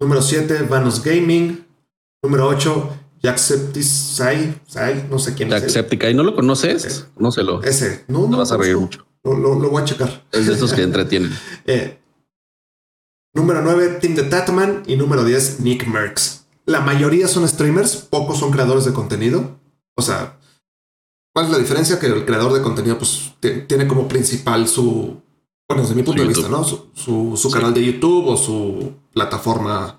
Número 0.00 0.22
7 0.22 0.62
Vanos 0.62 1.02
Gaming. 1.02 1.66
Número 2.22 2.46
8 2.48 2.96
Jacksepticeye. 3.22 4.54
No 5.10 5.18
sé 5.18 5.34
quién 5.34 5.52
es. 5.52 5.60
Jacksepticeye. 5.62 6.14
¿No 6.14 6.22
lo 6.22 6.34
conoces? 6.34 6.84
Eh, 6.84 7.04
Conócelo. 7.14 7.62
Ese. 7.62 8.04
No, 8.08 8.26
no. 8.28 8.38
vas 8.38 8.52
a 8.52 8.56
reír 8.56 8.76
mucho. 8.76 9.06
Lo, 9.24 9.34
lo, 9.36 9.58
lo, 9.58 9.70
voy 9.70 9.82
a 9.82 9.84
checar. 9.84 10.24
Es 10.32 10.46
de 10.46 10.54
estos 10.54 10.72
que 10.72 10.82
entretienen. 10.84 11.30
eh, 11.66 11.98
número 13.34 13.60
9 13.62 13.98
Tim 14.00 14.14
the 14.14 14.22
Tatman. 14.24 14.82
Y 14.86 14.96
número 14.96 15.24
10 15.24 15.60
Nick 15.60 15.86
Merckx. 15.86 16.46
La 16.66 16.80
mayoría 16.80 17.28
son 17.28 17.46
streamers. 17.48 17.96
Pocos 17.96 18.38
son 18.38 18.50
creadores 18.52 18.84
de 18.84 18.92
contenido. 18.92 19.58
O 19.96 20.02
sea, 20.02 20.38
¿Cuál 21.40 21.52
es 21.52 21.56
la 21.56 21.62
diferencia? 21.62 21.98
Que 21.98 22.04
el 22.04 22.26
creador 22.26 22.52
de 22.52 22.60
contenido 22.60 22.98
pues 22.98 23.32
tiene 23.66 23.88
como 23.88 24.06
principal 24.06 24.68
su, 24.68 25.22
bueno, 25.66 25.82
desde 25.84 25.94
mi 25.94 26.02
punto 26.02 26.20
de 26.20 26.28
vista, 26.28 26.50
¿no? 26.50 26.62
Su, 26.64 26.90
su, 26.92 27.34
su 27.34 27.48
sí. 27.48 27.54
canal 27.54 27.72
de 27.72 27.82
YouTube 27.82 28.26
o 28.26 28.36
su 28.36 28.92
plataforma 29.10 29.98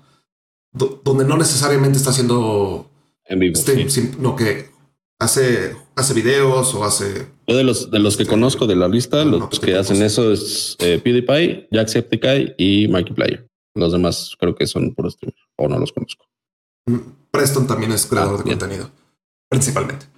do, 0.72 1.00
donde 1.02 1.24
no 1.24 1.36
necesariamente 1.36 1.98
está 1.98 2.10
haciendo 2.10 2.88
en 3.24 3.40
vivo, 3.40 3.56
sí. 3.56 3.90
sino 3.90 4.36
que 4.36 4.70
hace, 5.18 5.74
hace 5.96 6.14
videos 6.14 6.72
o 6.74 6.84
hace... 6.84 7.26
Yo 7.48 7.56
de 7.56 7.64
los, 7.64 7.90
de 7.90 7.98
los 7.98 8.16
que 8.16 8.24
conozco 8.24 8.68
de 8.68 8.76
la 8.76 8.86
lista, 8.86 9.24
no, 9.24 9.38
los 9.38 9.58
que 9.58 9.74
hacen 9.74 10.00
eso 10.00 10.30
es 10.30 10.76
eh, 10.78 11.00
PewDiePie, 11.02 11.66
Jacksepticeye 11.72 12.54
y 12.56 12.86
Mikey 12.86 13.16
Player. 13.16 13.50
Los 13.74 13.90
demás 13.90 14.36
creo 14.38 14.54
que 14.54 14.68
son 14.68 14.94
por 14.94 15.10
stream 15.10 15.34
o 15.56 15.66
no 15.66 15.76
los 15.76 15.90
conozco. 15.90 16.24
Preston 17.32 17.66
también 17.66 17.90
es 17.90 18.06
creador 18.06 18.34
ah, 18.34 18.38
de 18.38 18.44
bien. 18.44 18.58
contenido, 18.60 18.90
principalmente. 19.48 20.11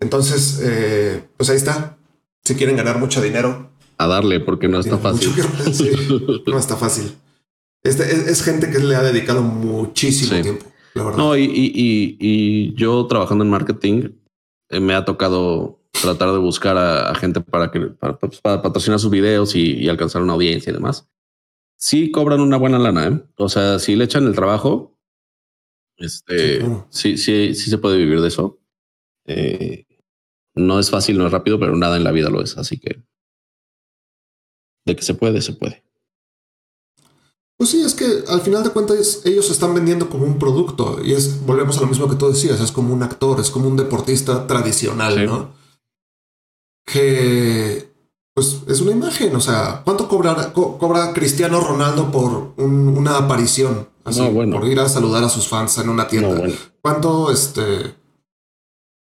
Entonces, 0.00 0.60
eh, 0.62 1.28
pues 1.36 1.50
ahí 1.50 1.56
está. 1.56 1.98
Si 2.44 2.54
quieren 2.54 2.76
ganar 2.76 2.98
mucho 2.98 3.20
dinero. 3.22 3.70
A 3.98 4.06
darle, 4.06 4.40
porque 4.40 4.68
no 4.68 4.78
está 4.78 4.98
fácil. 4.98 5.32
Sí, 5.72 5.90
no 6.46 6.58
está 6.58 6.76
fácil. 6.76 7.16
Este, 7.82 8.04
es, 8.04 8.26
es, 8.26 8.42
gente 8.42 8.70
que 8.70 8.78
le 8.78 8.96
ha 8.96 9.02
dedicado 9.02 9.42
muchísimo 9.42 10.36
sí. 10.36 10.42
tiempo. 10.42 10.66
La 10.94 11.04
verdad. 11.04 11.18
No, 11.18 11.36
y, 11.36 11.44
y, 11.44 11.72
y, 11.74 12.16
y, 12.18 12.74
yo 12.74 13.06
trabajando 13.06 13.44
en 13.44 13.50
marketing 13.50 14.10
eh, 14.70 14.80
me 14.80 14.94
ha 14.94 15.04
tocado 15.04 15.80
tratar 16.02 16.32
de 16.32 16.38
buscar 16.38 16.76
a, 16.76 17.10
a 17.10 17.14
gente 17.14 17.40
para 17.40 17.70
que 17.70 17.80
para, 17.80 18.18
pues, 18.18 18.40
para, 18.40 18.62
patrocinar 18.62 18.98
sus 18.98 19.10
videos 19.10 19.54
y, 19.54 19.88
alcanzar 19.88 20.22
una 20.22 20.34
audiencia 20.34 20.70
y 20.70 20.74
demás. 20.74 21.08
Sí 21.76 22.10
cobran 22.10 22.40
una 22.40 22.56
buena 22.56 22.78
lana, 22.78 23.06
¿eh? 23.06 23.22
O 23.36 23.48
sea, 23.48 23.78
si 23.78 23.96
le 23.96 24.04
echan 24.04 24.26
el 24.26 24.34
trabajo, 24.34 24.98
este, 25.96 26.54
sí, 26.54 26.58
claro. 26.58 26.86
sí, 26.90 27.16
sí, 27.16 27.54
sí 27.54 27.70
se 27.70 27.78
puede 27.78 27.98
vivir 27.98 28.20
de 28.20 28.28
eso. 28.28 28.58
Eh, 29.26 29.84
no 30.54 30.78
es 30.78 30.90
fácil, 30.90 31.18
no 31.18 31.26
es 31.26 31.32
rápido, 31.32 31.58
pero 31.58 31.76
nada 31.76 31.96
en 31.96 32.04
la 32.04 32.12
vida 32.12 32.30
lo 32.30 32.42
es. 32.42 32.56
Así 32.56 32.78
que 32.78 33.02
de 34.86 34.96
que 34.96 35.02
se 35.02 35.14
puede, 35.14 35.42
se 35.42 35.52
puede. 35.52 35.82
Pues 37.58 37.70
sí, 37.70 37.82
es 37.82 37.94
que 37.94 38.24
al 38.28 38.40
final 38.40 38.62
de 38.62 38.70
cuentas 38.70 39.22
ellos 39.24 39.50
están 39.50 39.74
vendiendo 39.74 40.08
como 40.10 40.24
un 40.24 40.38
producto 40.38 41.02
y 41.02 41.14
es, 41.14 41.44
volvemos 41.44 41.78
a 41.78 41.80
lo 41.80 41.86
mismo 41.86 42.08
que 42.08 42.16
tú 42.16 42.28
decías, 42.28 42.60
es 42.60 42.70
como 42.70 42.92
un 42.92 43.02
actor, 43.02 43.40
es 43.40 43.50
como 43.50 43.66
un 43.68 43.76
deportista 43.76 44.46
tradicional, 44.46 45.14
sí. 45.14 45.26
¿no? 45.26 45.54
Que 46.84 47.90
pues 48.34 48.60
es 48.68 48.82
una 48.82 48.92
imagen, 48.92 49.34
o 49.34 49.40
sea, 49.40 49.80
¿cuánto 49.82 50.06
cobra, 50.06 50.52
co 50.52 50.76
cobra 50.76 51.14
Cristiano 51.14 51.60
Ronaldo 51.60 52.12
por 52.12 52.52
un, 52.58 52.88
una 52.88 53.16
aparición? 53.16 53.88
Así, 54.04 54.20
no, 54.20 54.30
bueno. 54.30 54.60
Por 54.60 54.68
ir 54.68 54.78
a 54.78 54.88
saludar 54.88 55.24
a 55.24 55.30
sus 55.30 55.48
fans 55.48 55.78
en 55.78 55.88
una 55.88 56.06
tienda. 56.06 56.28
No, 56.28 56.36
bueno. 56.36 56.54
¿Cuánto 56.82 57.32
este 57.32 57.94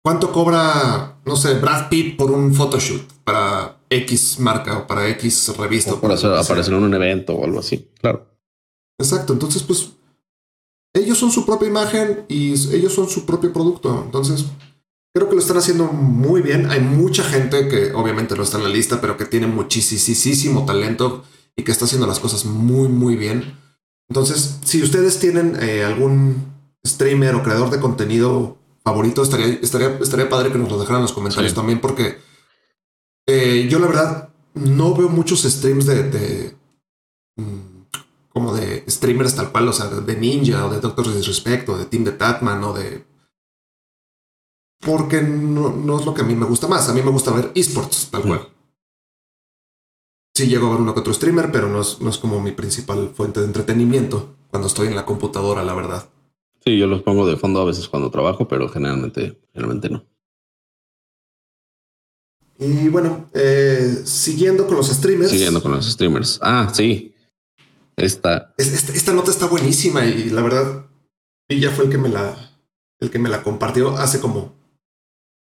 ¿Cuánto 0.04 0.32
cobra, 0.32 1.20
no 1.26 1.36
sé, 1.36 1.56
Brad 1.60 1.90
Pitt 1.90 2.18
por 2.18 2.32
un 2.32 2.54
photoshoot 2.54 3.04
para 3.24 3.78
X 3.90 4.40
marca 4.40 4.80
o 4.80 4.88
para 4.88 5.08
X 5.10 5.56
revista? 5.58 5.94
O 5.94 6.02
por 6.02 6.12
hacer, 6.12 6.34
aparecer 6.34 6.74
en 6.74 6.84
un 6.84 6.94
evento 6.94 7.34
o 7.34 7.46
algo 7.46 7.60
así, 7.60 7.90
claro. 8.00 8.28
Exacto, 9.00 9.34
entonces 9.34 9.64
pues 9.64 9.92
ellos 10.94 11.18
son 11.18 11.32
su 11.32 11.46
propia 11.46 11.68
imagen 11.68 12.26
y 12.28 12.52
ellos 12.76 12.94
son 12.94 13.08
su 13.08 13.26
propio 13.26 13.54
producto. 13.54 14.02
Entonces 14.04 14.46
creo 15.14 15.30
que 15.30 15.36
lo 15.36 15.42
están 15.42 15.58
haciendo 15.58 15.86
muy 15.86 16.42
bien. 16.42 16.70
Hay 16.70 16.82
mucha 16.82 17.24
gente 17.24 17.68
que 17.68 17.94
obviamente 17.94 18.36
no 18.36 18.44
está 18.44 18.58
en 18.58 18.64
la 18.64 18.70
lista, 18.70 19.00
pero 19.00 19.18
que 19.18 19.26
tiene 19.26 19.48
muchísimo 19.48 20.66
talento 20.66 21.24
y 21.56 21.64
que 21.64 21.72
está 21.72 21.86
haciendo 21.86 22.08
las 22.08 22.20
cosas 22.20 22.46
muy, 22.46 22.90
muy 22.90 23.16
bien. 23.16 23.58
Entonces, 24.10 24.60
si 24.66 24.84
ustedes 24.84 25.20
tienen 25.20 25.58
eh, 25.62 25.84
algún 25.84 26.52
streamer 26.86 27.36
o 27.36 27.44
creador 27.44 27.70
de 27.70 27.80
contenido 27.80 28.58
favorito, 28.84 29.24
estaría, 29.24 29.48
estaría, 29.48 29.98
estaría 29.98 30.30
padre 30.30 30.52
que 30.52 30.58
nos 30.58 30.70
lo 30.70 30.80
dejaran 30.80 31.02
en 31.02 31.04
los 31.04 31.14
comentarios 31.14 31.54
también, 31.54 31.80
porque 31.80 32.18
eh, 33.28 33.68
yo 33.70 33.80
la 33.80 33.88
verdad 33.88 34.30
no 34.54 34.96
veo 34.96 35.10
muchos 35.10 35.44
streams 35.44 35.86
de, 35.86 36.56
mm, 37.36 37.84
como 38.30 38.54
de 38.54 38.84
streamers 38.90 39.36
tal 39.36 39.52
cual, 39.52 39.68
o 39.68 39.74
sea, 39.74 39.88
de 39.88 40.16
Ninja 40.16 40.66
o 40.66 40.70
de 40.70 40.80
Doctor 40.80 41.14
Disrespect 41.14 41.70
o 41.70 41.78
de 41.78 41.86
Team 41.86 42.04
de 42.04 42.12
Tatman 42.12 42.64
o 42.64 42.74
de 42.74 43.06
porque 44.82 45.22
no, 45.22 46.00
es 46.00 46.06
lo 46.06 46.14
que 46.14 46.22
a 46.22 46.26
mí 46.26 46.36
me 46.36 46.46
gusta 46.46 46.68
más. 46.68 46.90
A 46.90 46.94
mí 46.94 47.02
me 47.02 47.12
gusta 47.12 47.32
ver 47.32 47.52
esports, 47.54 48.10
tal 48.10 48.24
cual. 48.24 48.50
Sí 50.34 50.48
llego 50.48 50.68
a 50.68 50.72
ver 50.72 50.82
uno 50.82 50.94
que 50.94 51.02
otro 51.02 51.14
streamer, 51.14 51.52
pero 51.52 51.70
no 51.70 51.82
es, 51.82 52.02
no 52.02 52.10
es 52.10 52.18
como 52.18 52.42
mi 52.42 52.52
principal 52.52 53.12
fuente 53.16 53.40
de 53.42 53.46
entretenimiento 53.46 54.36
cuando 54.50 54.68
estoy 54.68 54.88
en 54.88 54.96
la 54.96 55.06
computadora, 55.06 55.64
la 55.64 55.76
verdad. 55.76 56.10
Sí, 56.64 56.78
yo 56.78 56.88
los 56.88 57.02
pongo 57.02 57.28
de 57.28 57.38
fondo 57.38 57.60
a 57.62 57.66
veces 57.66 57.88
cuando 57.88 58.12
trabajo, 58.12 58.48
pero 58.48 58.70
generalmente, 58.70 59.40
generalmente 59.52 59.90
no. 59.90 60.06
Y 62.60 62.90
bueno, 62.90 63.28
eh, 63.34 64.02
siguiendo 64.04 64.68
con 64.68 64.78
los 64.78 64.88
streamers. 64.88 65.32
Siguiendo 65.32 65.64
con 65.64 65.72
los 65.72 65.92
streamers. 65.92 66.38
Ah, 66.44 66.70
sí. 66.72 67.16
Esta. 67.96 68.54
Esta, 68.58 68.94
esta 68.94 69.14
nota 69.14 69.32
está 69.32 69.48
buenísima 69.48 70.06
y 70.06 70.30
la 70.30 70.44
verdad, 70.44 70.86
ya 71.50 71.72
fue 71.72 71.86
el 71.86 71.92
que 71.92 71.98
me 71.98 72.10
la, 72.10 72.52
el 73.00 73.10
que 73.10 73.18
me 73.18 73.30
la 73.30 73.42
compartió 73.42 73.98
hace 73.98 74.20
como 74.20 74.54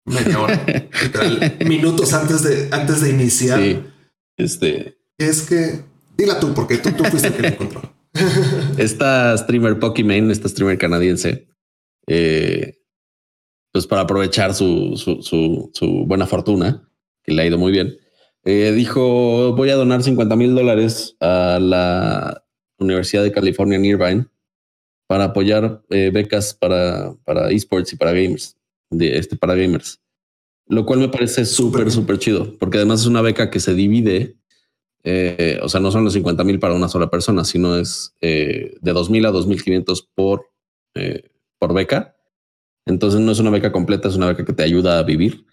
media 0.06 0.40
hora, 0.40 0.66
minutos 1.66 2.14
antes 2.14 2.44
de, 2.44 2.68
antes 2.72 3.00
de 3.00 3.10
iniciar. 3.10 3.60
Sí, 3.62 3.84
este. 4.38 4.98
Es 5.18 5.44
que, 5.44 5.86
dila 6.18 6.42
tú, 6.42 6.54
porque 6.54 6.78
tú, 6.78 6.92
tú 6.92 7.06
fuiste 7.06 7.30
el 7.30 7.36
que 7.36 7.42
la 7.42 7.48
encontró. 7.48 7.95
esta 8.78 9.38
streamer 9.38 9.80
Pokimane, 9.80 10.32
esta 10.32 10.50
streamer 10.50 10.78
canadiense, 10.78 11.48
eh, 12.08 12.78
pues 13.72 13.88
para 13.88 14.04
aprovechar 14.04 14.54
su, 14.54 14.96
su, 14.98 15.22
su, 15.74 16.06
buena 16.06 16.26
fortuna, 16.26 16.90
que 17.24 17.34
le 17.34 17.42
ha 17.42 17.46
ido 17.46 17.58
muy 17.58 17.72
bien, 17.72 17.98
eh, 18.46 18.72
dijo, 18.74 19.54
voy 19.56 19.70
a 19.70 19.76
donar 19.76 20.04
50 20.04 20.36
mil 20.36 20.56
dólares 20.56 21.18
a 21.20 21.60
la 21.60 22.46
Universidad 22.78 23.24
de 23.24 23.32
California 23.32 23.78
en 23.78 23.86
Irvine 23.86 24.28
para 25.08 25.26
apoyar 25.26 25.84
eh, 25.90 26.12
becas 26.14 26.54
para, 26.54 27.14
para 27.26 27.50
esports 27.52 27.94
y 27.94 27.98
para 27.98 28.12
gamers 28.12 28.58
de 28.90 29.18
este 29.18 29.36
para 29.36 29.56
gamers, 29.56 30.02
lo 30.68 30.86
cual 30.86 31.00
me 31.00 31.10
parece 31.10 31.46
súper, 31.46 31.92
súper 31.92 32.18
chido, 32.18 32.58
porque 32.60 32.78
además 32.78 33.02
es 33.02 33.08
una 33.08 33.22
beca 33.22 33.50
que 33.50 33.60
se 33.60 33.74
divide, 33.74 34.38
eh, 35.08 35.60
o 35.62 35.70
sea, 35.70 35.80
no 35.80 35.92
son 35.92 36.04
los 36.04 36.14
50 36.14 36.44
mil 36.44 36.60
para 36.60 36.74
una 36.74 36.90
sola 36.90 37.12
persona, 37.12 37.46
sino 37.46 37.78
es 37.78 38.16
eh, 38.22 38.76
de 38.82 38.92
2.000 38.92 39.28
a 39.28 39.32
2.500 39.32 40.08
por, 40.16 40.50
eh, 40.96 41.30
por 41.60 41.76
beca. 41.76 42.18
Entonces 42.88 43.22
no 43.22 43.32
es 43.32 43.40
una 43.40 43.52
beca 43.52 43.72
completa, 43.72 44.08
es 44.08 44.16
una 44.16 44.28
beca 44.28 44.44
que 44.44 44.54
te 44.54 44.64
ayuda 44.64 44.98
a 44.98 45.04
vivir. 45.04 45.46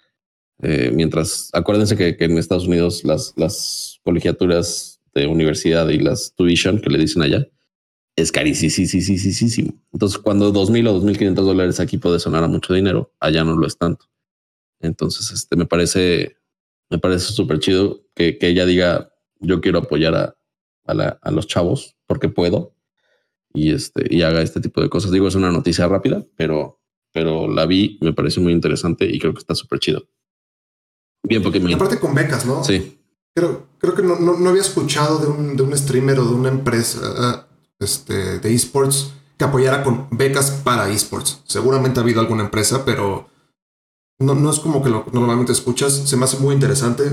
mientras, 0.58 1.50
acuérdense 1.52 1.96
que, 1.96 2.16
que, 2.16 2.24
en 2.24 2.38
Estados 2.38 2.66
Unidos 2.66 3.04
las, 3.04 3.34
las 3.36 4.00
colegiaturas 4.04 5.02
de 5.14 5.26
universidad 5.26 5.88
y 5.90 5.98
las 5.98 6.34
tuition 6.34 6.80
que 6.80 6.88
le 6.88 6.98
dicen 6.98 7.22
allá, 7.22 7.46
es 8.16 8.32
carísimo. 8.32 9.74
Entonces, 9.92 10.18
cuando 10.18 10.50
dos 10.50 10.70
mil 10.70 10.86
o 10.86 10.94
dos 10.94 11.04
mil 11.04 11.18
quinientos 11.18 11.44
dólares 11.44 11.78
aquí 11.78 11.98
puede 11.98 12.20
sonar 12.20 12.42
a 12.44 12.48
mucho 12.48 12.72
dinero, 12.72 13.12
allá 13.20 13.44
no 13.44 13.56
lo 13.56 13.66
es 13.66 13.76
tanto. 13.76 14.06
Entonces, 14.80 15.30
este 15.30 15.56
me 15.56 15.66
parece, 15.66 16.36
me 16.88 16.98
parece 16.98 17.32
súper 17.32 17.58
chido 17.58 18.06
que, 18.14 18.38
que, 18.38 18.48
ella 18.48 18.66
diga 18.66 19.11
yo 19.42 19.60
quiero 19.60 19.80
apoyar 19.80 20.14
a, 20.14 20.36
a, 20.86 20.94
la, 20.94 21.18
a, 21.20 21.30
los 21.30 21.46
chavos 21.46 21.96
porque 22.06 22.28
puedo 22.28 22.74
y 23.52 23.72
este 23.72 24.06
y 24.08 24.22
haga 24.22 24.42
este 24.42 24.60
tipo 24.60 24.80
de 24.80 24.88
cosas. 24.88 25.10
Digo, 25.10 25.28
es 25.28 25.34
una 25.34 25.50
noticia 25.50 25.86
rápida, 25.88 26.24
pero, 26.36 26.80
pero 27.12 27.48
la 27.48 27.66
vi, 27.66 27.98
me 28.00 28.12
parece 28.12 28.40
muy 28.40 28.52
interesante 28.52 29.04
y 29.04 29.18
creo 29.18 29.34
que 29.34 29.40
está 29.40 29.54
súper 29.54 29.78
chido. 29.78 30.08
Bien, 31.24 31.42
porque 31.42 31.58
y 31.58 31.72
aparte 31.72 32.00
con 32.00 32.14
becas, 32.14 32.46
¿no? 32.46 32.64
Sí. 32.64 32.98
Creo, 33.34 33.66
creo 33.78 33.94
que 33.94 34.02
no, 34.02 34.18
no, 34.18 34.36
no 34.38 34.50
había 34.50 34.62
escuchado 34.62 35.18
de 35.18 35.26
un, 35.26 35.56
de 35.56 35.62
un 35.62 35.76
streamer 35.76 36.18
o 36.18 36.24
de 36.24 36.34
una 36.34 36.48
empresa 36.48 37.46
este, 37.78 38.38
de 38.40 38.54
esports 38.54 39.12
que 39.38 39.44
apoyara 39.44 39.82
con 39.82 40.08
becas 40.10 40.50
para 40.50 40.90
esports. 40.90 41.42
Seguramente 41.44 41.98
ha 41.98 42.02
habido 42.02 42.20
alguna 42.20 42.44
empresa, 42.44 42.84
pero 42.84 43.28
no, 44.18 44.34
no 44.34 44.50
es 44.50 44.58
como 44.58 44.82
que 44.82 44.90
lo 44.90 45.06
normalmente 45.12 45.52
escuchas. 45.52 45.92
Se 45.92 46.16
me 46.16 46.24
hace 46.24 46.38
muy 46.38 46.54
interesante. 46.54 47.04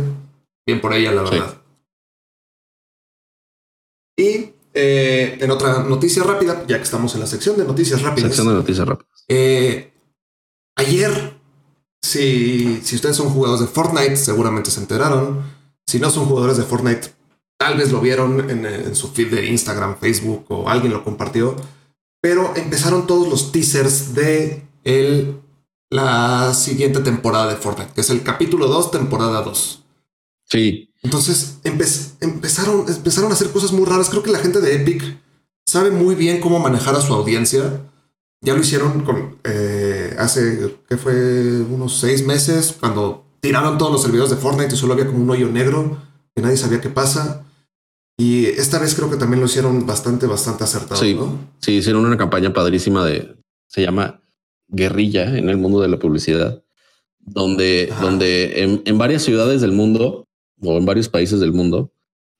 Bien 0.65 0.81
por 0.81 0.93
ella, 0.93 1.11
la 1.11 1.23
verdad. 1.23 1.61
Y 4.19 4.53
eh, 4.73 5.37
en 5.39 5.51
otra 5.51 5.83
noticia 5.83 6.23
rápida, 6.23 6.65
ya 6.67 6.77
que 6.77 6.83
estamos 6.83 7.13
en 7.15 7.21
la 7.21 7.27
sección 7.27 7.57
de 7.57 7.65
noticias 7.65 8.01
rápidas. 8.01 8.29
Sección 8.29 8.47
de 8.49 8.53
noticias 8.53 8.87
rápidas. 8.87 9.25
Eh, 9.27 9.93
ayer, 10.75 11.39
si, 12.01 12.81
si 12.83 12.95
ustedes 12.95 13.15
son 13.15 13.29
jugadores 13.29 13.61
de 13.61 13.67
Fortnite, 13.67 14.17
seguramente 14.17 14.71
se 14.71 14.81
enteraron. 14.81 15.41
Si 15.87 15.99
no 15.99 16.09
son 16.09 16.25
jugadores 16.25 16.57
de 16.57 16.63
Fortnite, 16.63 17.09
Tal 17.59 17.77
vez 17.77 17.91
lo 17.91 17.99
vieron 17.99 18.49
en, 18.49 18.95
su 18.95 19.09
feed 19.09 19.33
de 19.33 19.47
Instagram, 19.47 19.97
Facebook 19.99 20.45
o 20.47 20.69
alguien 20.69 20.93
lo 20.93 21.03
compartió. 21.03 21.57
Pero 22.21 22.53
empezaron 22.55 23.05
todos 23.05 23.27
los 23.27 23.51
teasers 23.51 24.15
de 24.15 24.65
el, 24.85 25.41
la 25.89 26.53
siguiente 26.53 27.01
temporada 27.01 27.47
de 27.49 27.57
Fortnite, 27.57 27.91
que 27.93 27.99
es 27.99 28.09
el 28.11 28.23
capítulo 28.23 28.67
2, 28.67 28.91
temporada 28.91 29.41
2. 29.41 29.83
Sí. 30.49 30.93
Entonces 31.01 31.59
empezaron, 31.63 32.85
empezaron 32.87 33.31
a 33.31 33.33
hacer 33.33 33.49
cosas 33.51 33.71
muy 33.71 33.85
raras. 33.85 34.09
Creo 34.09 34.23
que 34.23 34.31
la 34.31 34.39
gente 34.39 34.59
de 34.59 34.75
Epic 34.75 35.03
sabe 35.65 35.91
muy 35.91 36.15
bien 36.15 36.41
cómo 36.41 36.59
manejar 36.59 36.95
a 36.95 37.01
su 37.01 37.13
audiencia. 37.13 37.81
Ya 38.41 38.53
lo 38.53 38.61
hicieron 38.61 39.03
con 39.03 39.37
eh, 39.43 40.15
hace 40.17 40.75
que 40.87 40.97
fue 40.97 41.61
unos 41.61 41.99
seis 41.99 42.25
meses 42.25 42.75
cuando 42.79 43.25
tiraron 43.41 43.77
todos 43.77 43.91
los 43.91 44.01
servidores 44.01 44.29
de 44.29 44.37
Fortnite 44.37 44.73
y 44.73 44.77
solo 44.77 44.93
había 44.93 45.07
como 45.07 45.19
un 45.19 45.29
hoyo 45.29 45.47
negro 45.49 45.97
que 46.35 46.41
nadie 46.41 46.57
sabía 46.57 46.81
qué 46.81 46.89
pasa. 46.89 47.45
Y 48.17 48.45
esta 48.47 48.79
vez 48.79 48.95
creo 48.95 49.09
que 49.09 49.15
también 49.15 49.39
lo 49.39 49.45
hicieron 49.45 49.85
bastante, 49.85 50.27
bastante 50.27 50.65
acertado. 50.65 50.99
Sí, 50.99 51.17
sí, 51.59 51.71
hicieron 51.73 52.05
una 52.05 52.17
campaña 52.17 52.51
padrísima 52.51 53.05
de, 53.05 53.37
se 53.67 53.81
llama 53.81 54.21
Guerrilla 54.67 55.37
en 55.37 55.47
el 55.47 55.57
mundo 55.57 55.79
de 55.79 55.87
la 55.87 55.99
publicidad, 55.99 56.61
donde, 57.19 57.93
donde 58.01 58.81
en, 58.85 58.97
varias 58.97 59.23
ciudades 59.23 59.61
del 59.61 59.71
mundo 59.71 60.27
o 60.61 60.77
en 60.77 60.85
varios 60.85 61.09
países 61.09 61.39
del 61.39 61.53
mundo 61.53 61.91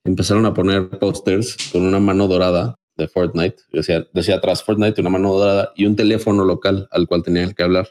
empezaron 0.04 0.46
a 0.46 0.54
poner 0.54 0.88
pósters 0.98 1.56
con 1.72 1.82
una 1.82 2.00
mano 2.00 2.26
dorada 2.26 2.78
de 2.96 3.08
Fortnite. 3.08 3.56
Decía, 3.72 4.06
decía 4.12 4.36
atrás 4.36 4.62
Fortnite, 4.62 5.00
una 5.00 5.10
mano 5.10 5.32
dorada 5.32 5.72
y 5.76 5.86
un 5.86 5.96
teléfono 5.96 6.44
local 6.44 6.88
al 6.90 7.06
cual 7.06 7.22
tenían 7.22 7.52
que 7.52 7.62
hablar. 7.62 7.88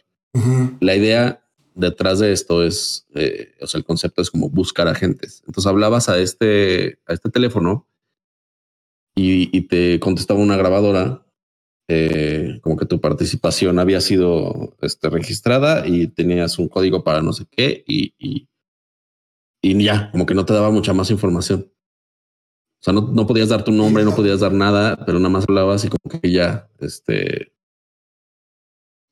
La 0.80 0.96
idea 0.96 1.44
detrás 1.76 2.20
de 2.20 2.32
esto 2.32 2.64
es, 2.64 3.08
eh, 3.16 3.56
o 3.62 3.68
sea, 3.68 3.80
el 3.80 3.86
concepto 3.86 4.22
es 4.22 4.30
como 4.30 4.50
buscar 4.50 4.88
agentes. 4.88 5.44
Entonces 5.48 5.68
hablabas 5.68 6.10
a 6.10 6.20
este, 6.20 7.00
a 7.08 7.14
este 7.14 7.30
teléfono 7.30 7.88
y, 9.16 9.62
te 9.68 10.00
contestaba 10.00 10.40
una 10.40 10.56
grabadora, 10.56 11.26
eh, 11.90 12.60
como 12.62 12.78
que 12.78 12.86
tu 12.86 13.02
participación 13.02 13.80
había 13.80 14.00
sido 14.02 14.78
este, 14.82 15.10
registrada 15.10 15.86
y 15.88 16.08
tenías 16.08 16.60
un 16.60 16.70
código 16.70 17.04
para 17.04 17.22
no 17.22 17.34
sé 17.34 17.46
qué 17.50 17.84
y, 17.88 18.14
y, 18.18 18.48
ya, 19.62 20.12
como 20.12 20.26
que 20.26 20.34
no 20.34 20.46
te 20.46 20.54
daba 20.54 20.72
mucha 20.72 20.94
más 20.94 21.12
información. 21.12 21.72
O 22.80 22.84
sea, 22.84 22.94
no, 22.94 23.02
no 23.02 23.28
podías 23.28 23.50
dar 23.50 23.64
tu 23.64 23.72
nombre, 23.72 24.06
no 24.06 24.16
podías 24.16 24.40
dar 24.40 24.54
nada, 24.54 25.06
pero 25.06 25.20
nada 25.20 25.30
más 25.30 25.46
hablabas 25.48 25.84
y 25.84 25.90
como 25.90 26.20
que 26.20 26.32
ya, 26.32 26.70
este, 26.80 27.54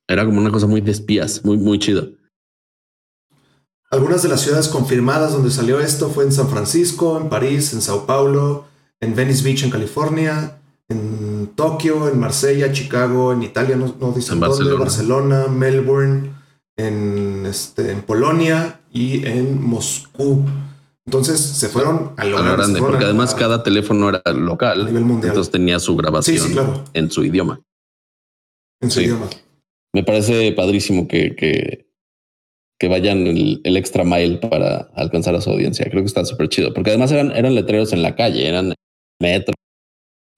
era 0.07 0.25
como 0.25 0.39
una 0.39 0.51
cosa 0.51 0.67
muy 0.67 0.79
de 0.79 0.91
espías, 0.91 1.43
muy, 1.43 1.57
muy 1.57 1.79
chido. 1.79 2.09
Algunas 3.89 4.23
de 4.23 4.29
las 4.29 4.41
ciudades 4.41 4.67
confirmadas 4.67 5.33
donde 5.33 5.51
salió 5.51 5.79
esto 5.79 6.09
fue 6.09 6.23
en 6.23 6.31
San 6.31 6.49
Francisco, 6.49 7.19
en 7.19 7.29
París, 7.29 7.73
en 7.73 7.81
Sao 7.81 8.05
Paulo, 8.05 8.65
en 8.99 9.15
Venice 9.15 9.43
Beach, 9.43 9.63
en 9.63 9.69
California, 9.69 10.59
en 10.89 11.51
Tokio, 11.55 12.09
en 12.09 12.19
Marsella, 12.19 12.71
Chicago, 12.71 13.33
en 13.33 13.43
Italia, 13.43 13.75
no, 13.75 13.95
no 13.99 14.11
dicen 14.11 14.39
dónde, 14.39 14.73
Barcelona. 14.73 15.47
Melbourne, 15.47 16.36
en, 16.78 17.45
este, 17.45 17.91
en 17.91 18.01
Polonia 18.01 18.82
y 18.91 19.25
en 19.25 19.61
Moscú. 19.61 20.45
Entonces 21.05 21.39
se 21.39 21.69
fueron 21.69 22.13
a 22.17 22.25
lo, 22.25 22.38
grande, 22.38 22.80
porque 22.80 23.05
además 23.05 23.34
cada 23.34 23.63
teléfono 23.63 24.09
era 24.09 24.21
local. 24.34 24.82
A 24.82 24.86
nivel 24.86 25.05
mundial. 25.05 25.30
Entonces 25.30 25.51
tenía 25.51 25.80
su 25.80 25.95
grabación 25.95 26.86
en 26.93 27.11
su 27.11 27.23
idioma. 27.23 27.61
En 28.82 28.91
su 28.91 29.01
idioma. 29.01 29.28
Me 29.93 30.03
parece 30.03 30.51
padrísimo 30.51 31.07
que, 31.07 31.36
que 31.36 31.88
que 32.80 32.88
vayan 32.88 33.25
el, 33.25 33.78
extra 33.78 34.03
mile 34.03 34.38
para 34.38 34.89
alcanzar 34.93 35.36
a 35.36 35.41
su 35.41 35.49
audiencia. 35.49 35.86
Creo 35.89 36.03
que 36.03 36.07
está 36.07 36.23
súper 36.25 36.49
chido, 36.49 36.73
porque 36.73 36.91
además 36.91 37.11
eran, 37.11 37.32
eran 37.32 37.55
letreros 37.55 37.91
en 37.93 38.03
la 38.03 38.15
calle, 38.15 38.47
eran 38.47 38.73
metro, 39.19 39.55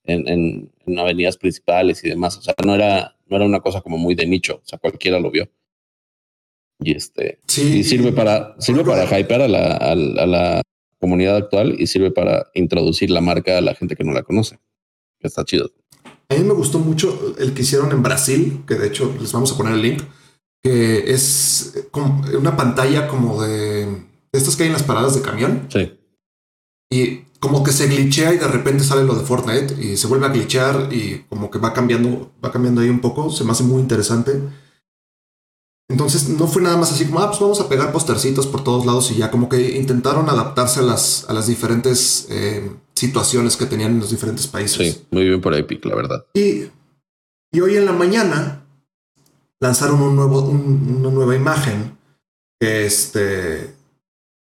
en, 0.06 0.28
en, 0.28 1.00
avenidas 1.00 1.38
principales 1.38 2.04
y 2.04 2.10
demás. 2.10 2.38
O 2.38 2.42
sea, 2.42 2.54
no 2.66 2.76
era, 2.76 3.18
no 3.28 3.36
era 3.36 3.46
una 3.46 3.60
cosa 3.60 3.82
como 3.82 3.98
muy 3.98 4.16
de 4.16 4.26
nicho, 4.26 4.62
o 4.64 4.66
sea, 4.68 4.80
cualquiera 4.80 5.20
lo 5.20 5.32
vio. 5.32 5.50
Y 6.82 6.96
este, 6.96 7.40
y 7.58 7.84
sirve 7.84 8.14
para, 8.14 8.56
sirve 8.60 8.86
para 8.86 9.04
hypear 9.04 9.42
a 9.42 9.48
la, 9.48 9.74
a, 9.76 9.96
la, 9.96 10.62
comunidad 10.98 11.38
actual 11.38 11.76
y 11.80 11.88
sirve 11.88 12.12
para 12.12 12.48
introducir 12.54 13.10
la 13.10 13.22
marca 13.22 13.58
a 13.58 13.62
la 13.62 13.74
gente 13.74 13.96
que 13.96 14.04
no 14.04 14.12
la 14.12 14.24
conoce. 14.24 14.60
Está 15.22 15.46
chido. 15.46 15.72
A 16.30 16.36
mí 16.36 16.44
me 16.44 16.54
gustó 16.54 16.80
mucho 16.80 17.36
el 17.40 17.54
que 17.54 17.62
hicieron 17.62 17.92
en 17.92 18.04
Brasil, 18.04 18.64
que 18.68 18.76
de 18.76 18.88
hecho 18.88 19.16
les 19.20 19.32
vamos 19.32 19.52
a 19.52 19.58
poner 19.58 19.74
el 19.74 19.82
link, 19.82 20.04
que 20.62 21.12
es 21.12 21.88
como 21.92 22.22
una 22.38 22.58
pantalla 22.58 23.08
como 23.08 23.42
de, 23.42 23.88
estas 24.32 24.56
que 24.56 24.64
hay 24.64 24.68
en 24.68 24.74
las 24.74 24.84
paradas 24.84 25.16
de 25.16 25.22
camión. 25.22 25.68
Sí. 25.70 25.98
Y 26.92 27.22
como 27.40 27.64
que 27.64 27.72
se 27.72 27.88
glitchea 27.88 28.34
y 28.34 28.38
de 28.38 28.48
repente 28.48 28.84
sale 28.84 29.04
lo 29.04 29.16
de 29.16 29.24
Fortnite 29.24 29.82
y 29.82 29.96
se 29.96 30.08
vuelve 30.08 30.26
a 30.26 30.30
glitchear 30.30 30.90
y 30.92 31.26
como 31.30 31.50
que 31.50 31.60
va 31.60 31.74
cambiando, 31.74 32.32
va 32.44 32.52
cambiando 32.52 32.82
ahí 32.82 32.90
un 32.90 33.00
poco. 33.00 33.30
Se 33.32 33.44
me 33.44 33.52
hace 33.52 33.64
muy 33.64 33.82
interesante. 33.82 34.42
Entonces 35.90 36.30
no 36.30 36.48
fue 36.48 36.62
nada 36.62 36.78
más 36.78 36.92
así 36.92 37.06
como, 37.06 37.20
ah, 37.20 37.30
pues 37.30 37.40
vamos 37.40 37.60
a 37.60 37.68
pegar 37.68 37.92
postercitos 37.92 38.46
por 38.46 38.64
todos 38.64 38.86
lados 38.86 39.10
y 39.10 39.16
ya 39.16 39.32
como 39.32 39.50
que 39.50 39.76
intentaron 39.76 40.30
adaptarse 40.30 40.82
a 40.82 40.84
las, 40.84 41.28
a 41.28 41.34
las 41.34 41.48
diferentes 41.48 42.28
eh, 42.30 42.72
situaciones 42.96 43.58
que 43.58 43.66
tenían 43.66 43.94
en 43.94 44.00
los 44.00 44.12
diferentes 44.12 44.46
países. 44.46 44.78
Sí, 44.78 45.06
muy 45.10 45.26
bien 45.26 45.42
por 45.42 45.56
Epic, 45.56 45.84
la 45.86 45.96
verdad. 45.96 46.26
Y, 46.36 46.66
y 47.52 47.60
hoy 47.60 47.76
en 47.76 47.86
la 47.86 47.94
mañana 47.94 48.66
lanzaron 49.60 50.02
un 50.02 50.16
nuevo, 50.16 50.42
una 50.42 51.10
nueva 51.10 51.36
imagen 51.36 51.98
que, 52.60 52.86
este, 52.86 53.74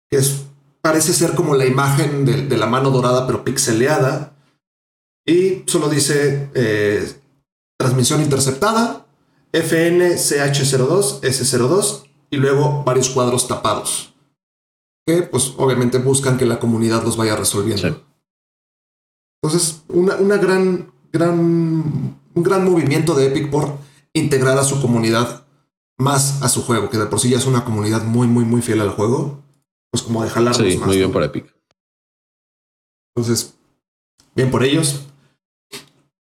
que 0.09 0.17
es, 0.17 0.45
parece 0.81 1.13
ser 1.13 1.35
como 1.35 1.53
la 1.53 1.67
imagen 1.67 2.25
de, 2.25 2.57
la 2.57 2.65
mano 2.65 2.89
dorada 2.89 3.27
pero 3.27 3.43
pixeleada 3.43 4.33
y 5.23 5.63
solo 5.67 5.89
dice 5.89 6.49
eh, 6.55 7.13
transmisión 7.77 8.21
interceptada 8.21 9.06
FNCH02, 9.53 11.21
S02 11.21 12.03
y 12.29 12.37
luego 12.37 12.83
varios 12.83 13.09
cuadros 13.09 13.47
tapados. 13.47 14.13
Que 15.05 15.23
pues 15.23 15.53
obviamente 15.57 15.99
buscan 15.99 16.37
que 16.37 16.45
la 16.45 16.59
comunidad 16.59 17.03
los 17.03 17.17
vaya 17.17 17.35
resolviendo. 17.35 18.03
Entonces, 19.41 19.83
una, 19.87 20.15
una 20.15 20.37
gran, 20.37 20.91
gran, 21.11 21.39
un 22.33 22.43
gran 22.43 22.65
movimiento 22.65 23.15
de 23.15 23.27
Epic 23.27 23.49
por 23.49 23.77
integrar 24.13 24.57
a 24.57 24.63
su 24.63 24.81
comunidad 24.81 25.45
más 25.97 26.41
a 26.43 26.49
su 26.49 26.63
juego, 26.63 26.89
que 26.89 26.97
de 26.97 27.07
por 27.07 27.19
sí 27.19 27.29
ya 27.29 27.37
es 27.37 27.45
una 27.45 27.65
comunidad 27.65 28.03
muy, 28.03 28.27
muy, 28.27 28.45
muy 28.45 28.61
fiel 28.61 28.81
al 28.81 28.91
juego. 28.91 29.43
Pues 29.91 30.03
como 30.03 30.23
de 30.23 30.29
jalarlos 30.29 30.73
sí, 30.73 30.77
Muy 30.77 30.97
bien 30.97 31.11
por 31.11 31.23
Epic. 31.23 31.53
Entonces, 33.15 33.55
bien 34.35 34.51
por 34.51 34.63
ellos. 34.63 35.07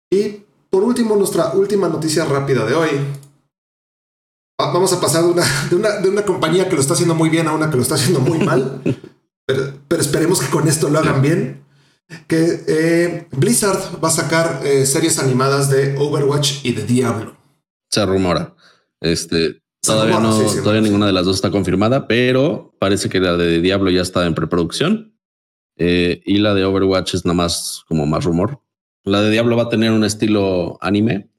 Y 0.10 0.44
por 0.72 0.84
último, 0.84 1.16
nuestra 1.16 1.52
última 1.52 1.90
noticia 1.90 2.26
rápida 2.26 2.66
de 2.66 2.74
hoy. 2.74 2.90
Vamos 4.58 4.94
a 4.94 5.02
pasar 5.02 5.24
de 5.70 5.76
una, 5.76 6.00
de 6.00 6.10
una, 6.10 6.24
compañía 6.24 6.68
que 6.68 6.76
lo 6.76 6.82
está 6.82 6.94
haciendo 6.94 7.14
muy 7.14 7.30
bien 7.30 7.48
a 7.48 7.54
una 7.54 7.70
que 7.70 7.76
lo 7.76 7.84
está 7.84 7.96
haciendo 7.96 8.22
muy 8.22 8.40
mal. 8.40 8.82
pero, 9.46 10.02
esperemos 10.02 10.40
que 10.42 10.50
con 10.50 10.68
esto 10.68 10.90
lo 10.90 11.00
hagan 11.00 11.22
bien. 11.22 11.66
Que 12.28 12.64
eh, 12.68 13.28
Blizzard 13.32 14.04
va 14.04 14.08
a 14.08 14.12
sacar 14.12 14.62
eh, 14.64 14.86
series 14.86 15.20
animadas 15.20 15.70
de 15.70 15.96
Overwatch 15.98 16.66
y 16.66 16.74
de 16.74 16.86
Diablo. 16.86 17.38
Se 17.90 18.06
rumora. 18.06 18.56
Este, 19.02 19.62
todavía 19.82 20.20
no, 20.20 20.38
todavía 20.38 20.82
ninguna 20.82 21.08
de 21.08 21.14
las 21.14 21.26
dos 21.26 21.36
está 21.36 21.52
confirmada, 21.52 22.08
pero 22.08 22.74
parece 22.80 23.10
que 23.10 23.20
la 23.20 23.36
de 23.36 23.62
Diablo 23.62 23.90
ya 23.90 24.02
está 24.02 24.26
en 24.26 24.36
preproducción. 24.36 25.18
Eh, 25.78 26.22
y 26.26 26.38
la 26.38 26.54
de 26.54 26.64
Overwatch 26.64 27.16
es 27.16 27.26
nada 27.26 27.36
más 27.36 27.84
como 27.88 28.06
más 28.06 28.24
rumor. 28.24 28.62
La 29.04 29.22
de 29.22 29.32
Diablo 29.32 29.58
va 29.58 29.64
a 29.64 29.70
tener 29.70 29.92
un 29.92 30.04
estilo 30.04 30.78
anime 30.82 31.30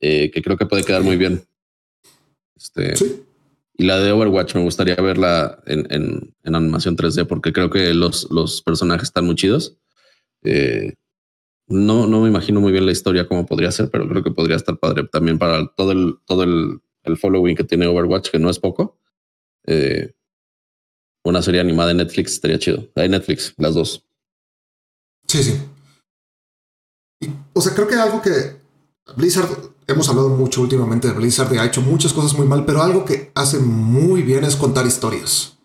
eh, 0.00 0.30
que 0.30 0.42
creo 0.42 0.56
que 0.56 0.66
puede 0.66 0.84
quedar 0.84 1.02
muy 1.02 1.16
bien. 1.16 1.42
Este, 2.56 2.94
Y 3.76 3.84
la 3.84 3.98
de 3.98 4.12
Overwatch 4.12 4.54
me 4.54 4.62
gustaría 4.62 4.96
verla 4.96 5.62
en, 5.66 5.86
en, 5.90 6.54
animación 6.54 6.96
3D 6.96 7.26
porque 7.26 7.52
creo 7.52 7.70
que 7.70 7.94
los, 7.94 8.30
los 8.30 8.62
personajes 8.62 9.08
están 9.08 9.24
muy 9.24 9.34
chidos. 9.34 9.78
Eh, 10.42 10.94
no, 11.66 12.06
no 12.06 12.20
me 12.20 12.28
imagino 12.28 12.60
muy 12.60 12.70
bien 12.70 12.84
la 12.84 12.92
historia 12.92 13.26
cómo 13.26 13.46
podría 13.46 13.72
ser, 13.72 13.90
pero 13.90 14.06
creo 14.06 14.22
que 14.22 14.30
podría 14.30 14.56
estar 14.56 14.78
padre 14.78 15.08
también 15.10 15.38
para 15.38 15.66
todo 15.74 15.92
el, 15.92 16.16
todo 16.26 16.42
el, 16.42 16.80
el 17.02 17.16
following 17.16 17.56
que 17.56 17.64
tiene 17.64 17.86
Overwatch, 17.86 18.30
que 18.30 18.38
no 18.38 18.50
es 18.50 18.58
poco. 18.58 18.98
Eh, 19.66 20.12
una 21.24 21.40
serie 21.40 21.62
animada 21.62 21.88
de 21.88 21.94
Netflix 21.94 22.34
estaría 22.34 22.58
chido. 22.58 22.86
Hay 22.94 23.08
Netflix, 23.08 23.54
las 23.56 23.74
dos. 23.74 24.04
Sí, 25.26 25.42
sí 25.42 25.54
o 27.52 27.60
sea, 27.60 27.74
creo 27.74 27.86
que 27.86 27.94
algo 27.94 28.22
que 28.22 28.56
Blizzard, 29.16 29.48
hemos 29.86 30.08
hablado 30.08 30.30
mucho 30.30 30.62
últimamente 30.62 31.08
de 31.08 31.14
Blizzard 31.14 31.54
y 31.54 31.58
ha 31.58 31.66
hecho 31.66 31.82
muchas 31.82 32.12
cosas 32.12 32.34
muy 32.34 32.46
mal, 32.46 32.64
pero 32.64 32.82
algo 32.82 33.04
que 33.04 33.30
hace 33.34 33.58
muy 33.58 34.22
bien 34.22 34.44
es 34.44 34.56
contar 34.56 34.86
historias. 34.86 35.58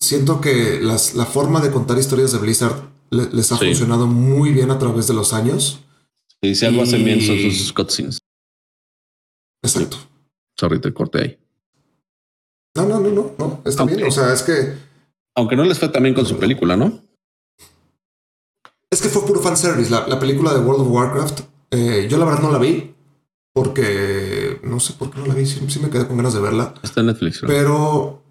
Siento 0.00 0.40
que 0.40 0.80
la 0.80 1.26
forma 1.26 1.60
de 1.60 1.70
contar 1.70 1.98
historias 1.98 2.32
de 2.32 2.38
Blizzard 2.38 2.88
les 3.10 3.52
ha 3.52 3.56
funcionado 3.56 4.06
muy 4.06 4.52
bien 4.52 4.70
a 4.70 4.78
través 4.78 5.06
de 5.08 5.14
los 5.14 5.32
años. 5.32 5.80
Y 6.40 6.54
si 6.54 6.66
algo 6.66 6.82
hacen 6.82 7.04
bien 7.04 7.20
son 7.20 7.38
sus 7.38 7.72
cutscenes. 7.72 8.18
Exacto. 9.62 9.96
Sorry, 10.56 10.80
te 10.80 10.92
corté 10.92 11.22
ahí. 11.22 11.38
No, 12.76 12.86
no, 12.86 13.00
no, 13.00 13.10
no, 13.10 13.34
no. 13.38 13.60
Está 13.64 13.84
bien. 13.84 14.04
O 14.04 14.10
sea, 14.10 14.32
es 14.32 14.42
que. 14.42 14.74
Aunque 15.34 15.56
no 15.56 15.64
les 15.64 15.78
fue 15.78 15.88
también 15.88 16.14
con 16.14 16.26
su 16.26 16.38
película, 16.38 16.76
¿no? 16.76 17.02
Es 18.90 19.02
que 19.02 19.08
fue 19.08 19.26
puro 19.26 19.40
fanservice. 19.40 19.90
La, 19.90 20.06
la 20.06 20.18
película 20.18 20.52
de 20.52 20.60
World 20.60 20.82
of 20.82 20.90
Warcraft, 20.90 21.40
eh, 21.70 22.06
yo 22.10 22.18
la 22.18 22.24
verdad 22.24 22.42
no 22.42 22.52
la 22.52 22.58
vi 22.58 22.94
porque 23.52 24.60
no 24.62 24.78
sé 24.78 24.92
por 24.92 25.10
qué 25.10 25.18
no 25.18 25.26
la 25.26 25.34
vi. 25.34 25.44
Sí, 25.44 25.60
me 25.80 25.90
quedé 25.90 26.06
con 26.06 26.16
ganas 26.16 26.34
de 26.34 26.40
verla. 26.40 26.74
Está 26.82 27.00
en 27.00 27.06
Netflix. 27.06 27.40
Pero 27.46 28.22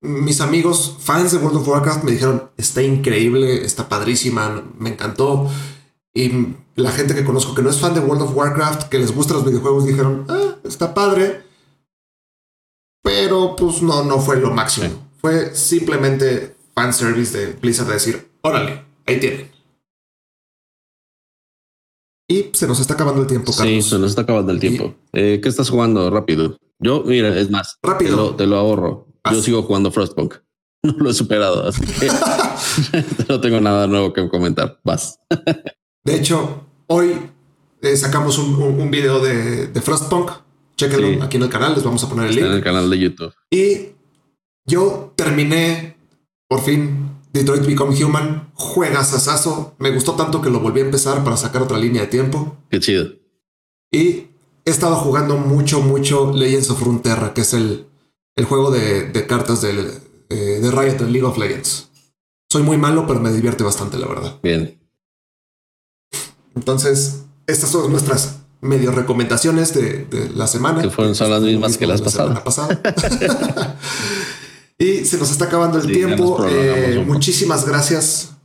mis 0.00 0.40
amigos 0.40 0.96
fans 0.98 1.32
de 1.32 1.38
World 1.38 1.58
of 1.58 1.68
Warcraft 1.68 2.04
me 2.04 2.12
dijeron 2.12 2.50
está 2.56 2.82
increíble, 2.82 3.64
está 3.64 3.88
padrísima, 3.88 4.64
me 4.78 4.90
encantó. 4.90 5.50
Y 6.14 6.54
la 6.74 6.90
gente 6.90 7.14
que 7.14 7.24
conozco 7.24 7.54
que 7.54 7.62
no 7.62 7.70
es 7.70 7.78
fan 7.78 7.94
de 7.94 8.00
World 8.00 8.22
of 8.22 8.36
Warcraft, 8.36 8.88
que 8.88 8.98
les 8.98 9.14
gustan 9.14 9.36
los 9.36 9.46
videojuegos, 9.46 9.86
dijeron 9.86 10.24
ah, 10.28 10.56
está 10.64 10.94
padre. 10.94 11.42
Pero 13.02 13.56
pues 13.56 13.82
no, 13.82 14.04
no 14.04 14.20
fue 14.20 14.40
lo 14.40 14.52
máximo. 14.52 14.88
Fue 15.20 15.54
simplemente 15.54 16.56
fanservice 16.74 17.36
de 17.36 17.52
Blizzard 17.52 17.88
de 17.88 17.92
decir, 17.94 18.30
órale, 18.42 18.84
ahí 19.06 19.20
tienen. 19.20 19.51
Y 22.32 22.50
se 22.54 22.66
nos 22.66 22.80
está 22.80 22.94
acabando 22.94 23.20
el 23.20 23.26
tiempo, 23.26 23.52
Carlos. 23.52 23.84
Sí, 23.84 23.90
se 23.90 23.98
nos 23.98 24.08
está 24.08 24.22
acabando 24.22 24.52
el 24.52 24.58
tiempo. 24.58 24.94
Eh, 25.12 25.40
¿Qué 25.42 25.50
estás 25.50 25.68
jugando 25.68 26.08
rápido? 26.08 26.56
Yo, 26.78 27.02
mira, 27.04 27.38
es 27.38 27.50
más, 27.50 27.78
rápido. 27.82 28.34
Te 28.34 28.46
lo, 28.46 28.56
ahorro. 28.56 29.06
Yo 29.30 29.42
sigo 29.42 29.62
jugando 29.62 29.90
Frostpunk. 29.90 30.36
No 30.84 30.94
lo 30.98 31.10
he 31.10 31.14
superado, 31.14 31.68
así 31.68 31.80
que 31.80 32.08
no 33.28 33.40
tengo 33.40 33.60
nada 33.60 33.86
nuevo 33.86 34.12
que 34.12 34.28
comentar. 34.28 34.80
Vas. 34.82 35.20
de 36.02 36.16
hecho, 36.16 36.64
hoy 36.88 37.12
eh, 37.82 37.96
sacamos 37.96 38.36
un, 38.38 38.54
un, 38.60 38.90
video 38.90 39.20
de, 39.20 39.68
de 39.68 39.80
Frostpunk. 39.80 40.32
Chequenlo 40.76 41.22
aquí 41.22 41.36
en 41.36 41.44
el 41.44 41.50
canal. 41.50 41.74
Les 41.74 41.84
vamos 41.84 42.02
a 42.02 42.08
poner 42.08 42.30
el 42.30 42.34
link. 42.34 42.46
En 42.46 42.52
el 42.54 42.64
canal 42.64 42.90
de 42.90 42.98
YouTube. 42.98 43.32
Y 43.48 43.90
yo 44.66 45.12
terminé 45.14 45.96
por 46.48 46.62
fin 46.62 47.10
Detroit 47.32 47.64
Become 47.66 48.02
Human, 48.02 48.50
juegas 48.54 49.14
asazo. 49.14 49.74
Me 49.78 49.90
gustó 49.90 50.12
tanto 50.12 50.42
que 50.42 50.50
lo 50.50 50.60
volví 50.60 50.80
a 50.80 50.84
empezar 50.84 51.24
para 51.24 51.36
sacar 51.36 51.62
otra 51.62 51.78
línea 51.78 52.02
de 52.02 52.08
tiempo. 52.08 52.56
Qué 52.70 52.78
chido. 52.78 53.10
Y 53.90 54.28
he 54.64 54.70
estado 54.70 54.96
jugando 54.96 55.36
mucho, 55.38 55.80
mucho 55.80 56.32
Legends 56.32 56.70
of 56.70 56.82
Runeterra, 56.82 57.34
que 57.34 57.40
es 57.40 57.54
el, 57.54 57.86
el 58.36 58.44
juego 58.44 58.70
de, 58.70 59.26
cartas 59.26 59.62
de, 59.62 59.70
eh, 60.28 60.34
de 60.60 60.70
Riot 60.70 61.00
en 61.00 61.12
League 61.12 61.26
of 61.26 61.38
Legends. 61.38 61.88
Soy 62.50 62.62
muy 62.62 62.76
malo, 62.76 63.06
pero 63.06 63.18
me 63.20 63.32
divierte 63.32 63.64
bastante, 63.64 63.98
la 63.98 64.06
verdad. 64.06 64.38
Bien. 64.42 64.78
Entonces, 66.54 67.24
estas 67.46 67.70
son 67.70 67.90
nuestras 67.90 68.40
medio 68.60 68.92
recomendaciones 68.92 69.74
de, 69.74 70.30
la 70.34 70.46
semana. 70.46 70.82
Que 70.82 70.90
fueron 70.90 71.14
son 71.14 71.30
las 71.30 71.42
mismas 71.42 71.76
que 71.76 71.86
las 71.86 72.02
pasadas. 72.02 72.40
Pasada. 72.40 72.80
Y 74.82 75.04
se 75.04 75.16
nos 75.16 75.30
está 75.30 75.44
acabando 75.44 75.78
el 75.78 75.86
tiempo. 75.86 76.44
Eh, 76.44 77.04
muchísimas 77.06 77.64
gracias 77.68 78.36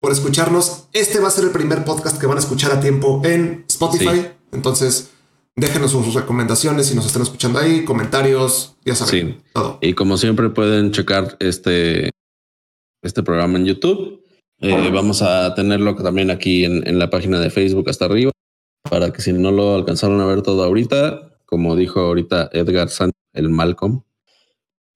por 0.00 0.10
escucharnos. 0.10 0.88
Este 0.92 1.20
va 1.20 1.28
a 1.28 1.30
ser 1.30 1.44
el 1.44 1.50
primer 1.50 1.84
podcast 1.84 2.20
que 2.20 2.26
van 2.26 2.36
a 2.36 2.40
escuchar 2.40 2.72
a 2.72 2.80
tiempo 2.80 3.22
en 3.24 3.64
Spotify. 3.68 4.26
Entonces, 4.50 5.10
déjenos 5.54 5.92
sus 5.92 6.12
recomendaciones 6.14 6.86
si 6.86 6.96
nos 6.96 7.06
están 7.06 7.22
escuchando 7.22 7.60
ahí, 7.60 7.84
comentarios, 7.84 8.74
ya 8.84 8.96
saben. 8.96 9.40
Todo. 9.52 9.78
Y 9.80 9.92
como 9.92 10.18
siempre 10.18 10.50
pueden 10.50 10.90
checar 10.90 11.36
este, 11.38 12.10
este 13.00 13.22
programa 13.22 13.58
en 13.58 13.66
YouTube. 13.66 14.24
Eh, 14.60 14.90
vamos 14.92 15.22
a 15.22 15.54
tenerlo 15.54 15.94
también 15.94 16.32
aquí 16.32 16.64
en, 16.64 16.88
en, 16.88 16.98
la 16.98 17.08
página 17.08 17.38
de 17.38 17.50
Facebook 17.50 17.88
hasta 17.88 18.06
arriba 18.06 18.32
para 18.88 19.12
que 19.12 19.22
si 19.22 19.32
no 19.32 19.52
lo 19.52 19.76
alcanzaron 19.76 20.20
a 20.20 20.26
ver 20.26 20.42
todo 20.42 20.64
ahorita, 20.64 21.38
como 21.44 21.76
dijo 21.76 22.00
ahorita 22.00 22.50
Edgar 22.52 22.88
Sánchez, 22.88 23.20
el 23.34 23.50
Malcolm, 23.50 24.02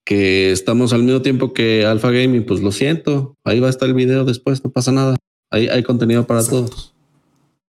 que 0.09 0.49
estamos 0.49 0.91
al 0.91 1.03
mismo 1.03 1.21
tiempo 1.21 1.53
que 1.53 1.85
Alpha 1.85 2.09
Gaming, 2.09 2.43
pues 2.43 2.61
lo 2.61 2.71
siento, 2.71 3.37
ahí 3.43 3.59
va 3.59 3.67
a 3.67 3.69
estar 3.69 3.87
el 3.87 3.93
video 3.93 4.25
después, 4.25 4.63
no 4.63 4.71
pasa 4.71 4.91
nada. 4.91 5.15
Ahí 5.51 5.67
hay 5.67 5.83
contenido 5.83 6.25
para 6.25 6.43
todos. 6.43 6.95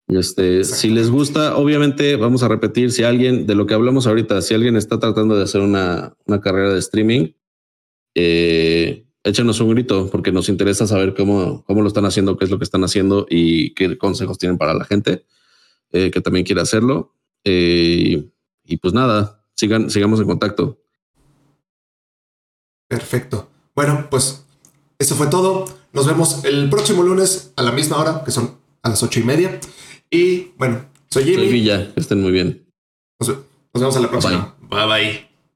Este, 0.08 0.64
si 0.64 0.90
les 0.90 1.10
gusta, 1.10 1.58
obviamente 1.58 2.16
vamos 2.16 2.42
a 2.42 2.48
repetir, 2.48 2.94
si 2.94 3.04
alguien, 3.04 3.46
de 3.46 3.56
lo 3.56 3.66
que 3.66 3.74
hablamos 3.74 4.08
ahorita, 4.08 4.42
si 4.42 4.54
alguien 4.54 4.78
está 4.78 5.02
tratando 5.02 5.36
de 5.36 5.44
hacer 5.44 5.60
una, 5.60 6.16
carrera 6.42 6.72
de 6.72 6.80
streaming, 6.80 7.34
eh, 8.16 9.06
échenos 9.26 9.60
un 9.60 9.72
grito 9.72 10.10
porque 10.10 10.32
nos 10.32 10.48
interesa 10.48 10.88
saber 10.88 11.16
cómo, 11.16 11.66
cómo 11.66 11.82
lo 11.82 11.90
están 11.90 12.06
haciendo, 12.06 12.38
qué 12.38 12.46
es 12.46 12.52
lo 12.52 12.58
que 12.58 12.64
están 12.64 12.86
haciendo 12.86 13.28
y 13.30 13.74
qué 13.74 13.98
consejos 13.98 14.38
tienen 14.38 14.58
para 14.58 14.74
la 14.74 14.86
gente 14.86 15.26
eh, 15.92 16.10
que 16.10 16.22
también 16.22 16.46
quiere 16.46 16.62
hacerlo. 16.62 17.14
Eh, 17.44 18.30
y 18.64 18.78
pues 18.78 18.94
nada, 18.94 19.44
sigan, 19.58 19.90
sigamos 19.90 20.22
en 20.22 20.28
contacto. 20.28 20.80
Perfecto. 22.90 23.50
Bueno, 23.76 24.08
pues 24.10 24.44
eso 24.98 25.16
fue 25.16 25.28
todo. 25.28 25.66
Nos 25.94 26.06
vemos 26.06 26.44
el 26.44 26.70
próximo 26.70 27.04
lunes 27.04 27.54
a 27.56 27.64
la 27.64 27.72
misma 27.72 27.98
hora, 27.98 28.24
que 28.26 28.32
son 28.32 28.58
a 28.82 28.90
las 28.90 29.02
ocho 29.04 29.20
y 29.22 29.24
media. 29.24 29.60
Y 30.12 30.52
bueno, 30.58 30.86
soy 31.10 31.24
Jimmy. 31.24 31.38
Soy 31.38 31.48
Villa, 31.50 31.94
que 31.94 32.00
estén 32.00 32.22
muy 32.22 32.32
bien. 32.32 32.66
Nos, 33.20 33.38
vemos 33.74 33.96
a 33.96 34.00
la 34.00 34.10
próxima. 34.10 34.56
bye. 34.70 34.86
bye. 34.88 35.29